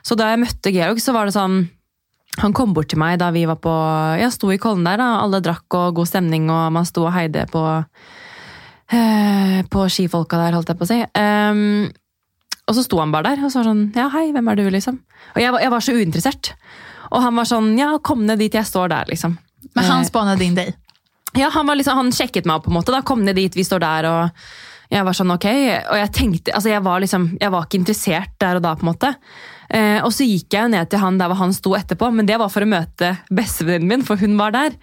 Så 0.03 0.17
da 0.19 0.31
jeg 0.31 0.41
møtte 0.43 0.73
Georg, 0.73 0.99
så 1.03 1.15
var 1.15 1.27
det 1.27 1.35
sånn 1.35 1.61
Han 2.43 2.53
kom 2.53 2.73
bort 2.77 2.89
til 2.91 2.99
meg 3.01 3.17
da 3.21 3.31
vi 3.33 3.45
var 3.49 3.57
på 3.61 3.71
Jeg 4.21 4.29
sto 4.35 4.51
i 4.53 4.59
Kollen 4.61 4.85
der, 4.85 4.99
da. 5.01 5.07
Alle 5.23 5.39
drakk 5.41 5.73
og 5.73 5.95
god 5.97 6.09
stemning, 6.11 6.49
og 6.53 6.67
man 6.75 6.85
sto 6.85 7.07
og 7.07 7.13
heide 7.15 7.47
på 7.49 7.63
eh, 8.93 9.61
På 9.71 9.87
skifolka 9.91 10.39
der, 10.41 10.57
holdt 10.57 10.69
jeg 10.71 10.79
på 10.79 10.85
å 10.87 10.91
si. 10.91 10.99
Um, 11.17 11.87
og 12.67 12.75
så 12.75 12.83
sto 12.83 12.99
han 12.99 13.13
bare 13.15 13.31
der 13.31 13.45
og 13.47 13.51
så 13.53 13.61
var 13.61 13.69
sånn 13.71 13.85
Ja, 13.95 14.09
hei, 14.13 14.27
hvem 14.35 14.51
er 14.51 14.59
du, 14.59 14.65
liksom? 14.73 14.99
Og 15.35 15.41
jeg, 15.41 15.53
jeg 15.63 15.71
var 15.73 15.85
så 15.85 15.95
uinteressert. 15.95 16.51
Og 17.13 17.21
han 17.23 17.37
var 17.39 17.47
sånn 17.47 17.73
Ja, 17.79 17.93
kom 18.03 18.25
ned 18.27 18.41
dit 18.43 18.57
jeg 18.57 18.67
står 18.67 18.91
der, 18.93 19.09
liksom. 19.13 19.37
Men 19.73 19.83
Eh, 19.83 19.89
han 19.91 20.05
spanade 20.07 20.39
din 20.43 20.55
day? 20.57 20.73
ja, 21.37 21.49
han, 21.53 21.67
var 21.67 21.75
liksom, 21.77 21.97
han 21.99 22.11
sjekket 22.15 22.47
meg 22.47 22.55
opp 22.57 22.63
på 22.65 22.71
en 22.71 22.77
måte. 22.79 22.91
Da 22.93 23.01
kom 23.05 23.21
ned 23.25 23.35
dit, 23.37 23.53
vi 23.53 23.63
står 23.65 23.81
der, 23.83 24.05
og 24.09 24.47
jeg 24.91 25.03
var 25.03 25.15
sånn 25.17 25.33
ok. 25.33 25.47
Og 25.91 25.97
jeg 25.99 26.11
tenkte, 26.15 26.55
altså 26.55 26.71
jeg 26.71 26.83
var 26.85 27.03
liksom, 27.03 27.29
jeg 27.41 27.53
var 27.53 27.67
ikke 27.67 27.79
interessert 27.81 28.33
der 28.39 28.59
og 28.59 28.63
da, 28.63 28.73
på 28.77 28.85
en 28.85 28.91
måte. 28.91 29.13
Eh, 29.67 29.99
og 29.99 30.13
så 30.15 30.27
gikk 30.27 30.55
jeg 30.55 30.71
ned 30.71 30.87
til 30.91 31.01
han 31.03 31.19
der 31.19 31.31
hvor 31.31 31.41
han 31.41 31.55
sto 31.55 31.75
etterpå, 31.75 32.09
men 32.15 32.29
det 32.29 32.39
var 32.39 32.51
for 32.53 32.63
å 32.63 32.71
møte 32.71 33.17
bestevenninnen 33.27 33.99
min, 33.99 34.05
for 34.07 34.19
hun 34.21 34.37
var 34.39 34.55
der. 34.55 34.77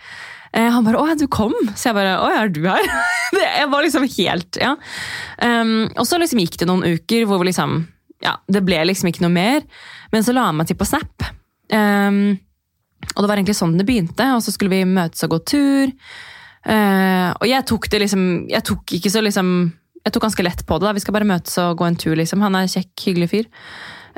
Eh, 0.55 0.69
han 0.71 0.85
bare 0.85 1.01
'Å 1.01 1.19
du 1.19 1.27
kom?' 1.27 1.75
Så 1.75 1.91
jeg 1.91 1.95
bare 1.95 2.15
'Å 2.21 2.29
ja, 2.31 2.43
er 2.45 2.49
du 2.49 2.63
her?' 2.63 2.91
jeg 3.59 3.71
var 3.71 3.83
liksom 3.83 4.05
helt 4.07 4.57
Ja. 4.61 4.77
Um, 5.43 5.91
og 5.97 6.07
så 6.07 6.19
liksom 6.19 6.39
gikk 6.39 6.59
det 6.59 6.69
noen 6.69 6.85
uker 6.85 7.27
hvor 7.27 7.43
liksom 7.45 7.89
Ja, 8.23 8.37
det 8.49 8.65
ble 8.65 8.79
liksom 8.87 9.11
ikke 9.11 9.25
noe 9.27 9.35
mer. 9.35 9.65
Men 10.13 10.23
så 10.23 10.33
la 10.33 10.47
han 10.47 10.57
meg 10.57 10.69
til 10.69 10.77
på 10.77 10.87
Snap. 10.87 11.27
Um, 11.69 12.39
og 13.17 13.21
det 13.21 13.29
var 13.29 13.37
egentlig 13.37 13.59
sånn 13.59 13.77
det 13.77 13.85
begynte. 13.85 14.25
Og 14.33 14.41
så 14.41 14.55
skulle 14.55 14.71
vi 14.71 14.85
møtes 14.85 15.25
og 15.25 15.35
gå 15.35 15.39
tur. 15.45 15.93
Uh, 16.65 17.35
og 17.37 17.45
jeg 17.45 17.67
tok 17.67 17.91
det 17.91 18.01
liksom 18.01 18.49
Jeg 18.49 18.65
tok 18.65 18.95
ikke 18.97 19.11
så 19.13 19.21
liksom 19.21 19.75
Jeg 20.05 20.13
tok 20.13 20.27
ganske 20.27 20.45
lett 20.45 20.63
på 20.69 20.79
det. 20.79 20.85
da, 20.87 20.93
Vi 20.93 21.01
skal 21.01 21.15
bare 21.17 21.29
møtes 21.29 21.57
og 21.63 21.79
gå 21.81 21.87
en 21.89 21.97
tur, 21.97 22.15
liksom. 22.21 22.43
Han 22.45 22.55
er 22.59 22.69
kjekk, 22.69 22.93
hyggelig 23.07 23.29
fyr. 23.31 23.47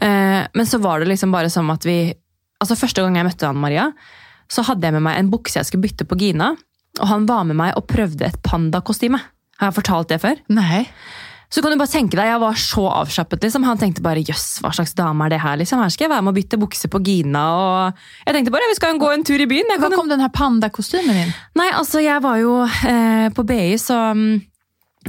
Eh, 0.03 0.43
men 0.53 0.67
så 0.67 0.81
var 0.83 1.01
det 1.01 1.09
liksom 1.09 1.33
bare 1.33 1.51
som 1.53 1.71
at 1.73 1.85
vi 1.89 2.15
Altså 2.57 2.73
Første 2.77 3.03
gang 3.05 3.17
jeg 3.19 3.27
møtte 3.27 3.45
han 3.51 3.59
Maria, 3.61 3.91
så 4.49 4.63
hadde 4.65 4.87
jeg 4.87 4.95
med 4.97 5.03
meg 5.05 5.19
en 5.21 5.29
bukse 5.29 5.59
jeg 5.59 5.67
skulle 5.69 5.85
bytte 5.85 6.07
på 6.09 6.17
Gina. 6.17 6.55
Og 7.03 7.07
han 7.11 7.27
var 7.29 7.45
med 7.45 7.59
meg 7.59 7.75
og 7.77 7.85
prøvde 7.91 8.25
et 8.25 8.39
pandakostyme. 8.43 9.19
Har 9.61 9.69
jeg 9.69 9.77
fortalt 9.77 10.09
det 10.09 10.19
før? 10.23 10.41
Nei. 10.49 10.87
Så 11.53 11.61
kan 11.61 11.71
du 11.71 11.77
bare 11.77 11.93
tenke 11.93 12.17
deg, 12.17 12.27
Jeg 12.33 12.41
var 12.41 12.57
så 12.57 12.87
avslappet. 13.03 13.43
liksom. 13.45 13.63
Han 13.69 13.77
tenkte 13.77 14.01
bare 14.03 14.25
jøss, 14.25 14.63
hva 14.65 14.73
slags 14.73 14.95
dame 14.97 15.27
er 15.27 15.35
det 15.37 15.41
her? 15.45 15.57
liksom? 15.61 15.83
Her 15.85 15.93
skal 15.93 16.07
jeg 16.09 16.15
være 16.17 16.25
med 16.25 16.33
å 16.33 16.39
bytte 16.41 16.59
bukse 16.65 16.89
på 16.89 17.05
Gina. 17.05 17.45
og 17.53 17.93
Jeg 18.27 18.35
tenkte 18.39 18.51
bare 18.57 18.71
vi 18.73 18.75
skal 18.81 18.99
gå 18.99 19.13
en 19.13 19.23
tur 19.29 19.39
i 19.45 19.47
byen. 19.47 19.69
Jeg 19.77 19.79
hva 19.85 19.93
kom 19.95 20.09
den 20.09 20.21
her 20.25 20.33
pandakostymen 20.33 21.13
din? 21.15 21.35
Nei, 21.61 21.69
altså 21.77 22.01
jeg 22.01 22.23
var 22.25 22.41
jo 22.41 22.63
eh, 22.65 23.29
På 23.37 23.45
BI 23.45 23.77
så 23.77 24.01
mm, 24.17 24.41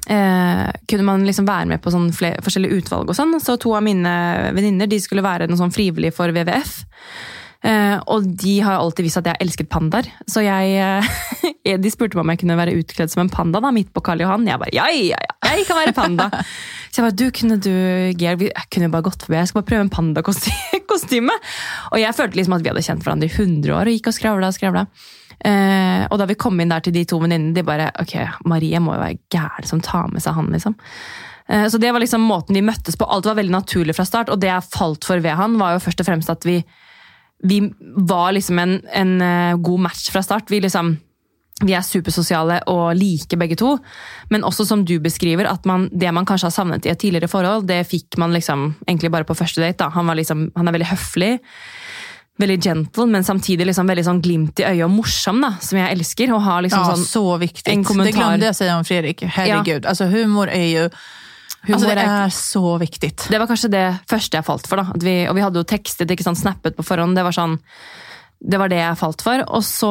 eh, 0.05 0.67
kunne 0.89 1.07
man 1.07 1.25
liksom 1.27 1.47
være 1.49 1.71
med 1.73 1.81
på 1.83 1.91
sånn 1.93 2.11
flere, 2.15 2.43
forskjellige 2.45 2.81
utvalg. 2.83 3.09
og 3.09 3.17
sånn. 3.17 3.33
Så 3.41 3.57
to 3.61 3.73
av 3.77 3.83
mine 3.85 4.13
venninner 4.55 4.87
de 4.91 4.99
skulle 5.01 5.25
være 5.25 5.47
noe 5.49 5.57
sånn 5.59 5.73
frivillig 5.73 6.13
for 6.13 6.29
WWF. 6.35 6.83
Eh, 7.67 7.97
og 8.13 8.27
de 8.37 8.59
har 8.61 8.77
alltid 8.77 9.07
visst 9.07 9.17
at 9.17 9.25
jeg 9.31 9.41
elsket 9.43 9.69
pandaer. 9.73 10.05
Så 10.29 10.43
jeg, 10.45 10.77
eh, 10.77 11.77
de 11.83 11.89
spurte 11.91 12.15
meg 12.15 12.23
om 12.23 12.29
jeg 12.35 12.43
kunne 12.43 12.59
være 12.59 12.75
utkledd 12.77 13.09
som 13.11 13.23
en 13.25 13.31
panda 13.33 13.59
da, 13.63 13.71
midt 13.73 13.89
på 13.95 14.03
Karl 14.05 14.21
Johan. 14.23 14.45
Jeg 14.47 14.61
bare 14.61 14.75
ja, 14.77 14.85
ja, 14.93 15.17
ja, 15.17 15.55
jeg 15.57 15.65
kan 15.67 15.79
være 15.81 15.95
panda. 15.97 16.29
Så 16.93 17.01
jeg 17.01 17.07
bare, 17.09 17.17
du, 17.19 17.25
kunne 17.35 17.57
du, 17.61 17.71
vi- 18.39 18.51
jeg 18.53 18.69
kunne 18.73 18.87
jo 18.87 18.93
bare 18.93 19.05
gått 19.09 19.25
forbi, 19.25 19.35
jeg 19.41 19.49
skal 19.49 19.61
bare 19.61 19.69
prøve 19.73 19.83
en 19.87 19.91
pandakostyme. 19.93 21.35
Og 21.91 21.99
jeg 22.01 22.15
følte 22.17 22.39
liksom 22.39 22.55
at 22.55 22.63
vi 22.63 22.71
hadde 22.71 22.85
kjent 22.87 23.03
hverandre 23.05 23.27
i 23.27 23.33
100 23.35 23.73
år 23.75 23.89
og 23.91 23.97
gikk 23.97 24.07
og 24.09 24.15
skravla 24.17 24.49
og 24.49 24.55
skravla. 24.55 24.85
Eh, 25.45 26.03
og 26.09 26.17
da 26.19 26.25
vi 26.29 26.37
kom 26.39 26.59
inn 26.59 26.71
der 26.73 26.83
til 26.85 26.95
de 26.95 27.05
to 27.07 27.19
venninnene, 27.21 27.55
de 27.55 27.65
bare 27.65 27.91
ok, 28.01 28.15
Marie 28.49 28.81
må 28.81 28.95
jo 28.95 29.03
være 29.03 29.19
gæren 29.33 29.69
som 29.69 29.81
tar 29.85 30.09
med 30.13 30.23
seg 30.23 30.37
han, 30.37 30.51
liksom. 30.53 30.77
Eh, 31.47 31.67
så 31.71 31.79
det 31.81 31.93
var 31.93 32.03
liksom 32.03 32.25
måten 32.27 32.57
vi 32.57 32.65
møttes 32.65 32.97
på. 32.97 33.07
Alt 33.07 33.29
var 33.29 33.39
veldig 33.39 33.55
naturlig 33.55 33.95
fra 33.97 34.07
start, 34.07 34.31
og 34.33 34.41
det 34.41 34.51
jeg 34.51 34.69
falt 34.73 35.07
for 35.07 35.23
ved 35.23 35.37
han, 35.39 35.59
var 35.61 35.75
jo 35.75 35.83
først 35.85 36.03
og 36.03 36.09
fremst 36.09 36.33
at 36.33 36.47
vi, 36.47 36.61
vi 37.45 37.61
var 38.09 38.33
liksom 38.35 38.63
en, 38.63 38.79
en 38.93 39.19
eh, 39.21 39.59
god 39.61 39.85
match 39.89 40.09
fra 40.13 40.25
start. 40.25 40.49
Vi 40.51 40.63
liksom 40.63 40.97
vi 41.65 41.73
er 41.73 41.81
supersosiale 41.81 42.59
og 42.69 42.91
like 42.93 43.37
begge 43.39 43.55
to, 43.57 43.71
men 44.29 44.43
også 44.45 44.67
som 44.67 44.83
du 44.85 44.99
beskriver, 45.01 45.47
at 45.49 45.65
man, 45.65 45.87
det 45.89 46.11
man 46.13 46.27
kanskje 46.27 46.51
har 46.51 46.53
savnet 46.53 46.85
i 46.85 46.91
et 46.91 46.99
tidligere 47.01 47.29
forhold, 47.31 47.65
det 47.65 47.79
fikk 47.89 48.19
man 48.21 48.35
liksom 48.35 48.75
egentlig 48.85 49.09
bare 49.15 49.25
på 49.25 49.33
første 49.37 49.63
date. 49.63 49.79
Da. 49.81 49.89
Han, 49.95 50.11
liksom, 50.19 50.51
han 50.53 50.69
er 50.69 50.75
veldig 50.75 50.89
høflig, 50.91 51.31
veldig 52.37 52.57
gentle, 52.61 53.05
men 53.09 53.23
samtidig 53.25 53.65
liksom 53.69 53.87
veldig 53.89 54.03
sånn 54.05 54.21
glimt 54.21 54.59
i 54.61 54.65
øyet 54.67 54.85
og 54.85 54.91
morsom, 54.93 55.39
da, 55.41 55.55
som 55.63 55.79
jeg 55.79 55.95
elsker. 55.97 56.33
Å 56.35 56.41
ha 56.45 56.57
liksom 56.61 56.83
Ja, 56.83 56.95
sånn 56.95 57.05
så 57.05 57.23
viktig. 57.41 57.67
en 57.73 57.83
kommentar. 57.87 58.37
Det 58.37 58.51
jeg 58.51 58.55
å 58.55 58.59
si 58.59 58.67
om 58.73 58.83
Fredrik. 58.87 59.23
Herregud. 59.37 59.85
altså 59.85 60.09
humor 60.11 60.47
er 60.53 60.67
jo 60.71 60.89
Humor 61.67 61.81
altså, 61.81 61.95
det 61.97 62.03
er 62.07 62.29
så 62.31 62.77
viktig. 62.79 63.09
Det 63.27 63.39
var 63.41 63.47
kanskje 63.49 63.69
det 63.73 63.85
første 64.07 64.37
jeg 64.37 64.45
falt 64.45 64.67
for. 64.69 64.77
da. 64.79 64.93
Vi, 65.01 65.15
og 65.27 65.35
vi 65.35 65.41
hadde 65.43 65.59
jo 65.59 65.67
tekstet, 65.67 66.11
ikke 66.13 66.23
sånn 66.23 66.37
snappet 66.37 66.77
på 66.77 66.85
forhånd. 66.85 67.17
Det 67.17 67.25
var 67.25 67.35
sånn, 67.35 67.57
det 68.39 68.59
var 68.61 68.71
det 68.71 68.77
jeg 68.79 68.99
falt 69.01 69.23
for. 69.25 69.43
Og 69.57 69.65
så 69.65 69.89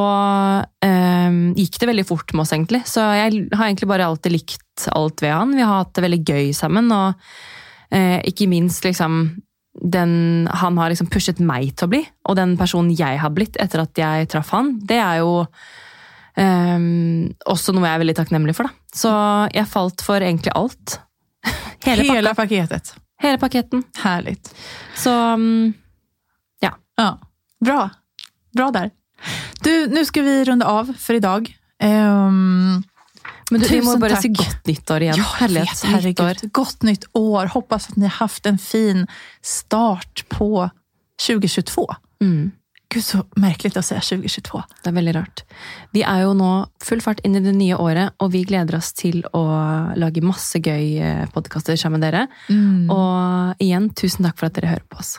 eh, 0.86 1.36
gikk 1.58 1.76
det 1.82 1.90
veldig 1.90 2.06
fort 2.08 2.32
med 2.32 2.46
oss, 2.46 2.54
egentlig. 2.56 2.80
Så 2.88 3.04
jeg 3.18 3.48
har 3.52 3.66
egentlig 3.66 3.90
bare 3.90 4.06
alltid 4.08 4.32
likt 4.32 4.86
alt 4.94 5.20
ved 5.20 5.34
han. 5.34 5.52
Vi 5.58 5.66
har 5.66 5.82
hatt 5.82 5.92
det 5.98 6.06
veldig 6.06 6.22
gøy 6.24 6.54
sammen. 6.56 6.88
Og 6.94 7.28
eh, 7.90 8.22
ikke 8.30 8.48
minst 8.48 8.86
liksom 8.86 9.18
den 9.80 10.46
han 10.50 10.78
har 10.80 10.88
liksom 10.92 11.08
pushet 11.12 11.40
meg 11.44 11.74
til 11.76 11.86
å 11.88 11.92
bli, 11.92 12.02
og 12.28 12.36
den 12.38 12.54
personen 12.56 12.94
jeg 12.96 13.18
har 13.20 13.32
blitt 13.34 13.58
etter 13.60 13.82
at 13.84 13.98
jeg 14.00 14.28
traff 14.32 14.50
han, 14.56 14.74
det 14.88 14.96
er 15.02 15.18
jo 15.20 15.32
um, 16.40 17.26
også 17.52 17.74
noe 17.76 17.86
jeg 17.88 17.94
er 17.98 18.02
veldig 18.04 18.16
takknemlig 18.20 18.54
for. 18.56 18.68
da. 18.70 18.92
Så 18.96 19.12
jeg 19.54 19.68
falt 19.70 20.04
for 20.06 20.22
egentlig 20.24 20.54
alt. 20.56 20.98
Hele, 21.86 22.06
Hele 22.08 22.32
pakketet. 22.34 22.94
hele 23.22 23.38
paketten. 23.38 23.84
Herlig. 24.02 24.38
Så 24.98 25.12
um, 25.36 25.74
Ja, 26.64 26.72
bra. 27.60 27.90
Bra 28.56 28.70
der. 28.72 28.90
Du, 29.64 29.70
nå 29.92 30.02
skal 30.08 30.24
vi 30.24 30.34
runde 30.48 30.64
av 30.68 30.88
for 30.96 31.16
i 31.16 31.20
dag. 31.20 31.48
Ehm, 31.84 32.80
Men 33.50 33.62
du, 33.62 33.68
vi 33.70 33.80
må 33.84 33.94
bare 34.02 34.16
takk. 34.16 34.26
si 34.26 34.32
godt 34.34 34.66
nyttår 34.66 35.06
igjen. 35.06 35.20
Ja, 35.22 35.26
jag 35.40 35.54
vet, 35.54 35.82
herregud. 35.86 36.26
nyttår. 36.26 36.52
Gott 36.52 36.82
nytt 36.82 37.04
år. 37.12 37.46
Hoppas 37.46 37.88
att 37.88 37.96
ni 37.96 38.06
har 38.06 38.16
haft 38.26 38.46
en 38.46 38.58
fin 38.58 39.06
start 39.42 40.24
på 40.28 40.70
2022. 41.26 41.86
Mm, 42.22 42.50
Gud, 42.94 43.02
så 43.02 43.24
merkelig 43.36 43.74
å 43.74 43.82
si 43.82 43.96
2022. 43.98 44.60
det 44.82 44.90
er 44.90 44.94
veldig 44.94 45.14
rart. 45.16 45.42
Vi 45.94 46.04
er 46.06 46.22
jo 46.22 46.34
nå 46.38 46.50
full 46.82 47.02
fart 47.02 47.22
inn 47.26 47.34
i 47.34 47.42
det 47.42 47.54
nye 47.56 47.78
året, 47.82 48.14
og 48.22 48.30
vi 48.34 48.44
gleder 48.46 48.78
oss 48.78 48.92
til 48.94 49.24
å 49.34 49.42
lage 49.98 50.22
masse 50.22 50.60
gøy 50.62 51.26
podkaster 51.34 51.78
sammen 51.80 51.98
med 51.98 52.06
dere. 52.06 52.26
Mm. 52.46 52.86
Og 52.94 53.64
igjen, 53.64 53.90
tusen 53.98 54.28
takk 54.28 54.38
for 54.38 54.48
at 54.48 54.58
dere 54.58 54.70
hører 54.76 54.86
på 54.86 55.02
oss. 55.02 55.16